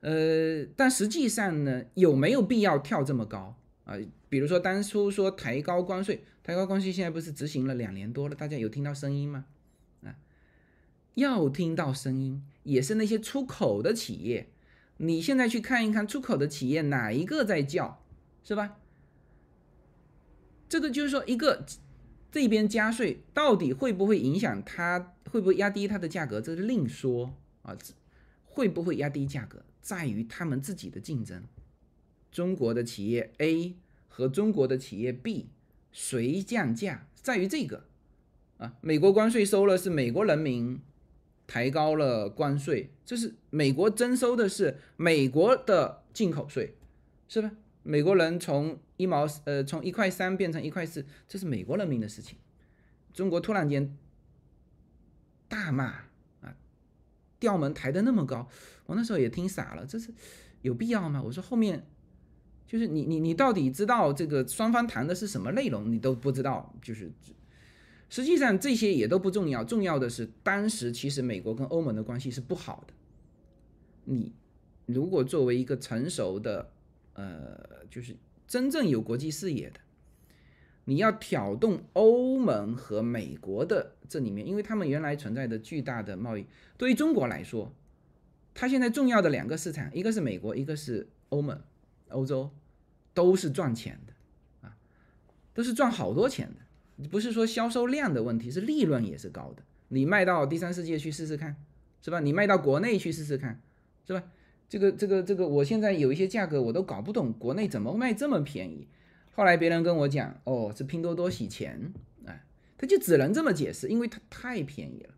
[0.01, 3.55] 呃，但实际上呢，有没有必要跳这么高
[3.86, 3.95] 啊？
[4.30, 9.45] 比如说当初说抬高关税，抬高关税现在不是执行了两年多了，大家有听到声音吗？
[10.03, 10.16] 啊，
[11.16, 14.49] 要听到声音，也是那些出口的企业，
[15.04, 18.04] 你现在去看一看出口的企业哪一个在叫，
[18.43, 18.78] 是吧？
[20.70, 21.66] 这个就是说一个。
[22.32, 25.16] 这边加税到底会不会影响它？
[25.30, 26.39] 会不会压低它的价格？
[26.39, 27.76] 这是另说啊。
[28.45, 31.43] 会不会压低价格，在于他们自己的竞争。
[32.32, 33.76] 中国的企业 A
[34.08, 35.49] 和中国的企业 B
[35.91, 37.86] 谁降价，在于这个
[38.58, 38.76] 啊。
[38.80, 40.80] 美国关税收了，是美国人民
[41.52, 46.78] 抬高了关税，这是美国征收的是美国的进口税，
[47.28, 47.52] 是吧？
[47.84, 52.38] 美国人从一毛呃从一块三变成一块四，这是美国人民的事情。
[53.12, 53.97] 中国突然间
[55.49, 55.88] 大骂
[56.39, 56.56] 啊，
[57.38, 58.47] 调门抬得那么高，
[58.86, 60.14] 我那时候也听傻了，这是
[60.62, 61.22] 有必要吗？
[61.22, 61.86] 我说后面
[62.66, 65.91] 就是你你你到底知道这个双方谈的是什么内容？
[65.91, 67.12] 你都不知道，就是
[68.12, 72.93] 实际上这些也都不重要，重要的是当时其实美国跟欧盟的关系是不好的。
[74.03, 74.32] 你
[74.86, 76.70] 如果作为一个成熟的。
[77.14, 78.16] 呃，就是
[78.47, 79.82] 真正有国际视野的，
[80.86, 86.45] 你要挑动欧盟和美国的这里面，因为他们原来存在的巨大的贸易，
[86.78, 87.76] 对于中国来说，
[88.53, 91.62] 它现在重要的两个市场，一个是美国，一个是欧盟、
[92.07, 92.49] 欧洲，
[93.14, 94.14] 都是赚钱的
[94.66, 94.78] 啊，
[95.53, 96.61] 都是赚好多钱的，
[97.10, 99.64] 不是说销售量的问题，是利润也是高的。
[99.89, 101.56] 你卖到第三世界去试试看，
[102.02, 102.20] 是吧？
[102.20, 103.62] 你卖到国内去试试看，
[104.08, 104.24] 是吧？
[104.70, 108.88] 这个这个这个，我现在有一些价格我都搞不懂，国内怎么卖这么便宜？
[109.34, 111.93] 后来别人跟我讲，哦，是拼多多洗钱，
[112.26, 112.45] 哎，
[112.78, 115.14] 他就只能这么解释，因为它太便宜了，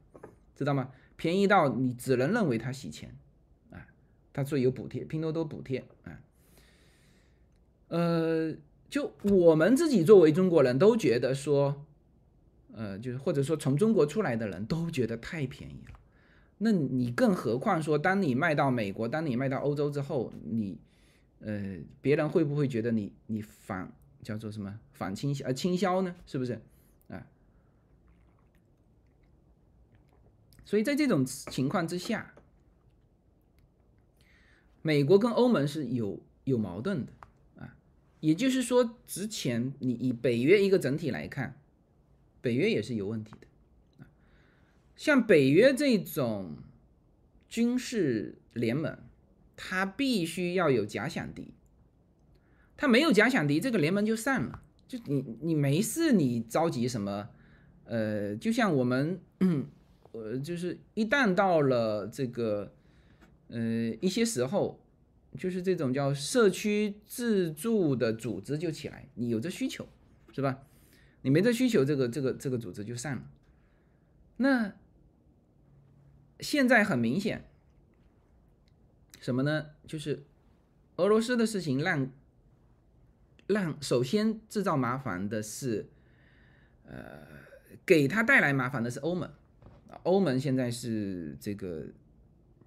[0.55, 0.91] 知道吗？
[1.15, 3.15] 便宜到你只能认为它洗钱，
[3.69, 3.85] 啊，
[4.33, 6.19] 他说有补贴，拼多多补贴，啊，
[7.89, 8.55] 呃，
[8.93, 11.83] 就我们自己作为中国人都觉得说，
[12.75, 15.99] 呃，就是或者说从中国出来的人都觉得太便宜了。
[16.59, 20.77] 那你更何况说，当你卖到美国，当你卖到欧洲之后，你，
[21.39, 23.91] 呃，别人会不会觉得你你反
[24.21, 26.13] 叫做什么反倾销呃倾销呢？
[26.27, 26.61] 是不是
[27.07, 27.25] 啊？
[30.65, 32.35] 所以在这种情况之下，
[34.83, 37.11] 美国跟欧盟是有有矛盾的。
[38.23, 41.59] 也就是说，之前你以北约一个整体来看，
[42.39, 44.07] 北约也是有问题的。
[44.95, 46.55] 像北约这种
[47.49, 48.97] 军事联盟，
[49.57, 51.51] 它必须要有假想敌。
[52.77, 54.63] 它没有假想敌，这个联盟就散了。
[54.87, 57.27] 就你你没事，你着急什么？
[57.83, 59.19] 呃，就像我们，
[60.13, 62.71] 呃，就是一旦到了这个，
[63.49, 64.79] 呃，一些时候，
[65.37, 69.87] 就是这种叫社区自助的组织就起来，你有这需求，
[70.31, 70.63] 是吧？
[71.21, 73.31] 你没这需求，这个这个这个组织就散了。
[74.37, 74.73] 那。
[76.39, 77.49] 现在很明显，
[79.21, 79.67] 什么呢？
[79.87, 80.25] 就是
[80.97, 82.11] 俄罗斯的事情让
[83.47, 85.87] 让首先制造麻烦的是，
[86.85, 87.25] 呃，
[87.85, 89.31] 给他带来麻烦的是欧盟
[90.01, 91.85] 欧盟现在是这个，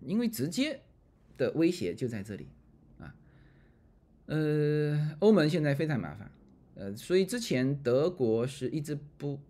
[0.01, 0.81] 因为直接
[1.37, 2.49] 的威胁就在这里。
[4.27, 6.31] 呃，欧盟现在非常麻烦，
[6.75, 9.41] 呃，所以之前德国是一直不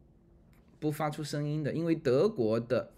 [0.78, 2.92] 不发出声音的，因为德国的。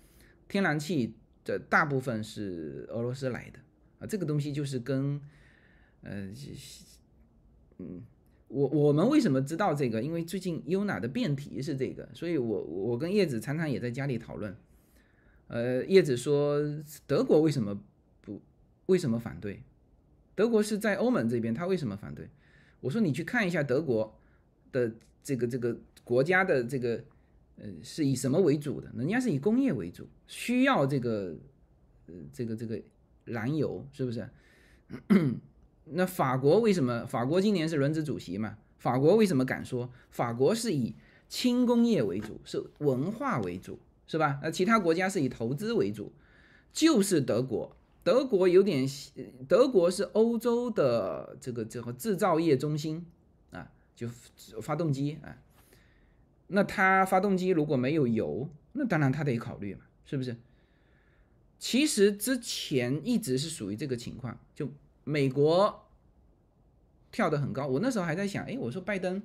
[0.50, 1.14] 天然气
[1.44, 3.58] 的大部分是俄罗斯来的
[3.98, 5.20] 啊，这个东西就是跟，
[6.00, 6.30] 呃，
[7.76, 8.02] 嗯，
[8.48, 10.02] 我我们为什么知道这个？
[10.02, 14.56] 因为最近优娜的辩题是这个，所以我我跟叶子常常也在家里讨论。
[15.48, 16.58] 呃，叶子说
[17.06, 17.78] 德国为什么
[18.22, 18.40] 不
[18.86, 19.62] 为什么反对？
[20.38, 22.28] 德国是在欧盟这边，他为什么反对？
[22.78, 24.16] 我说你去看一下德国
[24.70, 27.02] 的这个这个国家的这个
[27.56, 28.88] 呃，是以什么为主的？
[28.96, 31.34] 人家是以工业为主，需要这个
[32.06, 32.80] 呃这个这个
[33.24, 34.30] 燃油，是不是？
[35.86, 37.04] 那法国为什么？
[37.04, 38.58] 法国今年是轮值主席嘛？
[38.78, 39.90] 法国为什么敢说？
[40.12, 40.94] 法国是以
[41.28, 44.38] 轻工业为主，是文化为主，是吧？
[44.40, 46.12] 那其他国家是以投资为主，
[46.72, 47.74] 就是德国。
[48.08, 48.88] 德国有点，
[49.46, 53.04] 德国是欧洲的这个这个制造业中心
[53.50, 54.08] 啊，就
[54.62, 55.36] 发动机啊。
[56.46, 60.34] 那它发动机如果没有油，那当然它得考虑嘛，是不是？
[61.58, 64.70] 其实之前一直是属于这个情况，就
[65.04, 65.86] 美国
[67.12, 67.66] 跳得很高。
[67.66, 69.22] 我那时候还在想，哎，我说拜登，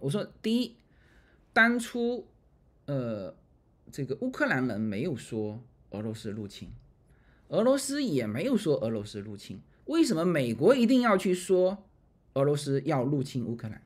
[0.00, 0.76] 我说第一，
[1.54, 2.26] 当初
[2.84, 3.34] 呃
[3.90, 6.70] 这个乌克兰人没有说俄罗斯入侵。
[7.52, 11.84] 俄罗斯也没有说俄罗斯入侵，为什么美国一定要去说
[12.32, 13.82] 俄罗斯要入侵乌克兰？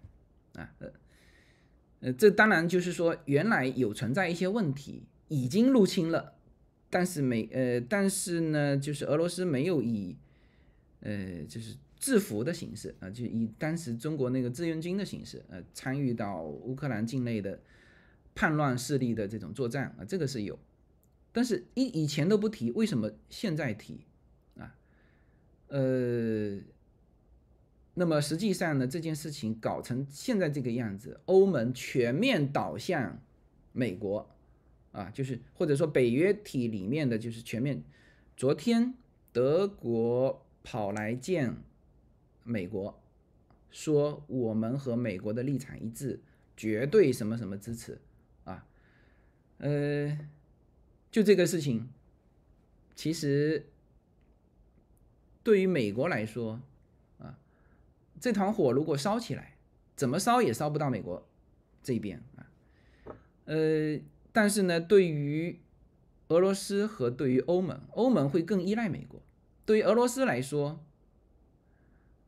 [0.55, 0.93] 啊，呃，
[2.01, 6.34] 呃，这当然就是说原来有存在一些问题，已经入侵了，
[6.88, 10.16] 但是美呃，但是呢，就是俄罗斯没有以
[11.01, 17.59] 呃，就是制服的形式啊，就以当时中国那个志愿军的形式，呃，参与到乌克兰境内的
[18.32, 20.56] 叛乱势力的这种作战啊，这个是有。
[21.37, 24.07] 但是以以前都不提，为什么现在提
[24.57, 24.75] 啊？
[25.69, 26.59] 呃，
[27.93, 33.21] 那么实际上呢，这件事情搞成现在这个样子，欧盟全面倒向
[33.73, 34.35] 美国
[34.93, 37.83] 啊，就是或者说北约体里面的就是全面。
[38.35, 38.95] 昨天
[39.31, 41.55] 德国跑来见
[42.45, 42.99] 美国，
[43.71, 46.19] 说我们和美国的立场一致，
[46.57, 48.01] 绝对什么什么支持
[48.45, 48.67] 啊，
[49.59, 50.19] 呃。
[51.16, 51.88] 就这个事情，
[52.94, 53.64] 其实
[55.43, 56.60] 对于美国来说，
[57.18, 57.38] 啊，
[58.20, 59.56] 这团火如果烧起来，
[59.97, 61.26] 怎么烧也烧不到美国
[61.82, 62.44] 这边啊。
[63.47, 63.98] 呃，
[64.30, 65.59] 但是呢，对于
[66.28, 69.22] 俄罗斯和对于欧盟，欧盟会更依赖美国。
[69.64, 70.84] 对于俄罗斯来说，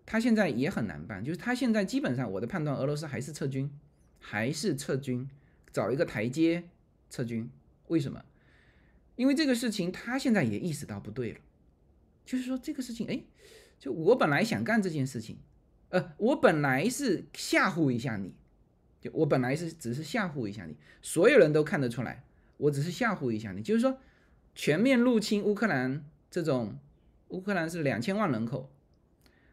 [0.06, 3.70] 他现在也很难办，就是他现在基本上，我的判断，俄罗斯还是撤军，
[4.18, 5.28] 还是撤军，
[5.74, 6.64] 找一个台阶
[7.10, 7.50] 撤军。
[7.88, 8.24] 为什么？
[9.18, 11.40] 因为这个事情，他现在也意识到不对了，
[12.24, 13.20] 就是说这个事情，哎，
[13.76, 15.38] 就我本来想干这件事情，
[15.88, 18.32] 呃，我本来是吓唬一下你，
[19.00, 22.22] 就我本来是只是吓唬一下你，所有人都看得出来，
[22.58, 23.98] 我只是吓唬一下你，就是说
[24.54, 26.78] 全面入侵乌克兰这种，
[27.30, 28.70] 乌克兰是两千万人口，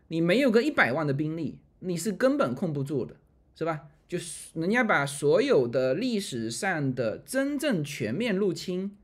[0.10, 3.18] 你没有个一百万的兵力，你是根本控不住的，
[3.56, 3.88] 是吧？
[4.08, 8.96] 就是人家把所有的历史上的真正全面入侵。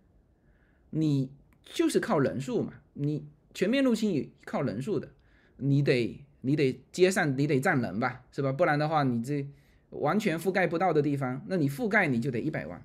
[0.92, 1.30] 你
[1.64, 5.10] 就是靠人数嘛，你全面入侵也靠人数的，
[5.58, 8.52] 你得你得接上，你得站人吧，是吧？
[8.52, 9.48] 不然的话，你这
[9.90, 12.82] 完全覆盖不到的地方，那你覆盖你就得一百万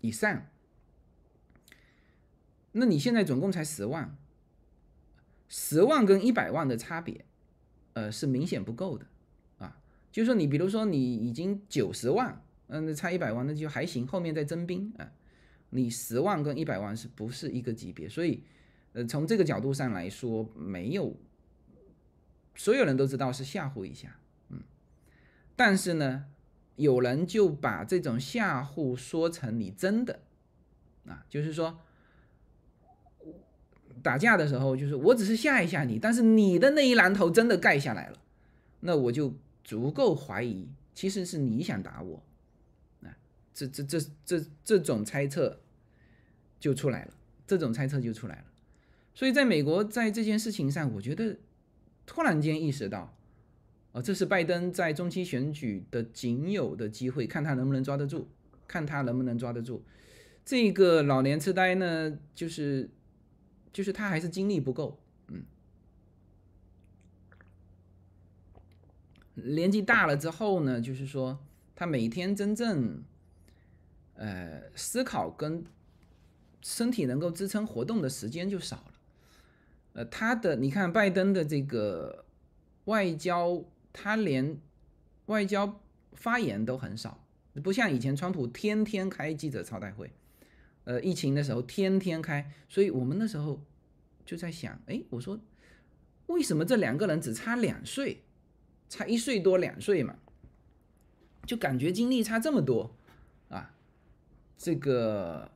[0.00, 0.46] 以上。
[2.72, 4.16] 那你现在总共才十万，
[5.48, 7.24] 十万跟一百万的差别，
[7.92, 9.06] 呃，是明显不够的
[9.58, 9.76] 啊。
[10.10, 15.12] 就说，你比如说你已经九十万，嗯，那差一百万那就还行，后面再增兵啊。
[15.74, 18.06] 你十万跟一百万是不是一个级别？
[18.06, 18.44] 所以，
[18.92, 21.16] 呃，从这个角度上来说，没有
[22.54, 24.18] 所有人都知道是吓唬一下，
[24.50, 24.60] 嗯，
[25.56, 26.26] 但是呢，
[26.76, 30.20] 有人就把这种吓唬说成你真的，
[31.06, 31.78] 啊，就是说
[34.02, 38.18] 打架的时候，就是我只是吓一吓你，但是你的那一榔头真的盖下来了，
[38.80, 39.34] 那我就
[39.64, 42.22] 足够怀疑，其实是你想打我。
[43.02, 43.16] 啊
[43.54, 45.60] 这这这这这种猜测
[46.62, 47.12] 就出来了，
[47.44, 48.44] 这种猜测就出来了。
[49.16, 51.36] 所以在美国，在这件事情上，我觉得
[52.06, 53.12] 突然间意识到，
[53.90, 58.28] 啊，这是拜登在中期选举的仅有的机会，看他能不能抓得住，
[58.68, 59.82] 看他能不能抓得住。
[60.44, 62.88] 这个老年痴呆呢，就是
[63.72, 65.42] 就是他还是精力不够，嗯，
[69.34, 71.44] 年纪大了之后呢，就是说
[71.74, 73.02] 他每天真正。
[74.14, 75.64] 呃，思考跟
[76.62, 78.92] 身体能够支撑活动的时间就少了。
[79.94, 82.24] 呃，他的你看，拜登的这个
[82.84, 83.62] 外交，
[83.92, 84.58] 他连
[85.26, 85.80] 外交
[86.14, 87.22] 发言都很少，
[87.62, 90.10] 不像以前川普天天开记者招待会。
[90.84, 93.62] 呃，疫情的时候天天开，所以我们那时候
[94.24, 95.38] 就在想，哎，我说
[96.26, 98.22] 为什么这两个人只差两岁，
[98.88, 100.16] 差一岁多两岁嘛，
[101.46, 102.96] 就感觉精力差这么多
[103.48, 103.74] 啊。
[104.56, 105.50] 这个，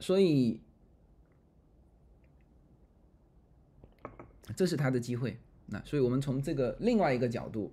[0.00, 0.60] 所以
[4.56, 5.38] 这是他的机会。
[5.66, 7.72] 那所以我们从这个另外一个角度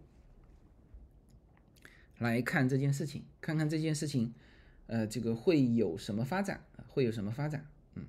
[2.19, 4.33] 来看这件事情，看看这件事情
[4.85, 6.63] 呃，这个会有什么发展？
[6.87, 7.65] 会有什么发展？
[7.95, 8.05] 嗯，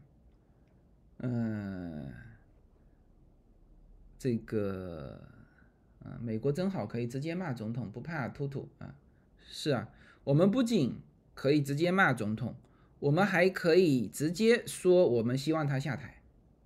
[1.18, 2.12] 嗯，
[4.18, 5.22] 这个
[6.00, 8.94] 啊，美国真好，可以直接骂总统，不怕突突啊。
[9.40, 9.90] 是啊，
[10.24, 11.00] 我们不仅
[11.34, 12.54] 可以直接骂总统，
[13.00, 16.20] 我们还可以直接说我们希望他下台。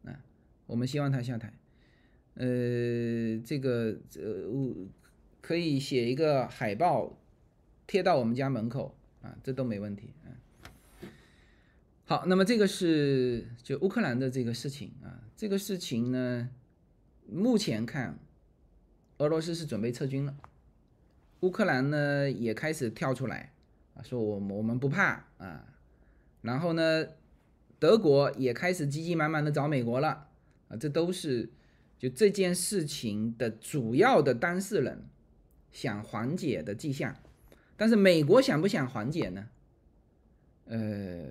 [0.04, 0.18] 啊，
[0.66, 1.52] 我们希望他下台。
[2.34, 4.86] 呃，这个呃，
[5.40, 7.18] 可以写一个海报
[7.86, 8.96] 贴到我们家门口。
[9.20, 10.12] 啊，这都没问题。
[10.24, 11.08] 嗯，
[12.06, 14.90] 好，那么这个是就乌克兰的这个事情。
[15.00, 16.50] 啊，这个事情呢，
[17.28, 18.18] 目前看，
[19.18, 20.34] 俄罗斯是准备撤军了，
[21.40, 23.52] 乌克兰呢也开始跳出来
[23.94, 25.24] 啊，说我我们不怕。
[25.38, 25.71] 啊，
[26.42, 27.06] 然后呢，
[27.78, 30.28] 德国也开始急急忙忙的找美国了
[30.68, 31.50] 啊，这都是。
[31.98, 35.04] 就这件事情的主要的当事人
[35.70, 37.14] 想缓解的迹象，
[37.76, 39.48] 但是美国想不想缓解呢？
[40.64, 41.28] 呃，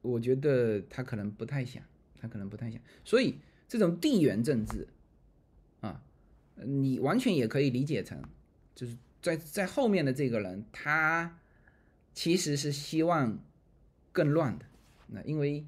[0.00, 1.82] 我觉得他可能不太想，
[2.18, 2.80] 他可能不太想。
[3.04, 3.38] 所以
[3.68, 4.88] 这种地缘政治
[5.82, 6.02] 啊，
[6.54, 8.22] 你完全也可以理解成，
[8.74, 11.38] 就是在在后面的这个人，他
[12.14, 13.38] 其实是希望
[14.12, 14.64] 更乱的。
[15.08, 15.66] 那因为。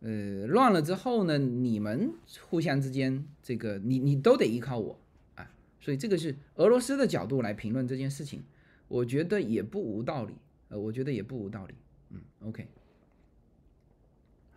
[0.00, 5.00] 呃，乱了之后呢，你们互相之间这个，你你都得依靠我
[5.34, 5.50] 啊，
[5.80, 8.44] 所以这个是俄罗斯的角度来评论这件事情，
[8.88, 10.34] 我觉得也不无道理，
[10.68, 11.74] 呃，我觉得也不无道理，
[12.10, 12.68] 嗯，OK，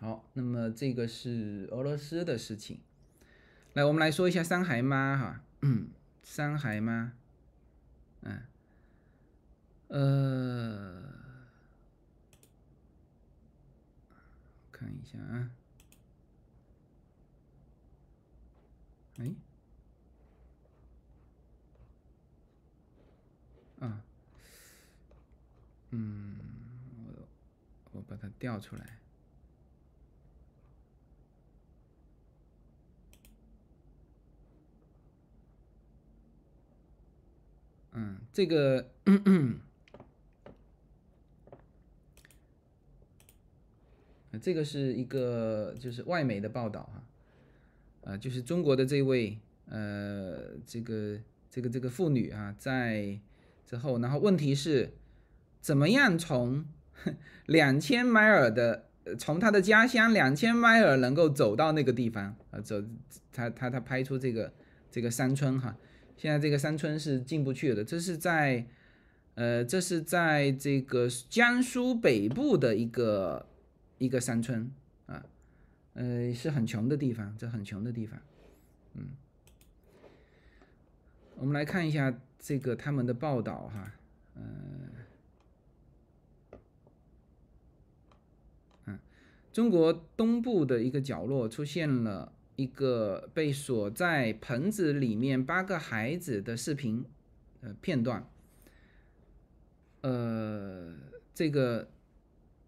[0.02, 2.82] 好，那么这个是俄罗斯的事情，
[3.74, 5.88] 来，我们来说一下三孩妈哈，嗯
[6.22, 7.14] 三孩妈，
[8.22, 8.42] 嗯，
[9.90, 11.10] 呃。
[14.72, 15.52] 看一下啊，
[19.18, 19.30] 哎，
[23.82, 24.02] 啊，
[25.90, 26.38] 嗯，
[27.06, 27.28] 我
[27.92, 29.00] 我把它调出来，
[37.92, 38.92] 嗯，这个。
[44.38, 47.04] 这个是一个就是外媒的报道哈，
[48.02, 51.18] 呃，就是中国的这位呃这个
[51.50, 53.20] 这个这个妇女啊，在
[53.66, 54.94] 之后，然后问题是
[55.60, 56.64] 怎么样从
[57.48, 58.86] 两千迈尔的
[59.18, 62.62] 从他的家乡两千迈尔能够走到那个地方啊？
[62.62, 62.84] 走
[63.34, 64.54] 他他他拍出这个
[64.92, 65.76] 这个山村哈，
[66.16, 68.68] 现在这个山村是进不去的，这是在
[69.34, 73.48] 呃这是在这个江苏北部的一个。
[74.00, 74.72] 一个山村
[75.08, 75.26] 啊，
[75.94, 78.18] 呃，是很穷的地方，这很穷的地方，
[78.94, 79.10] 嗯，
[81.36, 83.92] 我们来看一下这个他们的报道哈，
[84.36, 84.90] 嗯，
[88.86, 89.00] 嗯，
[89.52, 97.04] 中国东部的一个角落出现了一个被锁在盆子里面八个孩子的视频
[97.60, 98.26] 呃片段，
[100.00, 100.96] 呃，
[101.36, 101.90] 这个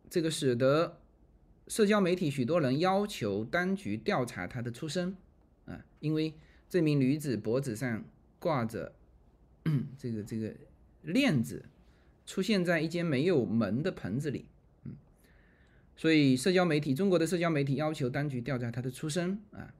[0.10, 0.98] 这个使得。
[1.72, 5.16] 社交媒体许多人要求当局调查她的出身，
[5.64, 6.34] 啊，因为
[6.68, 8.04] 这名女子脖子上
[8.40, 8.94] 挂着
[9.98, 10.54] 这个这个
[11.04, 11.64] 链子，
[12.26, 14.48] 出现在一间没有门的棚子里，
[14.84, 14.92] 嗯，
[15.96, 19.40] 所以社交媒体中国的社交媒体要求当局调查她的出身。
[19.52, 19.74] 啊，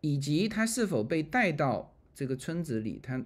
[0.00, 3.20] 以及她是否被带到这个村子里，她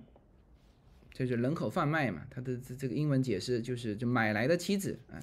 [1.12, 4.98] 就是人口贩卖嘛，她的这这个英文解释就是就买来的妻子。
[5.10, 5.20] 啊。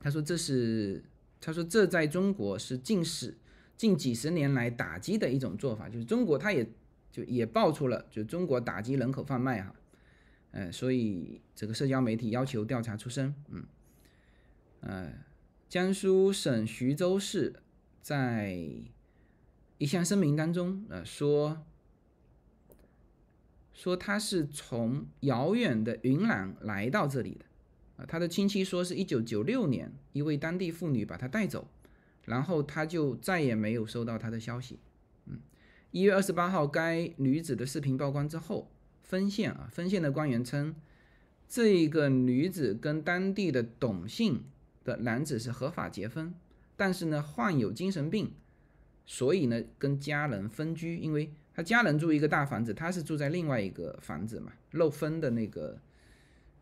[0.00, 1.02] 他说：“这是，
[1.40, 3.36] 他说这在中国是近十
[3.76, 6.64] 近几十年来打击的一种做法，就是中国他也
[7.10, 9.74] 就也爆出了，就中国打击人口贩卖哈，
[10.52, 13.64] 呃，所以这个社交媒体要求调查出身，嗯，
[14.80, 15.12] 呃，
[15.68, 17.54] 江苏省徐州市
[18.00, 18.56] 在
[19.78, 21.66] 一项声明当中，呃，说
[23.72, 27.44] 说他是从遥远的云南来到这里的。”
[27.98, 31.68] 啊，他的亲戚说是一九九六年一位当地妇女把他带走，
[32.26, 34.78] 然后他就再也没有收到他的消息。
[35.26, 35.40] 嗯，
[35.90, 38.70] 一月二十八号，该女子的视频曝光之后，
[39.02, 40.76] 分县啊，分县的官员称，
[41.48, 44.44] 这个女子跟当地的董姓
[44.84, 46.32] 的男子是合法结婚，
[46.76, 48.30] 但是呢，患有精神病，
[49.04, 55.80] 所以呢，跟家人分居，因为他家人住一个大房子，他是住在另外一个房子嘛，漏风的那个。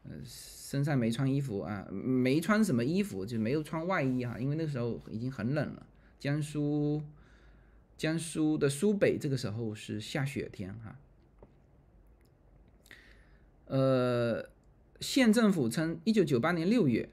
[0.09, 5.87] 呃，身上没穿衣服啊，没穿什么衣服，就没有穿外衣哈，因为那时候已经很冷了。
[6.19, 7.03] 江苏，
[7.97, 10.99] 江苏的苏北这个时候是下雪天哈。
[13.67, 14.49] 呃，
[15.01, 17.09] 县政府称，一九九八年六月，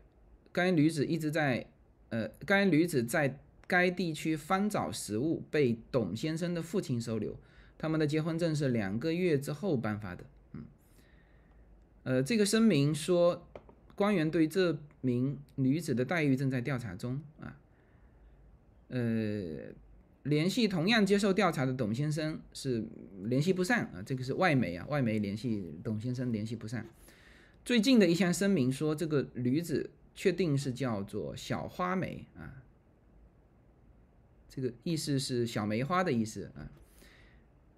[0.51, 1.67] 该女子一直在
[2.09, 7.35] 呃，该女子在该地区翻找食物，被董先生的父亲收留。
[7.77, 10.23] 他们的结婚证是两个月之后颁发的。
[12.03, 13.47] 呃，这个声明说，
[13.95, 17.57] 官员对这名女子的待遇正在调查中啊。
[18.89, 19.71] 呃，
[20.23, 22.84] 联系同样接受调查的董先生是
[23.23, 26.85] 联系不上啊，这个是外媒啊，外媒联系董先生联系不上。
[27.65, 32.61] 最近的一项声明说，这个女子确定是叫做小花梅啊，
[34.49, 36.69] 这个意思是小梅花的意思啊。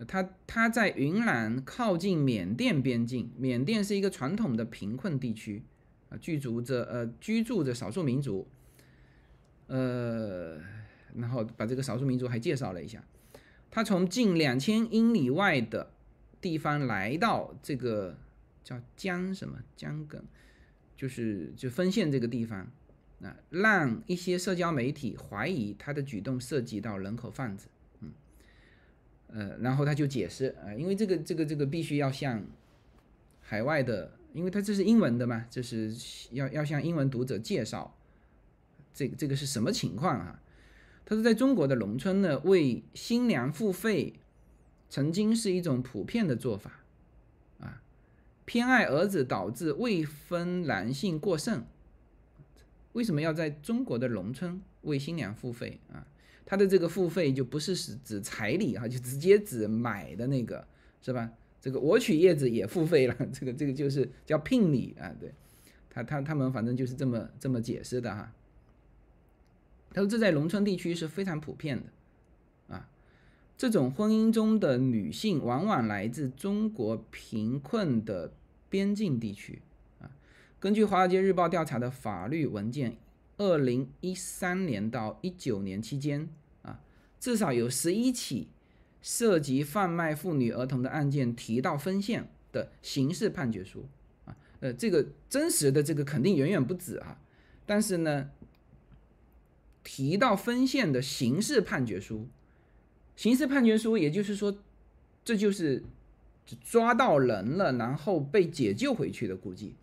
[0.07, 5.63] 他他在云南靠近缅甸边境，缅甸是一个传统的贫困地区
[6.09, 8.47] 啊，居住着呃居住着少数民族，
[9.67, 10.59] 呃。
[11.17, 13.01] 然后把这个少数民族还介绍了一下，
[13.71, 15.93] 他从近两千英里外的
[16.41, 18.17] 地方来到这个
[18.65, 20.21] 叫江什么江梗，
[20.97, 22.69] 就是就分县这个地方
[23.21, 27.69] 啊，让一些社交媒体怀疑他的举动涉及到人口贩子，
[29.35, 32.41] 呃，然后他就解释啊，因为这个这个这个必须要向
[33.41, 35.93] 海外的，因为他这是英文的嘛，就是
[36.31, 37.93] 要要向英文读者介绍
[38.93, 40.39] 这个这个是什么情况啊？
[41.03, 44.13] 他说，在中国的农村呢，为新娘付费
[44.89, 46.79] 曾经是一种普遍的做法，
[47.59, 47.81] 啊，
[48.45, 51.65] 偏爱儿子导致未婚男性过剩。
[52.93, 56.07] 为什么要在中国的农村为新娘付费啊？
[56.45, 60.65] 他的这个付费就不是是指彩礼哈，就直接指买的那个
[61.01, 61.31] 是吧？
[61.59, 65.11] 这个我娶叶子也付费了，这个这个就是叫聘礼啊。
[65.19, 65.33] 对，
[65.89, 68.31] 他他他们反正就是这么这么解释的哈。
[69.91, 72.89] 他说：“这在农村地区是非常普遍的，啊，
[73.57, 78.33] 这种婚姻中的女性往往来自中国贫困的
[78.69, 79.61] 边境地区，
[80.01, 80.11] 啊，
[80.59, 82.97] 根据《华尔街日报》调查的法律文件，
[83.37, 86.29] 二零一三年到一九年期间，
[86.61, 86.79] 啊，
[87.19, 88.47] 至少有十一起
[89.01, 93.87] 涉及贩卖妇女儿童的案件提到分县的刑事判决书，
[94.25, 97.19] 啊，呃，这个真实的这个肯定远远不止啊，
[97.65, 98.29] 但是呢。”
[99.87, 102.27] 提到分县的刑事判决书，
[103.15, 104.57] 刑事判决书，也就是说，
[105.23, 105.83] 这就是
[106.59, 109.75] 抓到人了，然后被解救回去的，估计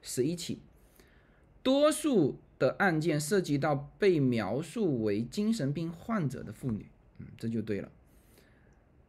[0.00, 0.60] 十一起，
[1.62, 6.86] 多数的案件涉及到被描述为精神病患者的妇女，
[7.18, 7.90] 嗯，这就对了。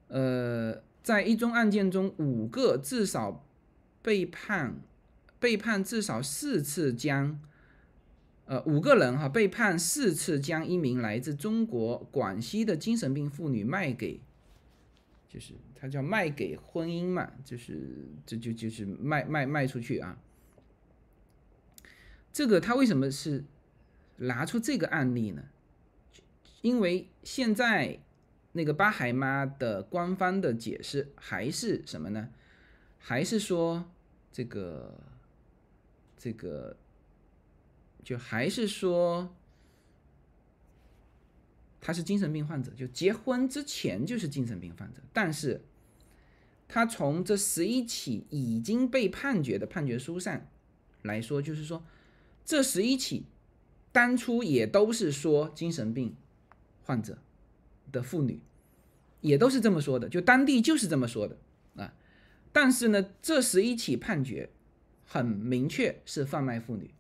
[0.08, 3.46] 呃，在一宗案件中，五个至少
[4.02, 4.82] 被判
[5.40, 7.40] 被判至少四次将。
[8.46, 14.20] 呃，五个人哈被判四次将一名来自中国广西的精神病妇女卖给，
[15.30, 20.18] 就是他叫卖给婚姻嘛，就是这就就是卖卖卖出去啊。
[22.34, 23.46] 这个他为什么是
[24.18, 25.46] 拿出这个案例呢？
[26.62, 28.00] 因为现在
[28.52, 32.30] 那个巴海妈的官方的解释还是什么呢？
[32.98, 33.90] 还是说
[34.34, 35.00] 这个
[36.18, 36.76] 这个。
[38.04, 39.34] 就还是说
[41.80, 45.00] 他是精神病患者，就结婚之前就是精神病患者。
[45.14, 45.62] 但是，
[46.68, 50.46] 他从这十一起已经被判决的判决书上
[51.04, 51.82] 来说，就是说
[52.46, 53.26] 这十一起
[53.92, 56.16] 当初也都是说精神病
[56.84, 57.20] 患者
[57.92, 58.40] 的妇女，
[59.22, 61.38] 也都是这么说的，就当地就是这么说的
[61.76, 61.94] 啊。
[62.52, 64.50] 但是呢，这十一起判决
[65.06, 66.92] 很明确是贩卖妇女。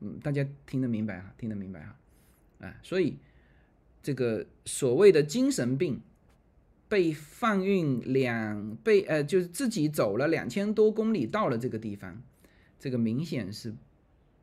[0.00, 1.98] 嗯，大家听得明白哈，听得明白哈，
[2.66, 3.18] 啊，所以
[4.02, 6.00] 这个所谓的精神病
[6.88, 12.22] 被放运两被呃，就是自己走了两千多公里到了这个地方，
[12.78, 13.74] 这个明显是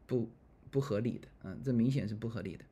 [0.07, 0.27] 不
[0.71, 2.65] 不合理的，嗯，这明显是不合理的。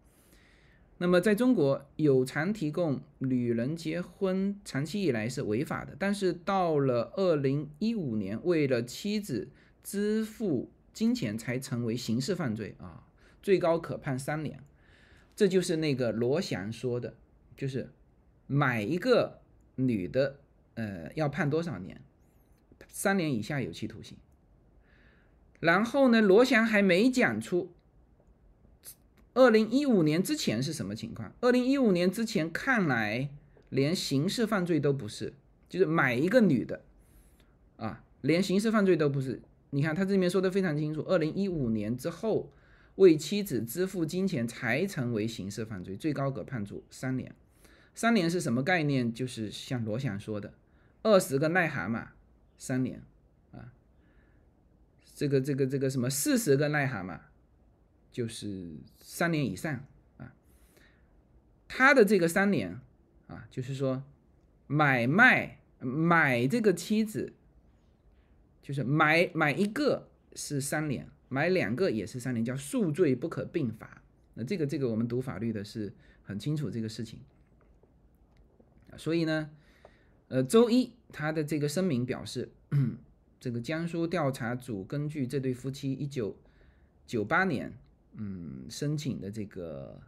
[0.98, 9.49] 那么在中国有偿提供女人结婚，长期以来是违法的，但是到了二零一五年，为了妻子
[9.84, 10.72] 支付。
[10.95, 13.03] 金钱才成为刑事犯罪啊，
[13.44, 14.64] 最高可判三年。
[15.36, 17.14] 这就是那个罗翔说的，
[17.57, 17.91] 就是
[18.48, 19.41] 买一个
[19.76, 20.40] 女的，
[20.76, 21.99] 呃，要判多少年？
[22.88, 24.18] 三年以下有期徒刑。
[25.60, 27.73] 然后呢，罗翔还没讲出
[29.34, 31.34] 二零一五年之前是什么情况。
[31.41, 33.30] 二零一五年之前看来
[33.69, 35.34] 连刑事犯罪都不是，
[35.68, 36.84] 就是买一个女的
[37.77, 39.41] 啊，连刑事犯罪都不是。
[39.72, 42.52] 你看他这里面说的非常清楚，二零一五年之后
[42.95, 47.36] 为妻子支付金钱才成为刑事犯罪，最高可判处三年。
[47.94, 49.14] 三年是什么概念？
[49.14, 50.53] 就是像罗翔说的，
[51.03, 52.07] 二十个癞蛤蟆，
[52.57, 53.02] 三年，
[55.16, 57.18] 这个这个这个什么四十个癞蛤蟆，
[58.12, 59.86] 就是三年以上
[60.18, 60.36] 啊。
[61.70, 62.82] 他的这个三年
[63.28, 64.04] 啊，就是说
[64.68, 67.32] 买卖买这个妻子，
[68.62, 74.02] 就是买买一个是三年，买两个也是三年，叫数罪不可并罚。
[74.34, 75.94] 那这个这个我们读法律的是
[76.24, 77.22] 很清楚这个事情
[78.98, 79.50] 所以呢，
[80.28, 82.52] 呃，周一他的这个声明表示。
[83.45, 86.35] 这个江苏调查组根据这对夫妻一九
[87.05, 87.72] 九八年，
[88.13, 90.01] 嗯，申请的这个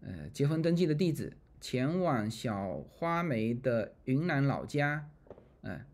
[0.00, 5.10] 呃结婚登记的地址，前往小花梅的云南老家，
[5.62, 5.84] 哎，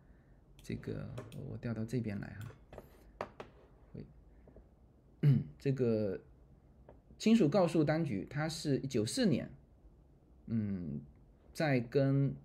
[0.63, 1.09] 这个
[1.49, 3.27] 我调到这边来哈，
[5.59, 6.21] 这个
[7.17, 9.51] 亲属告诉当局，他是九四年，
[10.45, 11.01] 嗯，
[11.55, 12.37] 在跟。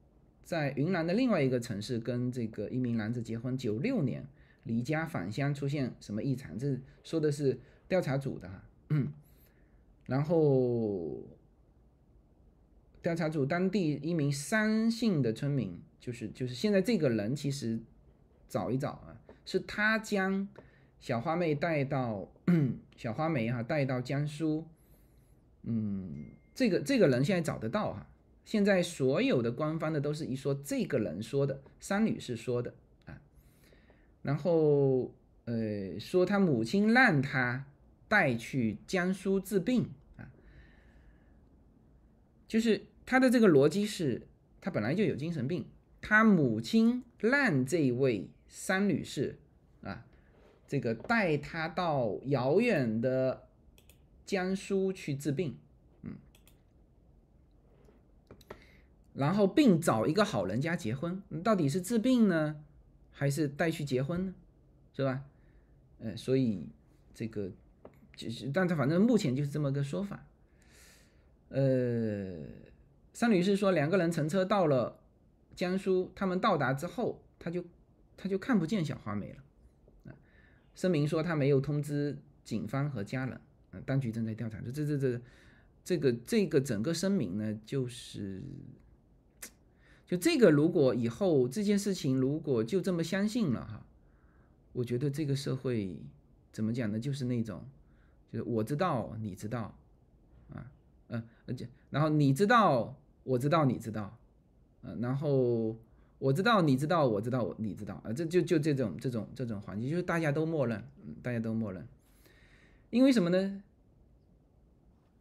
[0.45, 4.23] 在云南的另外一个城市跟这个一名男子结婚，九六年
[4.63, 6.57] 离家返乡出现什么异常？
[6.57, 8.63] 这说的是调查组的哈。
[10.05, 11.19] 然后
[13.01, 17.79] 调查组当地一名三姓的村民，就是就是现在这个人其实
[18.47, 20.47] 找一找啊，是他将
[20.99, 22.31] 小花妹带到
[22.95, 24.63] 小花梅哈带到江苏，
[25.63, 28.07] 嗯，这个这个人现在找得到哈。
[28.45, 33.19] 现在所有的官方的都是一说这个人说的，三女士说的啊，
[34.21, 35.11] 然后
[35.45, 37.65] 呃说他母亲让他
[38.07, 40.29] 带去江苏治病啊，
[42.47, 44.21] 就是他的这个逻辑是，
[44.61, 45.65] 他本来就有精神病，
[45.99, 49.39] 他母亲让这位三女士
[49.81, 50.05] 啊，
[50.67, 53.47] 这个带他到遥远的
[54.23, 55.57] 江苏去治病。
[59.15, 62.61] 然后并找一个好人家结婚，到底是治病呢，
[63.11, 64.33] 还是带去结婚呢？
[64.93, 65.23] 是吧？
[65.99, 66.67] 呃，所以
[67.13, 67.49] 这个
[68.13, 70.25] 就是，但他反正目前就是这么个说法。
[71.47, 72.43] 呃，
[73.13, 74.99] 三女士说，两个人乘车到了
[75.55, 77.63] 江苏，他们到达之后，他就
[78.17, 80.13] 他就看不见小花梅了。
[80.75, 83.39] 声明说他没有通知警方和家人，
[83.85, 84.59] 当局正在调查。
[84.59, 85.21] 这这这
[85.85, 88.43] 这个这个整个声明呢，就是。
[90.07, 93.83] 就这个，如果以后这件事情如果就这么相信了哈，
[94.71, 95.97] 我觉得这个社会
[96.51, 96.99] 怎么讲呢？
[96.99, 97.65] 就是那种，
[98.31, 99.75] 就是我知道你知道，
[100.53, 100.71] 啊，
[101.07, 104.15] 嗯，而且然后你知道我知道你知道，
[104.83, 105.75] 嗯，然后
[106.19, 110.83] 我知道你知道我知道我你知道啊，这就就这种这种这种环境，就是大家都默认，
[111.23, 111.83] 大家都默认，
[112.91, 113.63] 因为什么呢？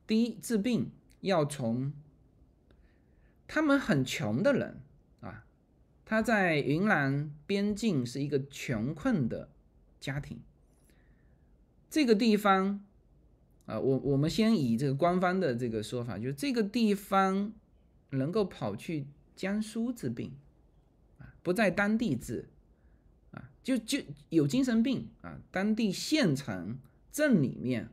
[0.06, 0.90] 第一，治病
[1.22, 1.90] 要从。
[3.46, 4.80] 他们很穷的人
[5.20, 5.44] 啊，
[6.04, 9.50] 他在云南边境是一个穷困的
[10.00, 10.40] 家庭。
[11.90, 12.84] 这个地方
[13.66, 17.52] 啊，我我们先以这个官方的这个说法，就是这个地方
[18.10, 19.06] 能够跑去
[19.36, 20.32] 江苏治病
[21.18, 22.48] 啊，不在当地治
[23.30, 24.00] 啊，就就
[24.30, 26.78] 有精神病啊，当地县城
[27.12, 27.90] 镇里面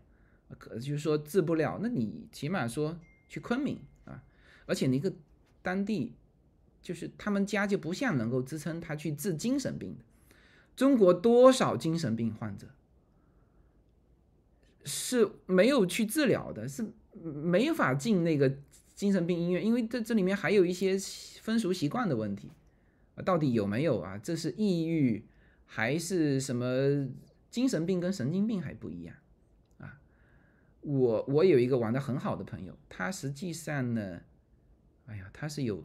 [0.57, 4.23] 可就是说治不了，那你起码说去昆明啊，
[4.65, 5.13] 而且那个。
[5.61, 6.13] 当地
[6.81, 10.03] 就是他们家就不像能够支撑他去治精神病的。
[10.75, 12.67] 中国多少精神病患者
[14.83, 16.83] 是没有去治疗的，是
[17.13, 18.51] 没法进那个
[18.95, 20.97] 精神病医院，因为这这里面还有一些
[21.41, 22.49] 风俗习惯的问题
[23.23, 24.17] 到底有没有啊？
[24.17, 25.23] 这是抑郁
[25.67, 27.07] 还是什么
[27.51, 27.99] 精神病？
[27.99, 29.15] 跟神经病还不一样
[29.77, 29.99] 啊！
[30.79, 34.21] 我我有一个玩的很好的朋友，他实际上呢。
[35.11, 35.83] 哎呀，他是有，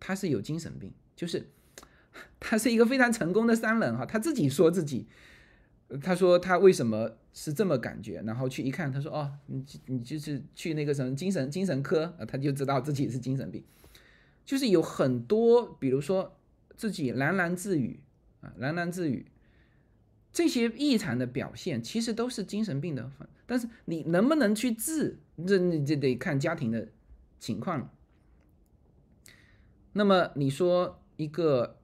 [0.00, 1.48] 他是有精神病，就是
[2.40, 4.04] 他是一个非常成功的商人哈。
[4.04, 5.06] 他自己说自己，
[6.02, 13.62] 他说他为什么是这么感觉，然后去一看，他说哦，你你就是去那个什么精神精神科啊，他就知道自己是精神病，
[14.44, 16.36] 就是有很多，比如说
[16.76, 18.00] 自己喃喃自语
[18.40, 19.26] 啊，喃喃自语，
[20.32, 23.10] 这些异常的表现其实都是精神病的，
[23.46, 26.88] 但是你能不能去治，这你这得看家庭的
[27.38, 27.92] 情况了。
[29.98, 31.80] 那么你说一个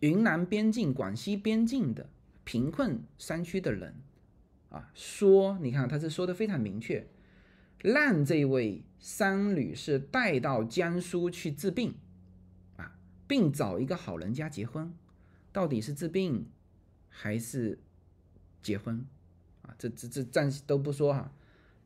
[0.00, 2.10] 云南边境、广西边境的
[2.42, 3.94] 贫困山区的人
[4.70, 7.06] 啊，说你看他是说的非常明确，
[7.78, 11.94] 让这位三女士带到江苏去治病
[12.76, 12.98] 啊，
[13.28, 14.92] 并找一个好人家结婚，
[15.52, 16.50] 到底是治病
[17.08, 17.78] 还是
[18.60, 19.06] 结婚
[19.62, 19.72] 啊？
[19.78, 21.32] 这这这暂时都不说哈。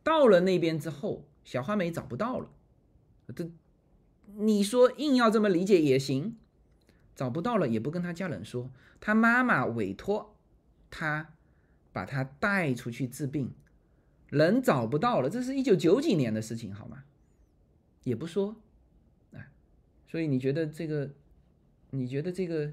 [0.02, 2.48] 到了那边之后，小花梅找不到了，
[3.36, 3.50] 这。
[4.36, 6.36] 你说硬要这么理解也行，
[7.14, 10.36] 找不到了也不跟他家人说，他妈妈委托
[10.90, 11.34] 他
[11.92, 13.52] 把他带出去治病，
[14.28, 17.04] 人找不到了，这是一九九几年的事情，好吗？
[18.04, 18.56] 也不说，
[19.32, 19.52] 啊，
[20.06, 21.10] 所以你觉得这个？
[21.90, 22.72] 你觉得这个？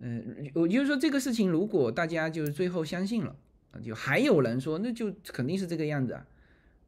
[0.00, 3.36] 嗯，我就是说这个事情，如果大家就是最后相信了，
[3.82, 6.26] 就还有人说，那就肯定是这个样子啊。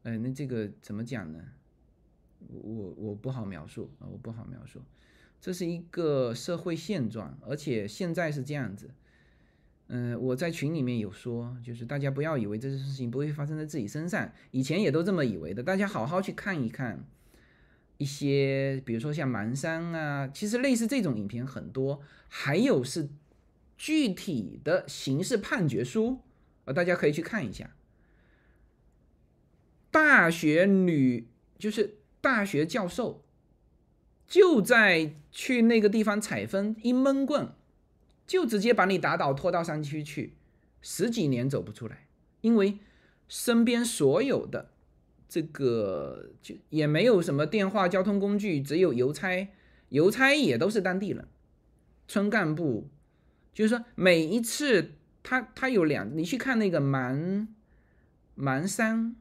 [0.03, 1.39] 嗯，那这个怎么讲呢？
[2.49, 4.81] 我我不好描述啊，我不好描述。
[5.41, 8.91] 这是一个社会现状，而且现在是这样子。
[9.89, 15.63] 嗯，我在群里面有说，就是大家不要以为这件事情不会发生在自己身上，以前也都这么以为的。
[15.63, 17.05] 大家好好去看一看
[17.97, 23.09] 一些，比如说像盲山啊，其实类似这种影片很多，还有是
[23.77, 26.21] 具体的刑事判决书
[26.67, 27.75] 啊，大家可以去看一下。
[29.91, 31.27] 大学女
[31.59, 33.23] 就是大学教授。
[34.27, 37.49] 就在去那个地方采风，一闷棍，
[38.29, 40.35] 就直接把你打倒，拖到山区去，
[40.81, 42.07] 十几年走不出来，
[42.41, 42.79] 因为
[43.27, 44.71] 身边所有的
[45.29, 49.49] 这个就也没有什么电话、交通工具，只有邮差，
[49.89, 51.27] 邮差也都是当地人，
[52.07, 52.87] 村干部，
[53.53, 54.93] 就是说每一次
[55.25, 57.49] 他他有两，你去看那个蛮
[58.37, 59.17] 蛮山，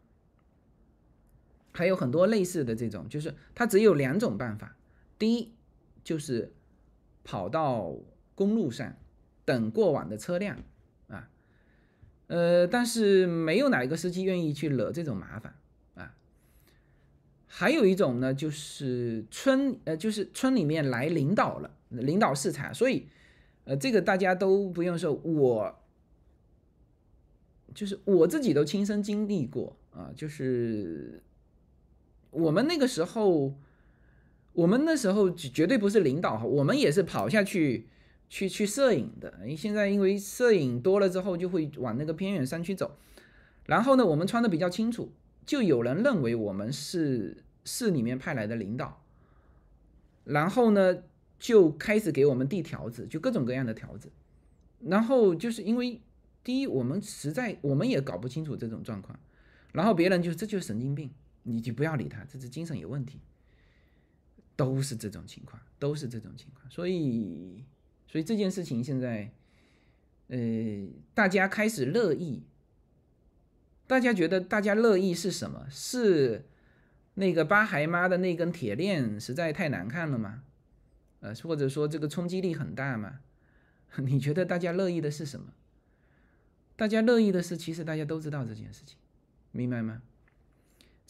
[1.72, 4.76] 还有很多类似的这种，就是他只有两种办法。
[5.18, 5.52] 第一
[6.04, 6.54] 就是
[7.24, 7.96] 跑到
[8.36, 8.96] 公路上
[9.46, 10.58] 等过往的车辆
[11.08, 11.30] 啊，
[12.28, 15.56] 呃，但是没有哪一个司机愿意去惹这种麻烦
[15.96, 16.16] 啊。
[17.48, 23.08] 还有一种呢，就是村呃，就是村里面来领导了，领导视察，所以
[23.66, 25.80] 呃，这个大家都不用说，我
[27.76, 31.22] 就是我自己都亲身经历过啊，就是
[32.32, 33.56] 我们那个时候。
[34.54, 37.88] 我们那时候绝对不是领导哈，我们也是跑下去
[38.28, 39.34] 去去摄影的。
[39.56, 42.98] 现在因为摄影多了之后，就会往那个偏远山区走。
[43.68, 45.14] 然后呢，我们穿的比较清楚，
[45.46, 49.02] 就有人认为我们是市里面派来的领导。
[50.26, 51.04] 然后呢，
[51.38, 54.12] 就开始给我们递条子，就各种各样的条子。
[54.82, 56.02] 然后就是因为
[56.44, 59.18] 第一，我们实在我们也搞不清楚这种状况。
[59.72, 61.10] 然后别人就这就是神经病，
[61.50, 63.20] 你就不要理他，这是精神有问题。
[64.56, 67.64] 都是这种情况，都是这种情况，所以，
[68.10, 69.32] 所以这件事情现在，
[70.28, 70.38] 呃，
[71.14, 72.44] 大家开始乐意，
[73.88, 75.66] 大家觉得大家乐意是什么？
[75.72, 76.46] 是
[77.14, 80.44] 那个八孩妈的那根铁链实在太难看了吗？
[81.22, 83.22] 呃，或者说这个冲击力很大吗？
[84.04, 85.54] 你觉得大家乐意的是什么？
[86.76, 88.98] 大家乐意的是，其实大家都知道这件事情，
[89.54, 90.02] 明白吗？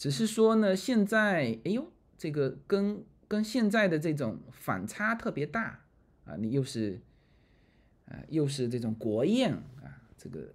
[0.00, 3.04] 只是说呢，现在，哎呦，这个跟。
[3.30, 5.84] 跟现在的这种反差特别大
[6.24, 6.34] 啊！
[6.36, 7.00] 你又是
[8.06, 10.52] 啊，又是这种国宴啊，这个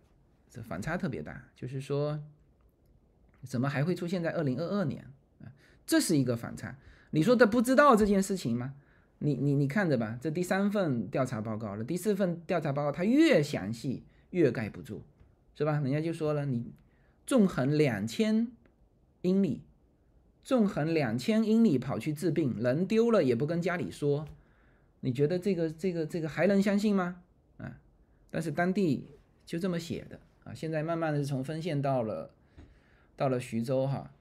[0.49, 1.41] 这反差特别大。
[1.55, 2.22] 就是说，
[3.43, 5.09] 怎么还会出现在二零二二年
[5.39, 5.47] 啊？
[5.88, 6.77] 这是一个反差。
[7.11, 8.73] 你说他不知道这件事情吗？
[9.19, 15.01] 你你你看着吧，这第三份调查报告了，第四份调查报告，他越详细越盖不住，
[15.57, 15.80] 是吧？
[15.80, 16.73] 人家就说了，你
[17.26, 18.51] 纵横两千
[19.26, 19.61] 英里。
[20.43, 24.27] 纵横两千英里跑去治病，人丢了也不跟家里说，
[24.99, 27.23] 你觉得这个这个这个还能相信吗？
[27.57, 27.81] 啊，
[28.30, 29.07] 但是当地
[29.43, 30.19] 就这么写的。
[30.43, 32.30] 啊，现在慢慢的是从分县到了
[33.15, 34.14] 到了徐州哈，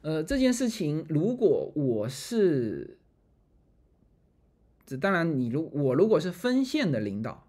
[0.00, 2.96] 呃，这件事情如果我是，
[4.86, 7.46] 这当然你如我如果是分县的领导，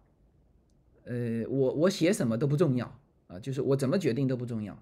[1.05, 2.99] 呃，我我写什么都不重要。
[3.27, 4.77] 啊，就是我怎么决定都不重要，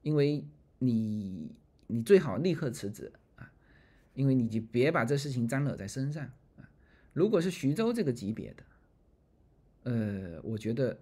[0.00, 0.42] 因为
[0.82, 1.54] 你。
[1.88, 3.52] 你最好立刻辞职啊，
[4.14, 6.24] 因为你就别把这事情沾惹在身上
[6.56, 6.66] 啊。
[7.12, 8.64] 如果是徐州这个级别的，
[9.82, 10.98] 呃，我觉得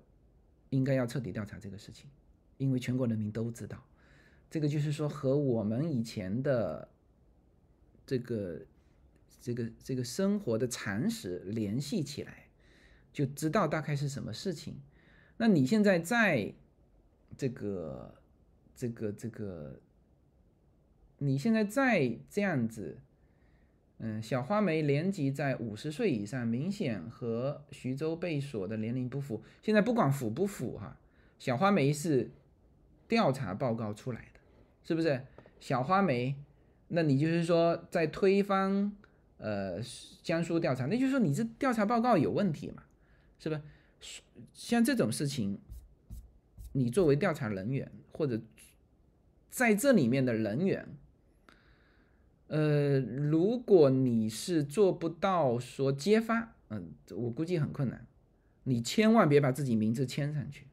[0.71, 2.11] 应该要彻底调查这个事情，
[2.57, 3.87] 因为全国人民都知道，
[4.51, 6.89] 这个就是说和我们以前的
[8.05, 8.67] 这个
[9.41, 12.49] 这个这个生活的常识联系起来，
[13.13, 14.81] 就知道大概是什么事情。
[15.37, 16.53] 那你现在在
[17.37, 18.20] 这个
[18.81, 19.79] 这个这个。
[21.19, 22.97] 你现在再这样子，
[23.99, 29.43] 嗯，小花梅年级在五十岁以上，明显和徐州被锁的年龄不符。
[29.61, 30.97] 现在不管符不符哈，
[31.39, 32.31] 小花梅是
[33.07, 34.41] 调查报告出来的，
[34.83, 35.21] 是不是？
[35.61, 36.35] 小花梅，
[36.89, 38.91] 那你就是说在推翻
[39.37, 39.79] 呃
[40.23, 42.85] 江苏调查，那就是说你这调查报告有问题嘛，
[43.39, 43.61] 是吧？
[44.55, 45.59] 像这种事情，
[46.73, 48.41] 你作为调查人员或者
[49.51, 50.89] 在这里面的人员。
[52.47, 58.07] 呃，如果你是做不到说揭发，嗯，我估计很困难，
[58.65, 60.67] 你千万别把自己名字签上去，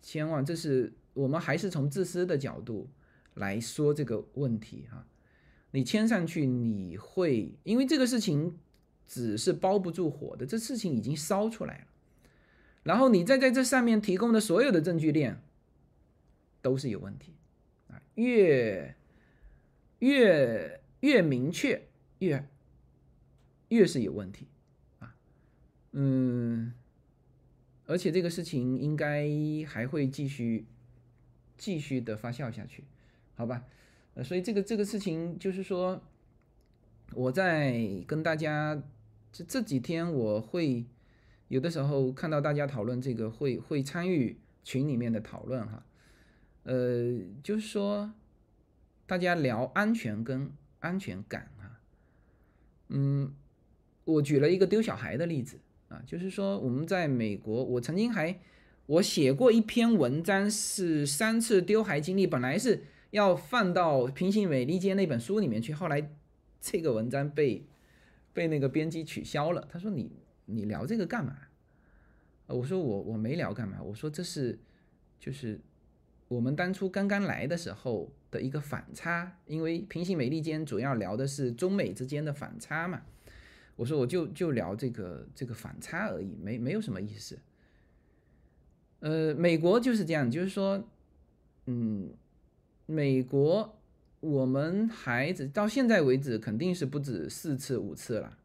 [0.00, 2.88] 千万，这是我们还是从自私的角度
[3.34, 5.06] 来说这个问题哈。
[5.72, 8.58] 你签上去，你会因为这个事情
[9.06, 11.86] 纸是包不住火的，这事情已经烧出来了，
[12.84, 15.42] 然后你再在这上面提供的所有的证据链
[16.62, 17.34] 都是有问题，
[18.16, 18.94] 越
[20.00, 21.86] 越越明确
[22.18, 22.46] 越
[23.68, 24.48] 越是有问题
[24.98, 25.16] 啊，
[25.92, 26.74] 嗯。
[27.88, 29.30] 而且这个事情应该
[29.64, 30.66] 还会继续
[31.56, 32.82] 继续的发酵下去，
[33.36, 33.62] 好吧？
[34.14, 36.02] 呃，所以这个这个事情就是说，
[37.14, 38.82] 我在跟大家
[39.30, 40.84] 这这几天我会
[41.46, 45.86] 有的时候看到大家讨论这个，会会参与群里面的讨论哈。
[46.66, 48.12] 呃，就是说
[49.06, 51.80] 大家聊安全跟安全感啊，
[52.88, 53.32] 嗯，
[54.04, 55.58] 我举了一个丢小孩的例子。
[55.88, 58.40] 啊，就是说我们在美国，我曾经还
[58.86, 66.10] 我写过一篇文章，是三次丢孩经历，本来是要放到《平行美利坚》那本书里面去，后来
[66.60, 67.64] 这个文章被
[68.32, 69.64] 被那个编辑取消了。
[69.70, 70.10] 他说你
[70.46, 71.36] 你聊这个干嘛？
[72.48, 74.58] 我说我我没聊干嘛，我说这是
[75.20, 75.60] 就是
[76.28, 83.02] 我们当初刚刚来的时候的一个反差，因为《平行美利坚》主要聊的是中美之间的反差嘛。
[83.76, 87.38] 我说我就就聊这个这个反差而已，没没有什么意思。
[89.00, 90.88] 呃，美国就是这样，就是说，
[91.66, 92.10] 嗯，
[92.86, 93.78] 美国
[94.20, 98.38] 我们孩子到现在为止肯定是不止四次五次了。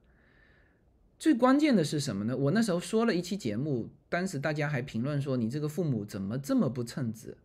[1.18, 2.36] 最关键的是什么呢？
[2.36, 7.38] 我那时候说了一期节目，当时大家还评论说你这个父母怎么这么不称职？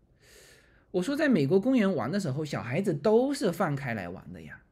[0.97, 4.63] 我说在美国公园玩的时候，小孩子都是放开来玩的呀，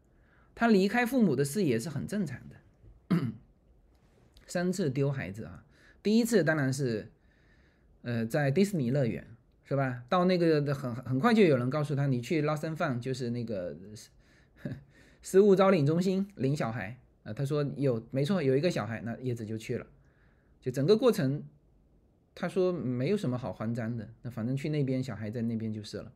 [0.54, 2.56] 他离开父母的视野是很正常的。
[4.46, 5.64] 三次丢孩子啊！
[6.02, 7.10] 第一次当然是，
[8.02, 9.26] 呃，在迪士尼乐园，
[9.64, 10.04] 是吧？
[10.08, 13.76] 到那个很很快就有人告诉他，你去 Lost and Found，就是那个
[15.20, 17.34] 失物招领中心领小孩啊。
[17.34, 19.86] 他说有，没错，有一个小孩，那叶子就去了。
[20.60, 21.42] 就整个过程，
[22.34, 26.12] 他说没有什么好慌张的，那反正去那边，小孩在那边就是了。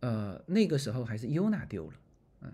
[0.00, 1.92] 呃，那个时候还是优娜丢了。
[2.42, 2.52] 嗯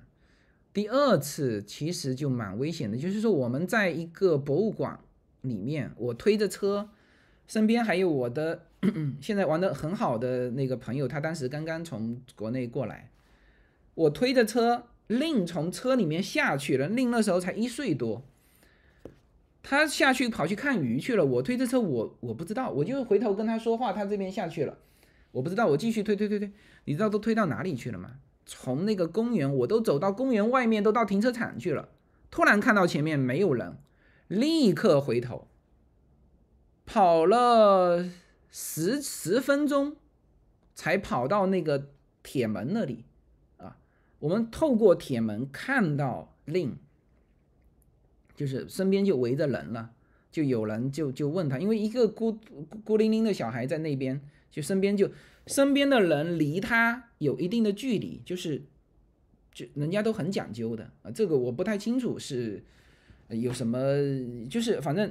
[0.72, 5.00] 第二次其实就蛮危险的，就是说我们在一个博物馆
[5.40, 6.90] 里面，我推着车，
[7.46, 8.66] 身边还有我的
[9.22, 13.10] 现在玩的很好的那个朋友，他当时刚刚从国内过来，
[13.94, 18.22] 我推着车，令从车里面下去了，令那时候才一岁多，
[19.68, 24.78] 他下去跑去看鱼去了，我推着车，我我不知道，我就回头跟他说话，他这边下去了，
[25.32, 26.52] 我不知道，我继续推推推推，
[26.84, 28.12] 你知道都推到哪里去了吗？
[28.46, 31.88] 从那个公园，我都走到公园外面，都到停车场去了。
[32.30, 33.76] 突然看到前面没有人，
[34.28, 35.48] 立刻回头，
[36.84, 38.08] 跑了
[38.48, 39.96] 十十分钟，
[40.76, 41.90] 才跑到那个
[42.22, 43.04] 铁门那里。
[43.56, 43.78] 啊，
[44.20, 46.78] 我们透过铁门看到令，
[48.36, 49.90] 就是身边就围着人了，
[50.30, 52.38] 就有人就就问他，因为一个孤
[52.84, 55.10] 孤零零的小孩在那边，就身边就。
[55.48, 58.64] 身边的人离他有一定的距离，就是，
[59.54, 61.10] 就人家都很讲究的啊。
[61.12, 62.64] 这个我不太清楚是
[63.28, 63.78] 有什么，
[64.50, 65.08] 就是反正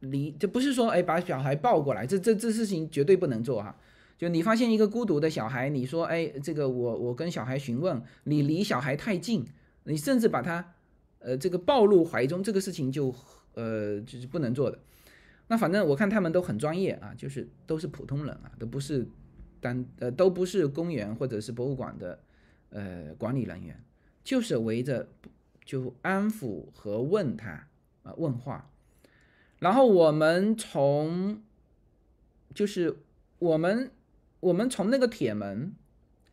[0.00, 3.78] 离这不是说哎把小孩抱过来，这这这事情绝对不能做哈。
[4.18, 9.46] 就你发现一个孤独的小孩，你说哎这个我我跟小孩询问，你离小孩太近，
[9.84, 10.74] 你甚至把他
[11.26, 13.12] 呃这个抱入怀中，这个事情就
[13.54, 14.78] 呃就是不能做的。
[15.48, 19.04] 那反正我看他们都很专业啊，就是都是普通人啊，都不是
[19.60, 22.20] 单呃都不是公园或者是博物馆的
[22.70, 23.82] 呃管理人员，
[24.22, 25.08] 就是围着
[25.64, 27.66] 就安抚和问他
[28.04, 28.70] 啊问话，
[29.58, 31.42] 然后我们从
[32.54, 32.96] 就是
[33.40, 33.90] 我们
[34.38, 35.74] 我们从那个铁门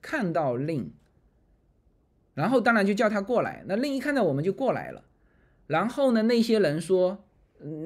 [0.02, 0.91] 看到令，
[2.34, 5.03] 然后当然就叫他过来，那另一看到我们就过来了，
[5.68, 7.26] 然后呢那些人说。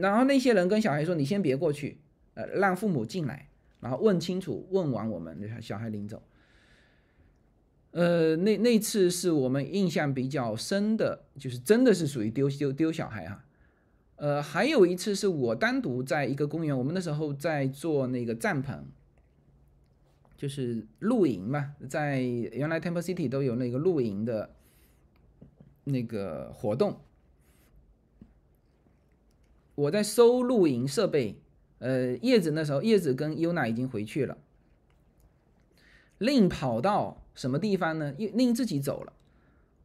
[0.02, 2.00] 然后那些人跟小孩说：“你先别过去，
[2.34, 3.48] 呃，让父母进来，
[3.80, 6.24] 然后问清楚，问完我们，小孩领走。”
[7.92, 13.46] 呃，那那次是我们印象比较深的，就是真的是属于丢丢丢小孩啊。
[14.16, 18.80] 呃，还有一次是我单独在一个公园，我们那时候在做那个帐篷，
[20.38, 24.52] 就是露营嘛，在原来 Temple City 都有那个露营的
[25.86, 27.02] 那个活动。
[29.76, 31.40] 我在收露营设备，
[31.80, 34.38] 呃，叶子那时候，叶子跟优娜已经回去了。
[36.20, 38.12] 令跑到什么地方呢？
[38.18, 39.14] 令自己走了，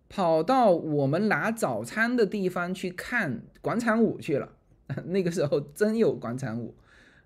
[0.09, 4.53] 跑到我们拿早餐的地方去看广场舞去了。
[5.07, 6.75] 那个时候真有广场舞，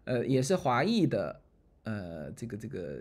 [0.04, 1.40] 呃，也是华裔的，
[1.86, 2.98] 呃，这个这个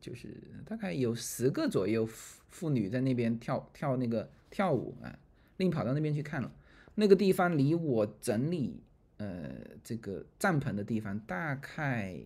[0.00, 0.28] 就是
[0.64, 5.18] 大概有十个左右妇妇女在那边跳跳那个跳舞啊，
[5.58, 6.50] 另跑到那边去看了。
[6.94, 8.82] 那个地方离我整理
[9.18, 9.52] 呃
[9.84, 12.18] 这个帐篷的地方大概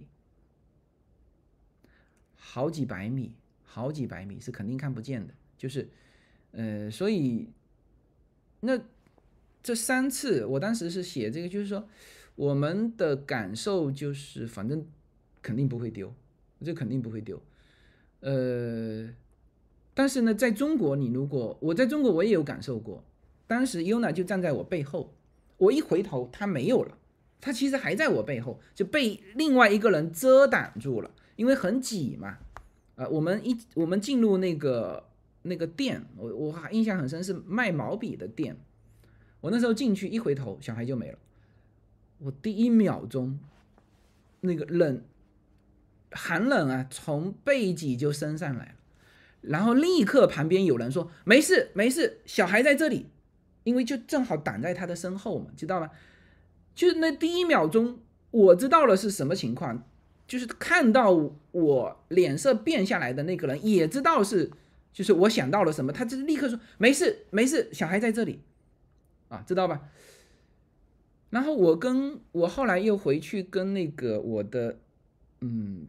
[2.37, 3.33] 好几百米，
[3.65, 5.89] 好几百米是肯定看不见的，就是
[6.53, 7.51] 呃，所以
[8.61, 8.81] 那。
[9.63, 11.89] 这三次，我当时是写这个，就是说，
[12.37, 14.87] 我们的感受就是，反正
[15.47, 16.13] 肯定不会丢，
[16.65, 17.41] 这肯定不会丢。
[18.19, 19.09] 呃，
[19.95, 23.05] 但是呢，在中国，你如果我在中国，我也有感受过，
[23.47, 25.15] 当时 Yuna 就站在我背后，
[25.59, 26.99] 我一回头，他没有了，
[27.41, 32.39] 他其实还在我背后，就被另外一个人遮挡住了，因为很挤嘛。
[32.97, 35.05] 啊，我们一我们进入那个
[35.43, 38.57] 那个店，我我印象很深，是卖毛笔的店。
[39.41, 41.19] 我那时候进去一回头，小孩就没了。
[42.19, 43.39] 我第一秒钟，
[44.41, 45.03] 那个冷，
[46.11, 48.73] 寒冷啊，从背脊就升上来了。
[49.43, 53.07] 然后立刻旁边有人说：“没事没事，小孩在这里。”
[53.65, 55.91] 因为就正好挡在他的身后嘛，知道吗？
[56.75, 57.99] 就是那第一秒钟，
[58.31, 59.83] 我知道了是什么情况，
[60.29, 64.51] 就是看到我脸色变下来的那个人也知道是，
[64.93, 68.41] 就是我想到了什么，他就立刻说：“没事没事，小孩在这里。”
[69.29, 69.83] 啊，知道吧？
[71.31, 74.79] 然后我跟我后来又回去跟那个我的
[75.41, 75.89] 嗯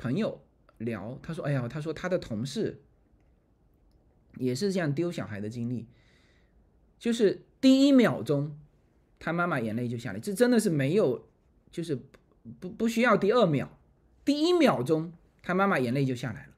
[0.00, 0.40] 朋友
[0.78, 2.80] 聊，他说：“哎呀，他说他的同事
[4.38, 5.86] 也是这样丢小孩的经历，
[6.98, 8.58] 就是第一秒钟
[9.18, 11.28] 他妈妈眼泪就下来，这真的是没有，
[11.70, 11.98] 就是
[12.58, 13.78] 不不需要第二秒，
[14.24, 15.12] 第一秒钟
[15.42, 16.54] 他妈妈眼泪就下来了，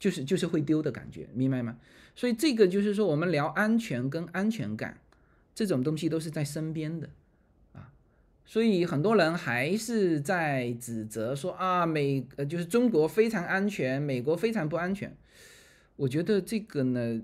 [0.00, 1.78] 就是就是会丢的感觉，明白吗？”
[2.16, 5.00] 所以这个就是说，我们聊安全跟安全感
[5.54, 7.08] 这种东西都是在身边的，
[8.50, 15.16] 所以很多人还是在指责说啊，美呃就是中国非常安全，美国非常不安全。
[15.94, 17.22] 我觉得这个呢，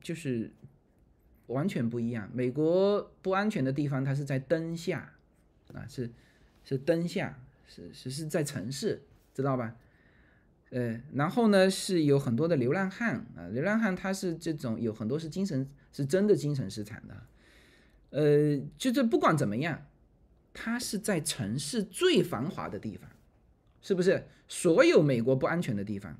[0.00, 0.50] 就是
[1.48, 2.30] 完全不一样。
[2.32, 5.12] 美国不安全的地方，它是在灯下
[5.74, 6.10] 啊，是
[6.64, 7.38] 是灯下，
[7.68, 9.02] 是是是在城市，
[9.34, 9.76] 知道吧？
[10.70, 17.22] 呃，然后呢，是有很多的流浪汉啊，流浪汉他是这种有很多是精神是真的精神失常的，
[18.08, 19.86] 呃，就是不管怎么样，
[20.58, 23.10] 它是在城市最繁华的地方，
[23.82, 24.26] 是不是？
[24.48, 26.18] 所有美国不安全的地方，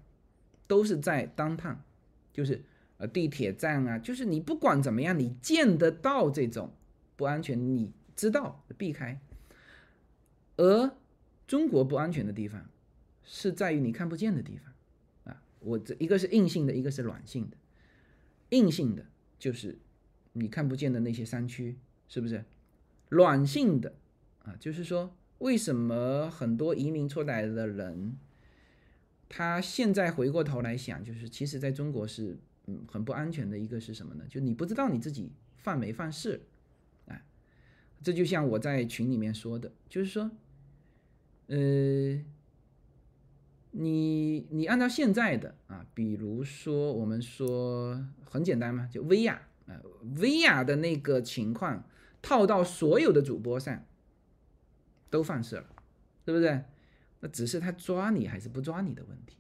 [0.66, 1.82] 都是在当趟，
[2.30, 2.62] 就是
[2.98, 6.74] 呃地铁站啊，就是你不管怎么样，你见得到这种
[7.16, 9.18] 不安全，你知道避开，
[10.56, 10.90] 而
[11.46, 12.68] 中国不安全的地方。
[13.28, 15.42] 是在于你看不见的地方啊！
[15.58, 17.56] 我这一个是硬性的，一个是软性的。
[18.50, 19.04] 硬性的
[19.36, 19.76] 就是
[20.32, 21.76] 你看不见的那些山区，
[22.06, 22.44] 是不是？
[23.08, 23.92] 软性的
[24.46, 28.16] 啊，就是说为什么很多移民出来的人，
[29.28, 33.58] 他现在回过头来想，就是其实在中国是嗯很不安全的。
[33.58, 34.24] 一个是什么呢？
[34.30, 36.40] 就你不知道你自己犯没犯事
[37.06, 37.20] 啊？
[38.02, 40.30] 这就像我在群里面说的，就是说，
[41.48, 42.24] 呃。
[43.78, 49.34] 你你按照现在的啊，比如说我们说很简单嘛，就薇娅
[49.66, 49.78] 啊，
[50.18, 51.84] 薇娅的那个情况
[52.22, 53.84] 套到所有的主播上，
[55.10, 55.66] 都犯事了，
[56.24, 56.62] 对不对？
[57.20, 59.36] 那只是他抓你还是不抓你的问题。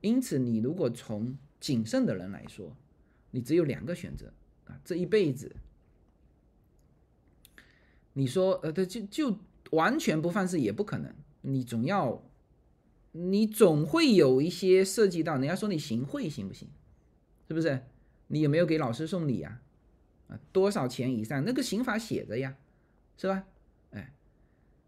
[0.00, 2.76] 因此，你如果从谨慎的人来说，
[3.30, 4.32] 你只有两个选择
[4.66, 5.54] 啊，这一辈子，
[8.12, 9.38] 你说呃，他就就
[9.70, 12.22] 完全不犯事也不可能，你总要。
[13.14, 16.66] 你总会有一些涉及到，人家说你行贿行不行？
[17.46, 17.84] 是不是？
[18.28, 19.60] 你有没有给老师送礼呀？
[20.28, 21.44] 啊，多少钱以上？
[21.44, 22.56] 那个刑法写着呀，
[23.18, 23.44] 是吧？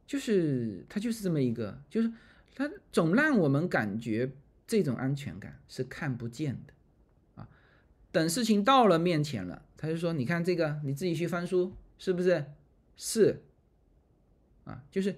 [0.06, 2.10] 就是他就是这么一个，就是
[2.54, 4.30] 他总让我们感觉
[4.66, 6.72] 这种安全感是看不见的
[7.42, 7.48] 啊。
[8.10, 12.44] 等事情到了面前了，他就说：“你看这个，你自己去翻书，是不是？
[12.96, 13.42] 是
[14.64, 15.16] 啊，就是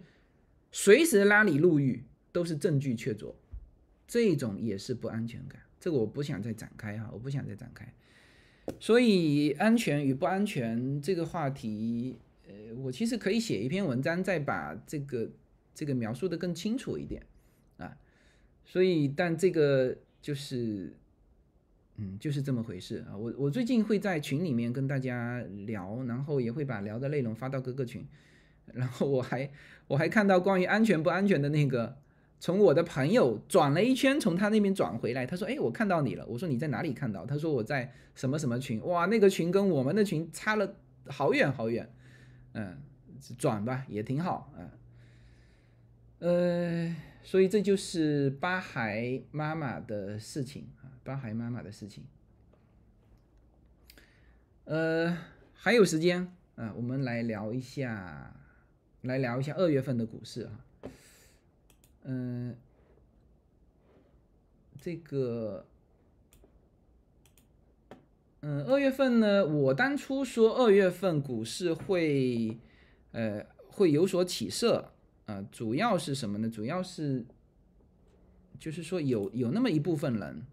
[0.72, 2.04] 随时拉你入狱。”
[2.36, 3.32] 都是证据确凿，
[4.06, 5.58] 这种也是不安全感。
[5.80, 7.90] 这个我不想再展开哈，我不想再展开。
[8.78, 12.18] 所以安全与不安全这个话题，
[12.74, 15.30] 我其实可以写一篇文章，再把这个
[15.74, 17.22] 这个描述的更清楚一点
[17.76, 17.96] 啊。
[18.64, 20.96] 所以，但这个就是，
[21.96, 23.16] 嗯，就是这么回事啊。
[23.16, 28.06] 我我最近会在群里面跟大家聊，然后也会把聊的内容发到各个群。
[28.72, 29.50] 然后我还
[29.86, 31.96] 我还看到关于安全不安全的那个。
[32.38, 40.76] 从我的朋友转了一圈，从他那边转回来，他说：“哎，我看到你了。”我说：“你在哪里看到？”他说：“我在什么什么群。”哇，那个群跟我们的群差了
[41.06, 41.90] 好远好远，
[42.58, 42.82] 嗯，
[43.36, 44.72] 转吧也挺好啊。
[46.20, 52.04] 呃，所以这就是八孩妈妈的事情啊，八孩妈妈的事情。
[54.64, 55.14] 呃，
[55.52, 58.34] 还有时间啊，我们来聊一下，
[59.02, 60.64] 来聊一下二月份的股市啊。
[62.04, 62.56] 嗯，
[64.80, 65.66] 这个，
[68.40, 72.56] 嗯，二月份呢，我当初说二月份股市会，
[73.12, 74.92] 呃，会有所起色。
[75.26, 76.48] 啊，主要是什么呢？
[76.48, 77.26] 主要是，
[78.60, 80.46] 就是说有有那么一部分人，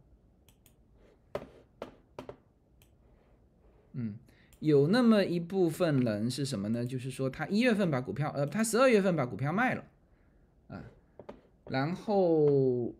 [3.91, 4.17] 嗯，
[4.57, 6.83] 有那么一部分人是什么呢？
[6.83, 9.85] 就是说他一月份把股票，呃，他十二月份把股票卖了，
[10.69, 10.83] 啊，
[11.69, 12.95] 然后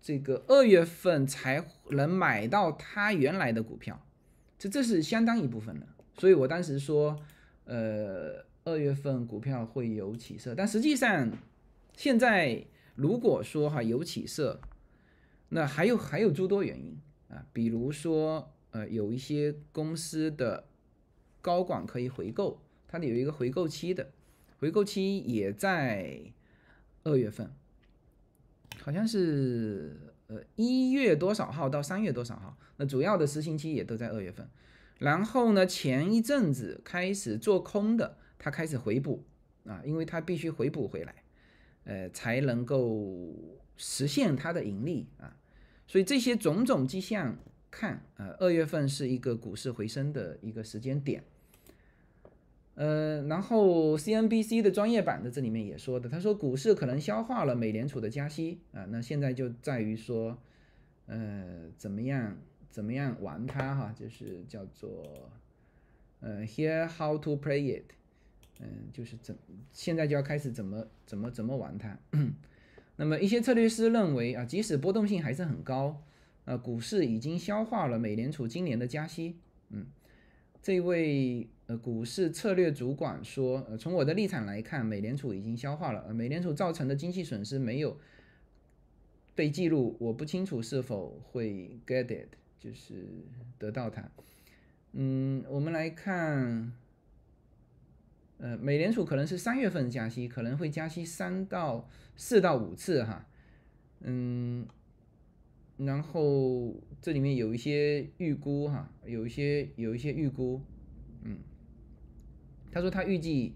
[0.00, 4.00] 这个二月份才能买到他原来的股票，
[4.58, 5.86] 这这是相当一部分的。
[6.18, 7.18] 所以我当时说，
[7.64, 8.46] 呃。
[8.64, 11.32] 二月份股票会有起色，但实际上，
[11.96, 12.66] 现在
[12.96, 14.60] 如果说哈有起色，
[15.48, 16.94] 那还有还有诸多原因
[17.30, 20.66] 啊，比如说呃有一些公司的
[21.40, 24.10] 高管可以回购，它有一个回购期的，
[24.58, 26.20] 回购期也在
[27.04, 27.50] 二月份，
[28.82, 34.48] 好像是呃一月多少号到三月多少号，那主要的实行期也都在二月份，
[34.98, 38.16] 然后呢前一阵子开始做空的。
[38.40, 39.24] 他开始回补
[39.64, 41.12] 啊，因为他必须回补回来，
[41.82, 43.34] 呃，才能够
[43.76, 45.36] 实现它的盈利啊。
[45.88, 47.36] 所以这些种种迹象
[47.68, 51.24] 看，呃，二月份是一个股市回升的一个时间点。
[52.78, 60.38] 呃，然后 CNBC 的专业版的这里面也说的，他说股市可能消化了美联储的加息啊，那现在就在于说，
[61.06, 62.36] 呃，怎么样
[62.70, 65.28] 怎么样玩它哈，就是叫做
[66.20, 67.90] 呃，Here how to play it。
[68.60, 69.36] 嗯，就是怎
[69.72, 71.98] 现在就要开始怎么怎么怎么玩它。
[72.94, 76.00] 那么一些策略师认为啊，即使波动性还是很高，
[76.44, 79.36] 呃，股市已经消化了美联储今年的加息。
[79.70, 79.86] 嗯，
[80.62, 87.98] 这位呃股市策略主管说，呃，从我的立场来看，美联储已经消化了，呃，美联储造成的经济损失没有
[89.34, 92.28] 被记录，我不清楚是否会 get it，
[92.58, 93.06] 就是
[93.58, 94.10] 得到它。
[94.92, 96.72] 嗯，我们来看。
[98.40, 103.26] 呃，美联储可能是三月份加息，可能会加息三到四到五次哈，
[104.02, 104.64] 嗯，
[105.76, 106.72] 然后
[107.02, 110.62] 这里面有一些预估哈，有一些有一些预估，
[111.24, 111.38] 嗯，
[112.70, 113.54] 他说他预计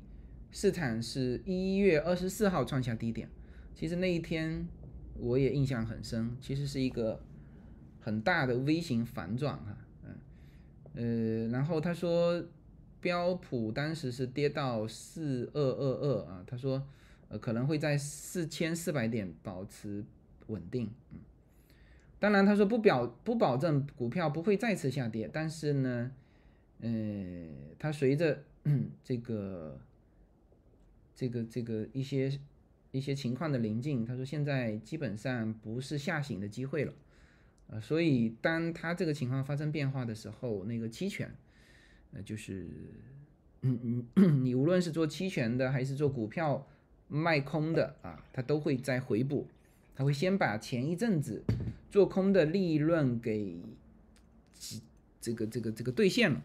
[0.50, 3.28] 市场是一月二十四号创下低点，
[3.74, 4.66] 其实那一天
[5.18, 7.20] 我也印象很深，其实是一个
[8.00, 12.44] 很大的 V 型反转哈，嗯，呃，然后他说。
[13.02, 16.80] 标普当时是跌到四二二二啊，他说，
[17.28, 20.04] 呃，可能会在四千四百点保持
[20.46, 20.88] 稳定。
[21.10, 21.18] 嗯，
[22.20, 26.12] 当然他说不表不保证股票不会再次下跌，但是呢，
[26.78, 28.44] 呃，它随着
[29.02, 29.80] 这个
[31.14, 32.38] 这个这个一些
[32.90, 36.92] 一些情况的临近，他说现在基本上不是下行的机会了，
[37.68, 41.34] 呃，所以当它这个情况发生变化的时候，那个期权。
[42.14, 42.66] 那就是，
[43.62, 46.68] 嗯嗯，你无论是做期权的还是做股票
[47.08, 49.46] 卖空的啊，他都会再回补，
[49.96, 51.42] 他会先把前一阵子
[51.90, 53.62] 做空的利润给
[55.22, 56.44] 这个这个这个兑现了。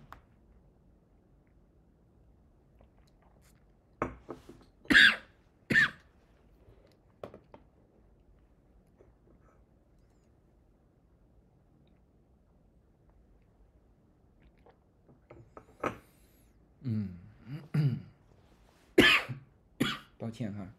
[20.38, 20.72] 天哈，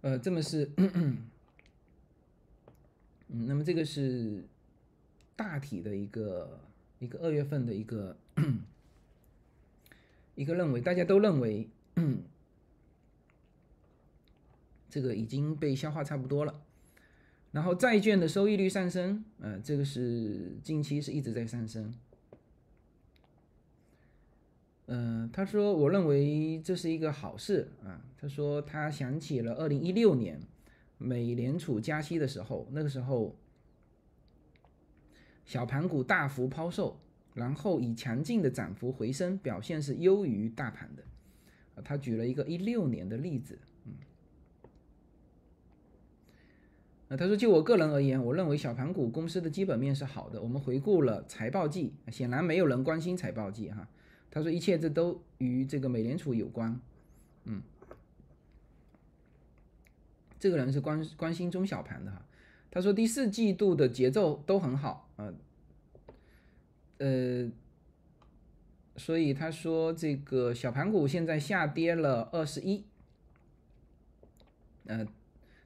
[0.00, 1.28] 呃，这么是，嗯，
[3.28, 4.44] 那么这个是
[5.36, 6.58] 大体的一个
[6.98, 8.16] 一个二月份的一个
[10.34, 11.68] 一个认为，大家都认为
[14.90, 16.64] 这个已经被消化差不多了。
[17.52, 21.94] 然后债券的收益率上升，呃，这个是近期是一直在上升。
[24.90, 28.02] 嗯，他说，我认为这是一个好事啊。
[28.16, 30.40] 他说，他想起了二零一六年
[30.96, 33.36] 美联储加息的时候，那个时候
[35.44, 36.98] 小盘股大幅抛售，
[37.34, 41.02] 然后以强劲的涨幅回升，表现是优于大盘的。
[41.84, 43.92] 他举了一个一六年的例子，嗯，
[47.08, 50.40] 那他说，就我个人而言，我认为小盘股公司的基本面是好的。
[50.40, 53.86] 我们回顾了财报季，显然没有人关心财报季哈。
[54.30, 56.80] 他说，一切这都与这个美联储有关。
[57.44, 57.62] 嗯，
[60.38, 62.24] 这个人是关关心中小盘的哈。
[62.70, 65.32] 他说，第四季度的节奏都很好啊。
[66.98, 67.50] 呃，
[68.96, 72.84] 所以他说，这个小盘股现在下跌了二十一。
[74.84, 75.06] 呃。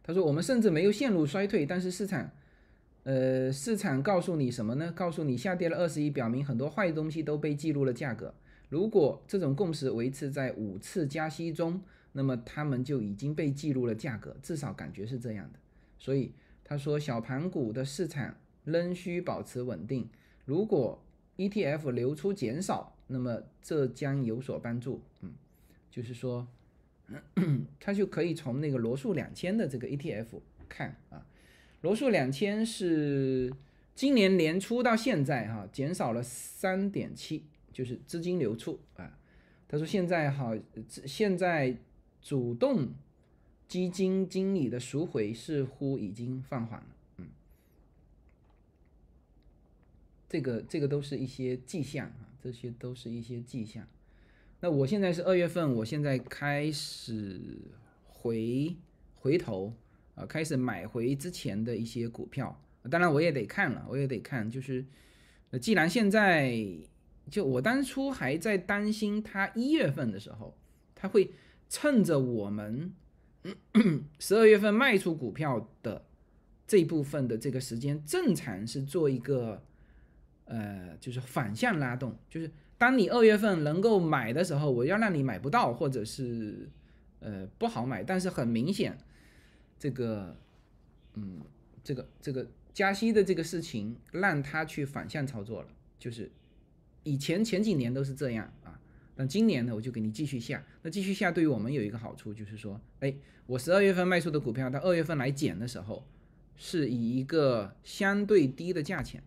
[0.05, 2.29] 他说：“我们甚至没有陷入衰退，但是市场，
[3.05, 4.91] 呃，市场告诉你什么呢？
[4.91, 8.35] 告诉你下跌了二十亿，表明很多坏东西都被记录了价格。
[8.73, 11.79] 如果这种共识维持在五次加息中，
[12.13, 15.59] 那么他们就已经被记录了价格，至少感觉是这样的。
[15.99, 16.33] 所以
[16.65, 18.35] 他说，小盘股的市场
[18.65, 20.09] 仍需保持稳定。
[20.47, 21.05] 如果
[21.37, 25.03] ETF 流出减少，那么这将有所帮助。
[25.21, 25.35] 嗯，
[25.91, 26.49] 就是说。
[27.79, 31.27] ”他就可以从那个罗素两千的这个 ETF 看啊，
[31.83, 33.53] 罗素两千是
[33.95, 39.19] 今年年初到现在哈减少了三点七，就是资金流出啊。
[39.69, 40.55] 他说现在哈
[40.85, 41.77] 现在
[42.21, 42.93] 主动
[43.67, 46.87] 基金经理的赎回似乎已经放缓了，
[47.17, 47.29] 嗯，
[50.29, 53.89] 这个这个都是一些迹象啊，这些都是一些迹象。
[54.61, 57.41] 那我现在是二月份，我现在开始
[58.07, 58.77] 回
[59.17, 59.73] 回头
[60.15, 62.63] 啊，开始买回之前的一些股票。
[62.91, 64.85] 当然我也得看了，我也得看，就是
[65.61, 66.63] 既然现在
[67.31, 70.57] 就我当初还在担心它一月份的时候，
[70.95, 71.33] 它会
[71.69, 72.93] 趁着我们
[74.19, 76.05] 十二月份卖出股票的
[76.67, 79.63] 这部分的这个时间，正常是做一个
[80.45, 82.51] 呃，就是反向拉动，就是。
[82.79, 86.69] 当你二月份能够买的时候，我要让你买不到，或者是
[87.21, 88.03] 呃不好买。
[88.03, 88.99] 但是很明显，
[89.79, 90.37] 这个
[91.15, 91.41] 嗯，
[91.85, 92.45] 这个这个
[92.75, 95.69] 加息的这个事情，让他去反向操作了。
[95.97, 96.29] 就是
[97.05, 98.79] 以前前几年都是这样啊，
[99.15, 100.65] 但今年呢，我就给你继续下。
[100.83, 103.15] 那继续下对于我们有一个好处，就是说，哎，
[103.47, 106.05] 我十二月份卖出的股票，到二月份来减的时候，
[106.57, 109.23] 是以一个相对低的价钱。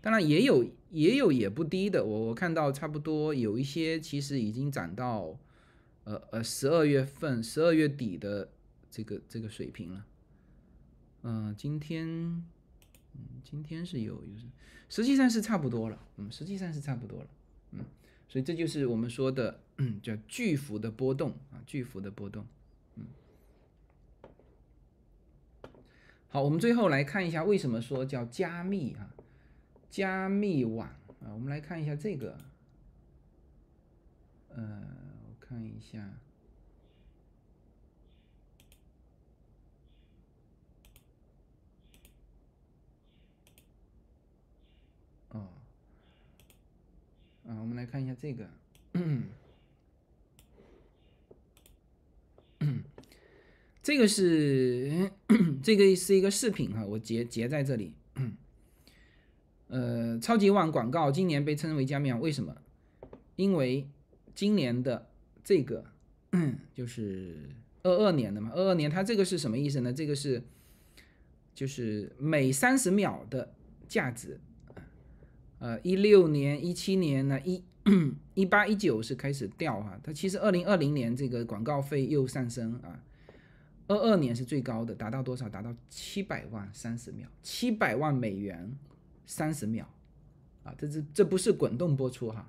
[0.00, 5.36] 当然也有也有也不低的，我我看到差不多有一些其实已经涨到，
[6.04, 8.48] 呃呃十二月份十二月底的
[8.90, 10.06] 这个这个水平了。
[11.22, 12.44] 嗯，今天
[13.18, 14.36] 嗯今天是有有，
[14.88, 17.28] 实际上是差不多了，嗯实际上是差不多了，
[17.72, 17.84] 嗯，
[18.28, 19.60] 所以这就是我们说的
[20.02, 22.46] 叫巨幅的波动啊，巨幅的波动，
[22.96, 23.06] 嗯。
[26.28, 29.14] 好，我们最后来看一下为什么说叫加密啊。
[29.90, 30.86] 加密网
[31.22, 32.38] 啊，我们来看一下这个，
[34.50, 34.86] 呃，
[35.26, 36.06] 我看一下，
[45.30, 45.48] 哦，
[47.48, 48.46] 啊，我们来看一下这个，
[53.82, 55.10] 这个是
[55.62, 57.94] 这个是一个视频哈，我截截在这里。
[59.68, 62.54] 呃，超级网广告今年被称为加密网，为什么？
[63.36, 63.88] 因为
[64.34, 65.08] 今年的
[65.42, 65.86] 这个
[66.74, 67.48] 就是
[67.82, 69.90] 二二年的嘛，二二年它这个是什么意思呢？
[69.90, 70.42] 这个是
[71.54, 73.54] 就是每三十秒的
[73.88, 74.38] 价值，
[75.58, 77.62] 呃，一六年、一七年呢，一
[78.34, 83.02] 一八一九是开始掉哈，它其实二零二零年这个广告费又上升啊，
[83.86, 85.48] 二二年是最高的，达到多少？
[85.48, 88.76] 达到七百万三十秒，七百万美元。
[89.30, 89.86] 三十秒，
[90.64, 92.48] 啊，这这这不是滚动播出哈，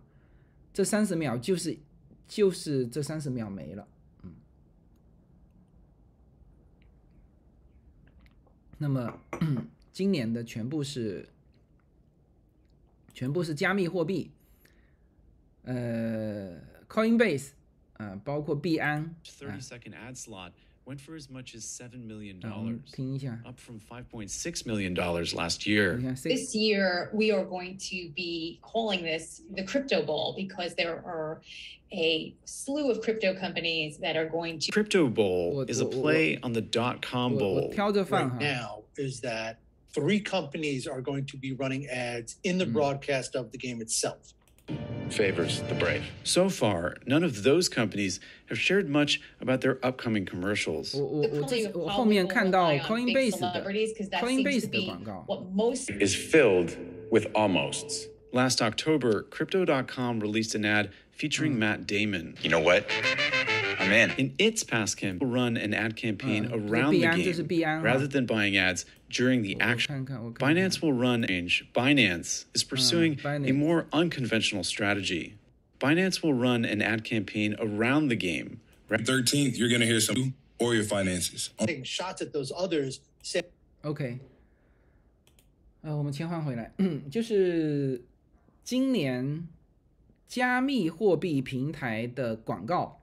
[0.71, 1.77] 这三十秒就是
[2.25, 3.85] 就是这三十秒没了，
[4.23, 4.31] 嗯。
[8.77, 9.13] 那么
[9.91, 11.27] 今年的全部是
[13.18, 14.30] 全部是加密货币，
[15.64, 17.50] 呃，Coinbase
[17.94, 19.14] 啊，包括币安。
[20.86, 22.38] went for as much as $7 million,
[23.46, 24.94] up from $5.6 million
[25.34, 25.96] last year.
[26.22, 31.40] This year, we are going to be calling this the crypto bowl because there are
[31.90, 34.72] a slew of crypto companies that are going to.
[34.72, 37.72] Crypto bowl is a play on the dot com bowl.
[37.74, 39.60] Right now is that
[39.92, 42.72] three companies are going to be running ads in the mm.
[42.72, 44.34] broadcast of the game itself
[45.10, 46.02] favors the brave.
[46.24, 50.94] So far, none of those companies have shared much about their upcoming commercials.
[50.94, 55.26] 我我我这我后面看到 Coinbase 的 Coinbase 的广告
[56.00, 56.76] is filled
[57.10, 58.08] with almosts.
[58.32, 62.34] Last October, Crypto.com released an ad featuring Matt Damon.
[62.42, 62.86] You know what?
[63.78, 64.10] I'm I'm in.
[64.16, 67.48] In its past campaign, will run an ad campaign 嗯，这是 around 币 the 安，这是 game
[67.48, 67.88] 币安哈。
[67.88, 69.86] rather than buying ads during the 我 action.
[69.88, 71.64] 看看，我看看 Binance will run change.
[71.72, 73.54] Binance is pursuing a Binance.
[73.54, 75.34] more unconventional strategy.
[75.78, 78.60] Binance will run an ad campaign around the game.
[78.88, 81.50] ra- 13th, you're going to hear some or your finances.
[81.58, 83.42] Taking shots at those others, say
[83.82, 84.18] OK，
[85.82, 86.72] 呃，我们切换回来，
[87.10, 88.02] 就是
[88.62, 89.46] 今年
[90.26, 93.02] 加密货币平台的广告，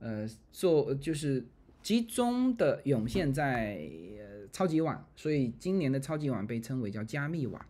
[0.00, 1.46] 呃，做就是
[1.83, 3.75] 集中的涌现在
[4.17, 7.63] 呃超级网，所以今年的超级网被称为叫加密网。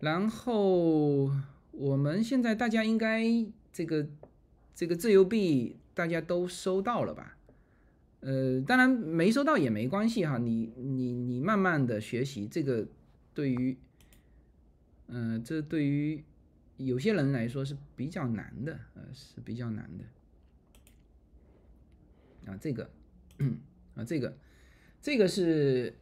[0.00, 1.30] 然后
[1.70, 3.24] 我们现在大家应该
[3.72, 4.08] 这个
[4.74, 7.36] 这个自由币大家都收到了吧？
[8.20, 12.86] 呃，当然没收到也没关系哈，你你你慢慢的学习，这个
[13.32, 13.76] 对于，
[15.08, 16.22] 嗯、这对于
[16.76, 20.04] 有些人来说是比较难的，呃，是比较难的。
[22.50, 22.90] 啊，这个，
[23.94, 24.36] 啊，这个，
[25.00, 25.94] 这个是，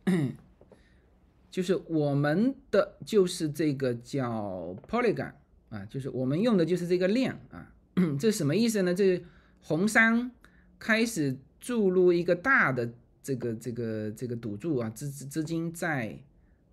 [1.50, 5.32] 就是我们的就是这个叫 Polygon
[5.68, 7.74] 啊，就是我们用的就是这个链啊，
[8.18, 8.94] 这什么意思呢？
[8.94, 9.22] 这
[9.60, 10.30] 红杉
[10.78, 12.90] 开始注入一个大的
[13.22, 16.18] 这个这个这个赌注啊资资资金在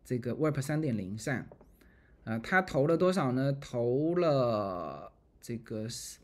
[0.06, 1.45] 这个 Web 三点零上
[2.23, 3.52] 啊，他投了多少呢？
[3.60, 5.11] 投了
[5.41, 6.19] 这个是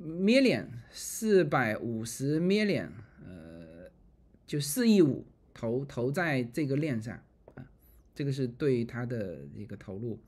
[0.00, 2.88] million 四百五十 million，
[3.24, 3.90] 呃，
[4.46, 7.20] 就四亿五投投在这个链上
[7.54, 7.66] 啊，
[8.14, 10.18] 这个是对他的一个投入。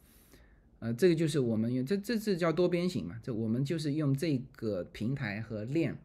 [0.80, 5.98] 呃，这个就是我们用这这这叫多边形嘛，这我们就是用这个平台和链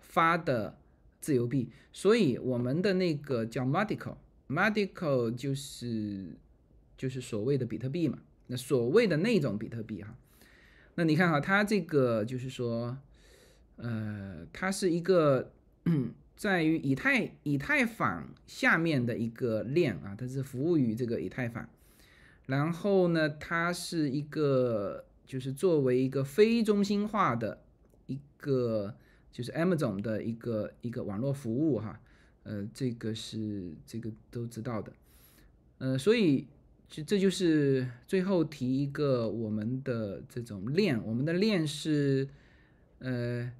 [0.00, 0.78] 发的
[1.18, 6.36] 自由币，所以我们的那个叫 Madico，Madico 就是
[6.96, 8.18] 就是所谓的比特币嘛，
[8.48, 10.14] 那所谓的那种比特币哈，
[10.96, 12.98] 那你看哈，它这个就是说，
[13.78, 15.50] 呃，它是一个
[16.36, 21.68] 在于以太以太坊下面的一个链啊，它是服务于这个以太坊。
[22.46, 27.62] 然后呢，它是一个就是作为一个非中心化的
[28.06, 28.94] 一个
[29.30, 32.00] 就是 Amazon 的一个一个网络服务哈，
[32.44, 34.92] 呃，这个是这个都知道的，
[35.78, 36.46] 呃，所以
[36.88, 42.26] 这这就是最后提一个我们的这种链，我们的链是
[43.00, 43.52] 呃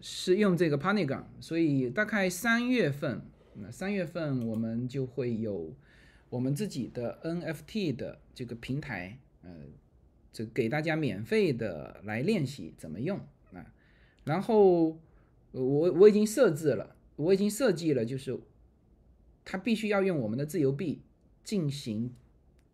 [0.00, 3.22] 是用这个 Polygon，所以大概三月份，
[3.54, 5.74] 那三月份我们就会有。
[6.30, 9.50] 我们自己的 NFT 的这个平台，呃，
[10.30, 13.18] 这给大家免费的来练习怎么用
[13.54, 13.64] 啊。
[14.24, 14.98] 然后
[15.52, 18.38] 我我已经设置了，我已经设计了，就是
[19.42, 21.00] 它必须要用我们的自由币
[21.42, 22.14] 进行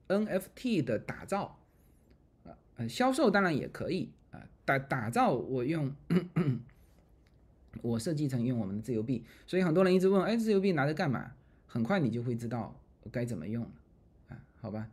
[0.08, 1.60] NFT 的打造
[2.42, 5.94] 啊，呃，销售当然也可以啊，打打造我用
[7.82, 11.32] 我设计成用我们的自由币，所以很多人一直问，哎，自由币拿着干嘛？
[11.66, 12.78] 很快你就会知道。
[13.12, 13.62] 该怎么用
[14.28, 14.42] 啊？
[14.58, 14.88] 好吧，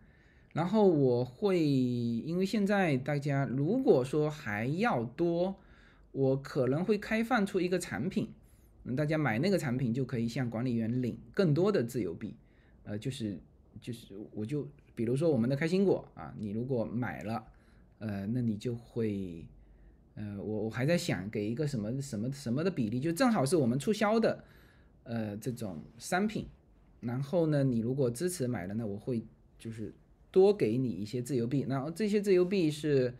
[0.51, 5.55] 然后我会，因为现在大家如果说还要多，
[6.11, 8.27] 我可能会开放出一个产品，
[8.83, 12.35] 嗯，大家买那个产品就可以向管理员领更多的自由币，
[12.83, 13.39] 呃，就是
[13.79, 17.47] 就是我就比如说我们的开心果啊，你如果买了，
[17.99, 19.45] 呃，那你就会，
[20.21, 24.43] 呃，我我还在想给一个什么什么什么的比例，就正好是我们促销的，
[25.03, 26.47] 呃，这种商品。
[26.99, 29.25] 然后呢，你如果支持买了，那我会
[29.57, 29.91] 就是
[30.29, 31.65] 多给你一些自由币。
[31.67, 33.15] 然后这些自由币是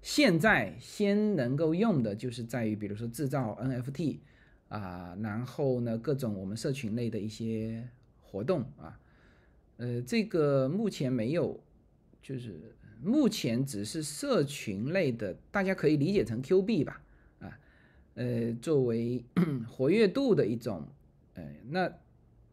[0.00, 4.18] 现在先能够用的，就是在于比如说制造 NFT
[4.68, 7.88] 啊，然后呢各种我们社群类的一些
[8.20, 9.00] 活动啊，
[9.78, 11.58] 呃，这个目前没有，
[12.22, 17.00] 就是目前只是社群类的，大家可以理解成 Q 币吧，
[17.40, 17.58] 啊，
[18.14, 19.24] 呃，作为
[19.70, 20.86] 活跃度的一种，
[21.34, 21.92] 呃，那。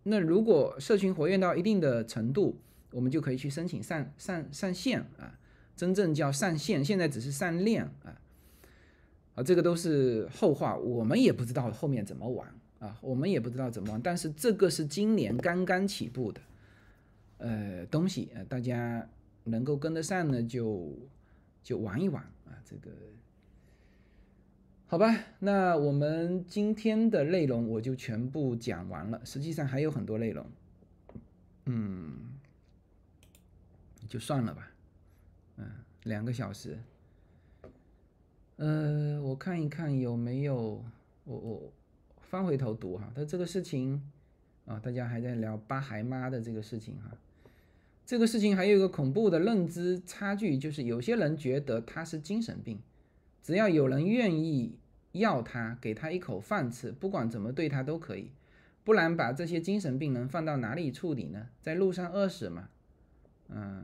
[0.03, 2.57] 那如果社群活跃到一定的程度，
[2.89, 5.37] 我们就可以去申请上上上线啊，
[5.75, 8.19] 真正叫上线，现在只是上链啊，
[9.35, 16.41] 啊，这个都是后话，我们也不知道后面怎么玩啊，我们也不知道怎么玩，但是这个是今年刚刚起步的，
[17.37, 19.07] 呃，东西呃，大家
[19.43, 20.97] 能够跟得上呢，就
[21.63, 22.91] 就玩一玩啊，这个。
[24.87, 29.21] 好吧，那我们今天的内容我就全部讲完了。
[29.25, 30.45] 实际上还有很多内容，
[31.65, 32.29] 嗯，
[34.09, 34.69] 就算了吧。
[35.55, 35.65] 嗯，
[36.03, 36.77] 两个小时。
[38.57, 40.83] 呃，我看一看有没有，
[41.23, 41.73] 我我
[42.19, 43.09] 翻回头读哈。
[43.15, 44.11] 他这个事情
[44.65, 47.09] 啊，大家还在聊八孩妈的这个事情哈。
[48.05, 52.79] 这个事情还有一个恐怖的认知差距，就是有些人觉得他是精神病，
[53.41, 54.77] 只要有人愿意。
[55.13, 58.31] 要他，给他一口饭吃，不管怎么对他都可以。
[58.85, 61.49] 不然把这些精神病人放到哪里处理呢？
[61.59, 62.69] 在路上饿死嘛？
[63.49, 63.83] 嗯，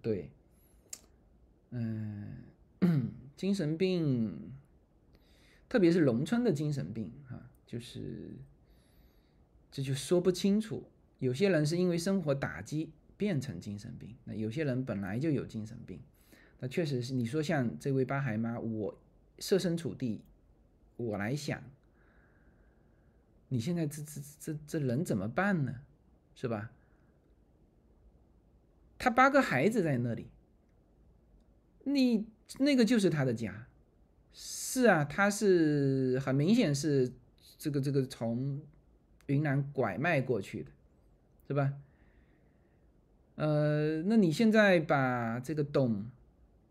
[0.00, 0.30] 对，
[1.68, 2.44] 嗯，
[3.36, 4.54] 精神病，
[5.68, 8.30] 特别是农村的精神病啊，就是
[9.70, 10.88] 这就说不清楚。
[11.18, 12.90] 有些人是因为生活打击
[13.24, 15.98] 变成精神病，那有些人本来就有精神病。
[16.58, 19.00] 那确实是你说像这位八孩妈，我
[19.38, 20.20] 设身处地，
[20.98, 21.62] 我来想。
[23.48, 25.80] 你现在这这这这人怎么办呢？
[26.34, 26.70] 是吧？
[28.98, 30.28] 他八个孩子在那里，
[31.84, 32.26] 你
[32.58, 33.66] 那个就是他的家，
[34.34, 37.10] 是啊，他是很明显是
[37.56, 38.60] 这个这个从
[39.28, 40.70] 云南拐卖过去的，
[41.48, 41.72] 是吧？
[43.36, 46.06] 呃，那你现在把这个董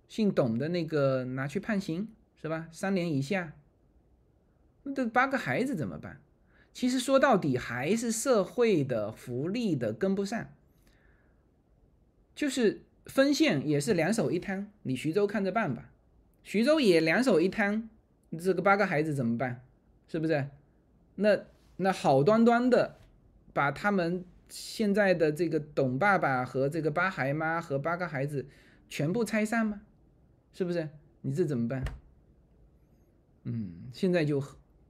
[0.07, 2.07] 姓董的那个拿去判刑，
[2.41, 2.67] 是吧？
[2.71, 3.53] 三年以下，
[4.83, 6.21] 那这八个孩子怎么办？
[6.73, 10.47] 其实说到底还是社会的福利的跟不上，
[12.33, 15.91] 就是分县也是两手一摊，你徐州看着办吧。
[16.43, 17.89] 徐州也两手一摊，
[18.39, 19.61] 这个八个孩子怎么办？
[20.07, 20.47] 是不是？
[21.15, 21.39] 那
[21.77, 22.97] 那好端端的
[23.53, 28.45] 把他们现在的这个董爸爸和这个八孩妈和八个孩子
[28.87, 29.81] 全部拆散吗？
[30.53, 30.87] 是不是？
[31.21, 31.83] 你这怎么办？
[33.45, 34.43] 嗯，现在就。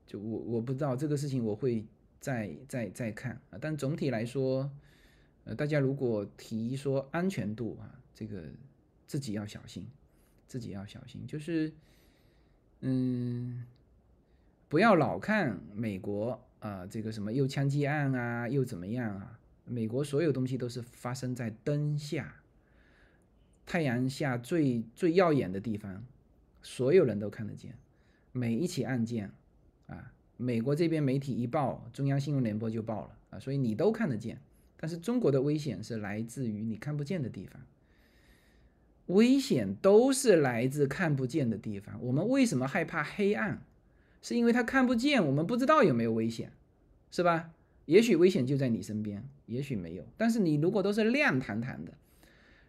[0.06, 1.82] 就我我不知道这个事情，我会
[2.20, 3.58] 再再再看啊。
[3.58, 4.70] 但总体来说，
[5.44, 8.42] 呃，大家如果提说安全度啊，这个
[9.06, 9.88] 自己要小心，
[10.46, 11.26] 自己要小心。
[11.26, 11.72] 就是，
[12.80, 13.64] 嗯，
[14.68, 19.40] 不要老看美国啊，这个什么又枪击案啊，又怎么样啊？
[19.64, 22.42] 美国所有东西都是发生在灯下，
[23.64, 26.04] 太阳下最最耀眼的地方，
[26.62, 27.74] 所有人都看得见，
[28.32, 29.32] 每一起案件。
[29.86, 34.40] 啊，美国这边媒体一报，中央新闻联播就报了啊，所以你都看得见。
[34.76, 37.62] 但是中国的危险是来自于你看不见的地方，
[39.06, 41.98] 危险都是来自看不见的地方。
[42.02, 43.62] 我们为什么害怕黑暗？
[44.20, 46.52] 是因为它看不见，我们不知道有没有危险，
[47.10, 47.53] 是吧？
[47.86, 50.04] 也许危险就在你身边，也许没有。
[50.16, 51.92] 但是你如果都是亮堂堂的，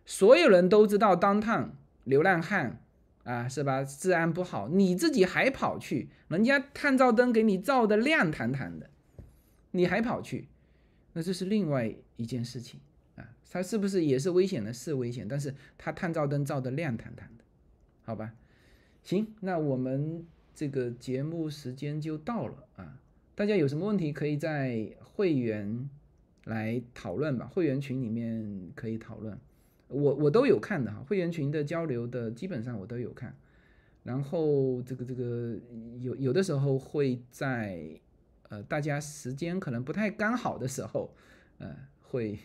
[0.05, 2.81] 所有人都知道当趟流浪汉。
[3.25, 3.83] 啊，是吧？
[3.83, 8.87] 治安不好，你自己还跑去，人家探照灯给你照的亮堂堂的，
[9.71, 10.47] 你还跑去，
[11.13, 12.79] 那这是另外一件事情
[13.15, 13.27] 啊。
[13.49, 14.71] 他是不是也是危险的？
[14.71, 17.43] 是危险，但是他探照灯照的亮堂堂的，
[18.03, 18.35] 好吧？
[19.01, 20.23] 行，那我们
[20.53, 22.99] 这个节目时间就到了啊。
[23.35, 25.89] 大家有什么问题可以在会员
[26.45, 29.37] 来讨论吧，会员群里面可以讨论。
[29.87, 33.35] 我我都有看的哈，会员群的交流的基本上我都有看，
[34.03, 35.55] 然后这个这个
[35.99, 37.99] 有有的时候会在
[38.49, 41.13] 呃大家时间可能不太刚好的时候，
[41.59, 42.39] 呃会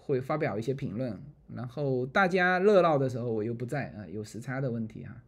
[0.00, 1.18] 会发表一些评论，
[1.54, 5.22] 然后大家热闹的时候我又不在啊，有时差的问题哈，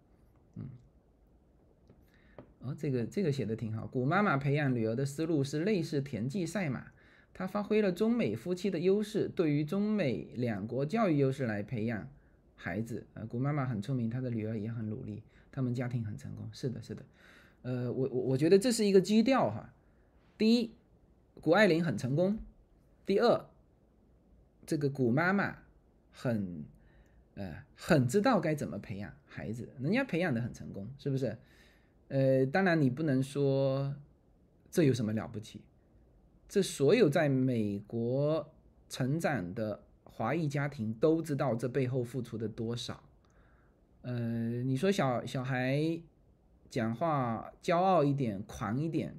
[2.65, 6.86] 哦这个这个写的挺好，古妈妈培养女儿的思路是类似田忌赛马。
[7.35, 12.09] 她发挥了中美夫妻的优势，对于中美两国教育优势来培养
[12.57, 13.07] 孩子。
[13.12, 15.23] 呃，古妈妈很聪明，她的女儿也很努力，
[15.53, 16.49] 他们家庭很成功。
[16.53, 17.05] 是的，是的。
[17.62, 19.74] 呃，我我我觉得这是一个基调哈。
[20.39, 20.73] 第一，
[21.43, 22.39] 谷爱凌很成功；
[23.05, 23.45] 第二，
[24.65, 25.59] 这个古妈妈
[26.12, 26.65] 很
[27.35, 31.36] 呃很知道该怎么培养孩子，人家培养的很成功，是不是？
[32.15, 33.93] 呃，当然你不能说
[34.70, 35.61] 这有什么了不起。
[36.49, 38.55] 这所有在美国
[38.89, 43.03] 成长的华裔家庭都知道这背后付出的多少。
[44.03, 46.01] 呃，你说小小孩
[46.70, 49.16] 讲话骄傲一点、狂一点，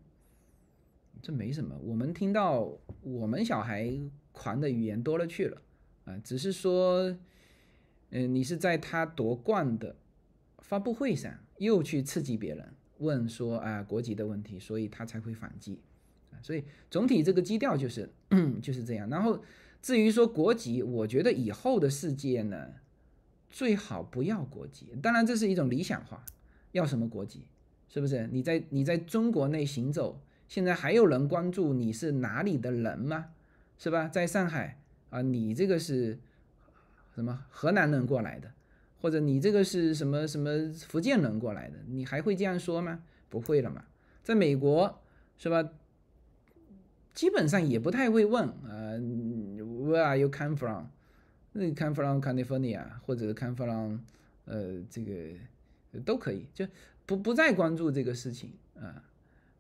[1.21, 1.75] 这没什么。
[1.83, 3.91] 我们听到我们小孩
[4.31, 5.61] 狂的语言多了去了
[6.05, 7.13] 啊，只是说，
[8.11, 9.97] 嗯，你是在他夺冠的
[10.59, 15.79] 发布会上又去刺激别人，问说啊国籍的问题，所以他才会反击。
[16.41, 18.09] 所以总体这个基调就是
[18.61, 19.09] 就是这样。
[19.09, 19.43] 然后
[19.81, 22.73] 至于说国籍，我觉得以后的世界呢，
[23.49, 24.89] 最好不要国籍。
[25.01, 26.23] 当然这是一种理想化，
[26.73, 27.45] 要什么国籍？
[27.87, 28.27] 是不是？
[28.31, 33.27] 你在你在中国内行走，现在还有人关注你是哪里的人吗？
[33.77, 34.07] 是吧？
[34.07, 36.19] 在上海啊，你这个是
[37.13, 38.51] 什么河南人过来的，
[39.05, 43.03] 或者你这个是什么什么福建人过来的，你还会这样说吗？
[43.29, 43.85] 不会了嘛。
[44.23, 44.99] 在美国
[45.37, 45.69] 是吧？
[47.13, 50.85] 基本上也不太会问啊，Where are you come from？
[51.53, 53.99] 那 come from California，或者 come from
[54.45, 55.13] 呃这个
[56.03, 56.47] 都可以。
[56.55, 56.65] 就
[57.05, 59.03] 不不再关注这个事情啊。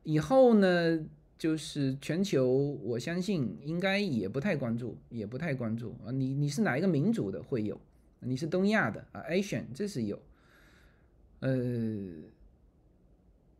[0.01, 1.05] 以后呢，
[1.37, 2.47] 就是全球，
[2.81, 6.09] 我相信应该也不太关注，也不太关注啊。
[6.09, 7.79] 你你是哪一个民族的会有？
[8.25, 10.21] 你是东亚的啊，Asian 这是有。
[11.39, 11.51] 呃，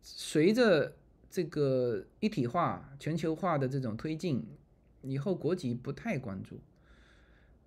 [0.01, 0.95] 随着
[1.29, 4.45] 这个一体化、全球化的这种推进，
[5.01, 6.59] 以后国籍不太关注，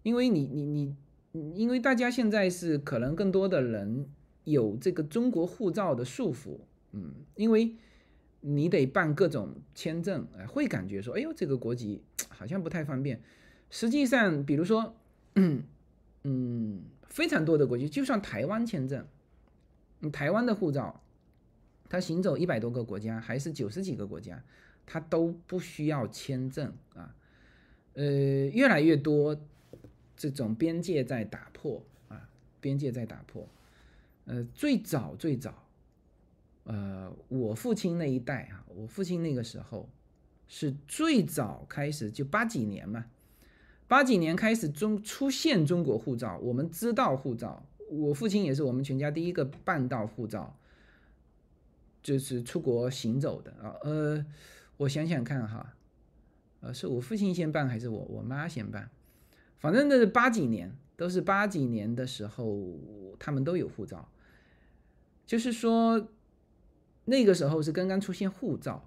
[0.02, 0.96] 因为你你
[1.32, 4.08] 你，因为大家现在是可能更多的人
[4.44, 6.58] 有这个中国护照的束缚，
[6.92, 7.76] 嗯，因为。
[8.40, 13.20] 你得办各种签证，哎，会感觉说，哎呦，这个国籍好像不太方便。
[13.68, 14.94] 实际上，比如说，
[15.34, 15.64] 嗯，
[17.18, 19.04] 非常多的国籍，就算台湾签证，
[19.98, 21.02] 你台湾的护照，
[21.88, 24.40] 它行走一百多个国家，还是九十几个国家，
[24.86, 27.12] 它都不需要签证啊。
[27.94, 29.36] 呃，越来越多
[30.16, 32.30] 这种边界在打破啊，
[32.60, 33.48] 边界在打破。
[34.26, 35.66] 呃，最早最早。
[36.62, 39.88] 呃，我父亲那一代啊，我父亲那个时候
[40.46, 43.06] 是最早开始，就八几年嘛，
[43.88, 50.56] 八几年开始中出现中国护照，我们知道护照，我父亲也是我们全家第一个办到护照，
[52.02, 53.74] 就是出国行走的啊。
[53.82, 54.24] 呃，
[54.76, 55.74] 我想想看哈，
[56.60, 58.88] 呃，是我父亲先办还是我我妈先办？
[59.58, 62.78] 反正那是八几年，都是八几年的时候，
[63.18, 64.08] 他们都有护照，
[65.26, 66.08] 就是说。
[67.10, 68.86] 那个时候是刚刚出现护照，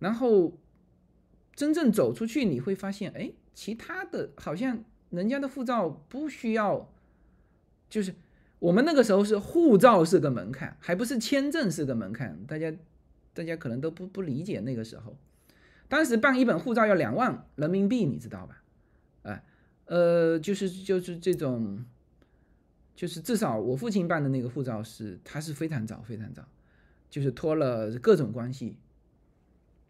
[0.00, 0.58] 然后
[1.54, 6.90] 真正走出去，你会发现，哎，其他的好像人家的护照不需要，
[7.88, 8.14] 就是
[8.58, 12.72] 我们那个时候是护照是个门槛，还不是签证是个门槛，大家
[13.34, 15.16] 大家可能都不不理解那个时候，
[15.88, 18.62] 当时办一本护照要两万人民币，你知道吧？
[19.22, 19.44] 哎，
[19.86, 21.84] 呃，就是就是这种，
[22.94, 26.44] 就是至少我父亲办的那个护照是，他是非常早非常早。
[27.10, 28.76] 就是托了各种关系，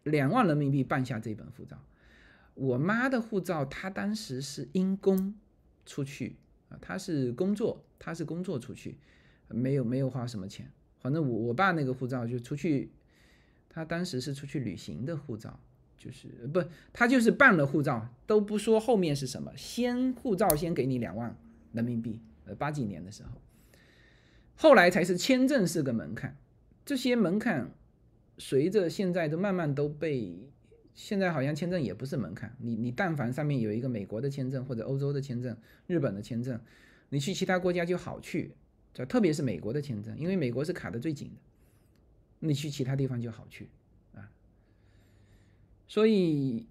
[0.01, 1.77] 两万人民币办下这本护照。
[2.53, 5.33] 我妈的护照，她当时是因公
[5.85, 6.35] 出去
[6.69, 8.97] 啊，她是工作，她是工作出去，
[9.47, 10.71] 没有没有花什么钱。
[10.99, 12.91] 反正我我爸那个护照就出去，
[13.67, 15.59] 他当时是出去旅行的护照，
[15.97, 16.63] 就是不，
[16.93, 21.35] 他就是办了护照，都不说后面是什么，先护照先给你两万
[21.73, 22.19] 人民币。
[22.45, 23.41] 呃，八几年的时候，
[24.55, 26.37] 后来才是签证是个门槛。
[26.83, 27.71] 这些门槛
[28.37, 30.49] 随着现在都慢慢都被，
[30.93, 35.55] 现在好像签证也不是门槛，你你但凡上面有一个美国的签证或者欧洲的签证、
[35.87, 36.59] 日本的签证，
[37.09, 38.53] 你去其他国家就好去，
[38.93, 41.41] 这特别是美国的签证，因为美国是卡的最紧的，
[42.39, 43.69] 你去其他地方就好去
[44.13, 44.31] 啊。
[45.87, 46.67] 所以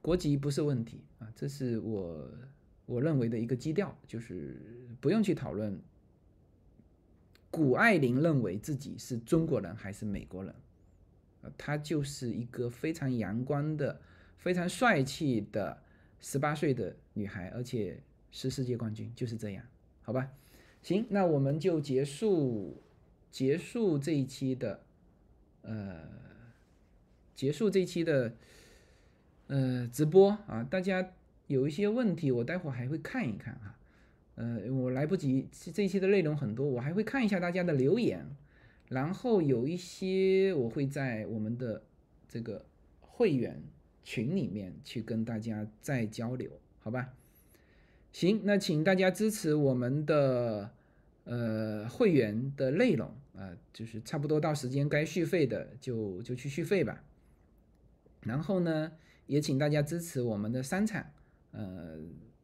[0.00, 2.30] 国籍不是问题啊，这是我
[2.86, 4.60] 我认为的一个基调，就是
[5.00, 5.80] 不用去讨论。
[7.48, 10.54] 谷爱凌认为自己是中国人还是美国人？
[11.56, 14.00] 她就是一个非常阳光的、
[14.36, 15.82] 非常帅气的
[16.20, 17.98] 十八岁的女孩，而且
[18.30, 19.64] 是世界冠军，就是这样，
[20.02, 20.30] 好吧？
[20.82, 22.82] 行，那我们就结束
[23.30, 24.82] 结束这一期的，
[25.62, 26.08] 呃，
[27.34, 28.32] 结束这一期的
[29.48, 30.62] 呃直播啊！
[30.70, 31.12] 大家
[31.48, 33.76] 有一些问题，我待会还会看一看啊。
[34.36, 38.24] 呃，我来不及，这一期的内容很多，我还会看一下大家的留言，
[38.88, 41.82] 然后有一些我会在我们的
[42.28, 42.64] 这个
[43.00, 43.62] 会员
[44.04, 47.14] 群里面去跟大家再交流，好吧？
[48.12, 50.70] 行，那请大家支持我们的
[51.24, 57.04] 呃会员的内容啊，就是差不多到时间该续费的就就去续费吧。
[58.22, 58.92] 然后呢，
[59.26, 61.04] 也请大家支持我们的商场，
[61.52, 61.98] 呃。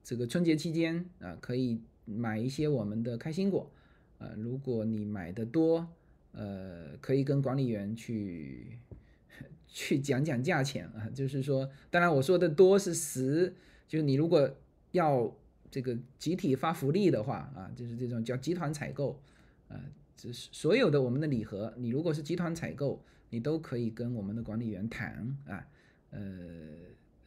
[0.05, 3.71] 这个春节期间啊，可以买一些我们的开心果，
[4.19, 5.89] 呃，如果你买的多，
[6.33, 8.79] 呃，可以跟管理员去
[9.69, 13.55] 去讲讲价钱啊，就是说，当然我说的多是十，
[13.87, 14.51] 就是你如果
[14.91, 15.35] 要
[15.71, 19.21] 这个集体发福利的话啊，就是这种叫集团采购，
[19.69, 19.81] 啊，
[20.17, 25.67] 这是所有的我们的礼盒，你如果是集团采购，你都可以跟我们的管理员谈啊，
[26.11, 26.19] 呃。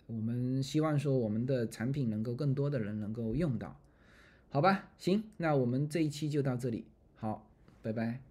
[0.07, 3.81] 我们希望说我们的产品能够更多的人能够用到，
[4.49, 4.91] 好吧？
[4.99, 7.49] 行，那我们这一期就到这里，好，
[7.81, 8.21] 拜拜，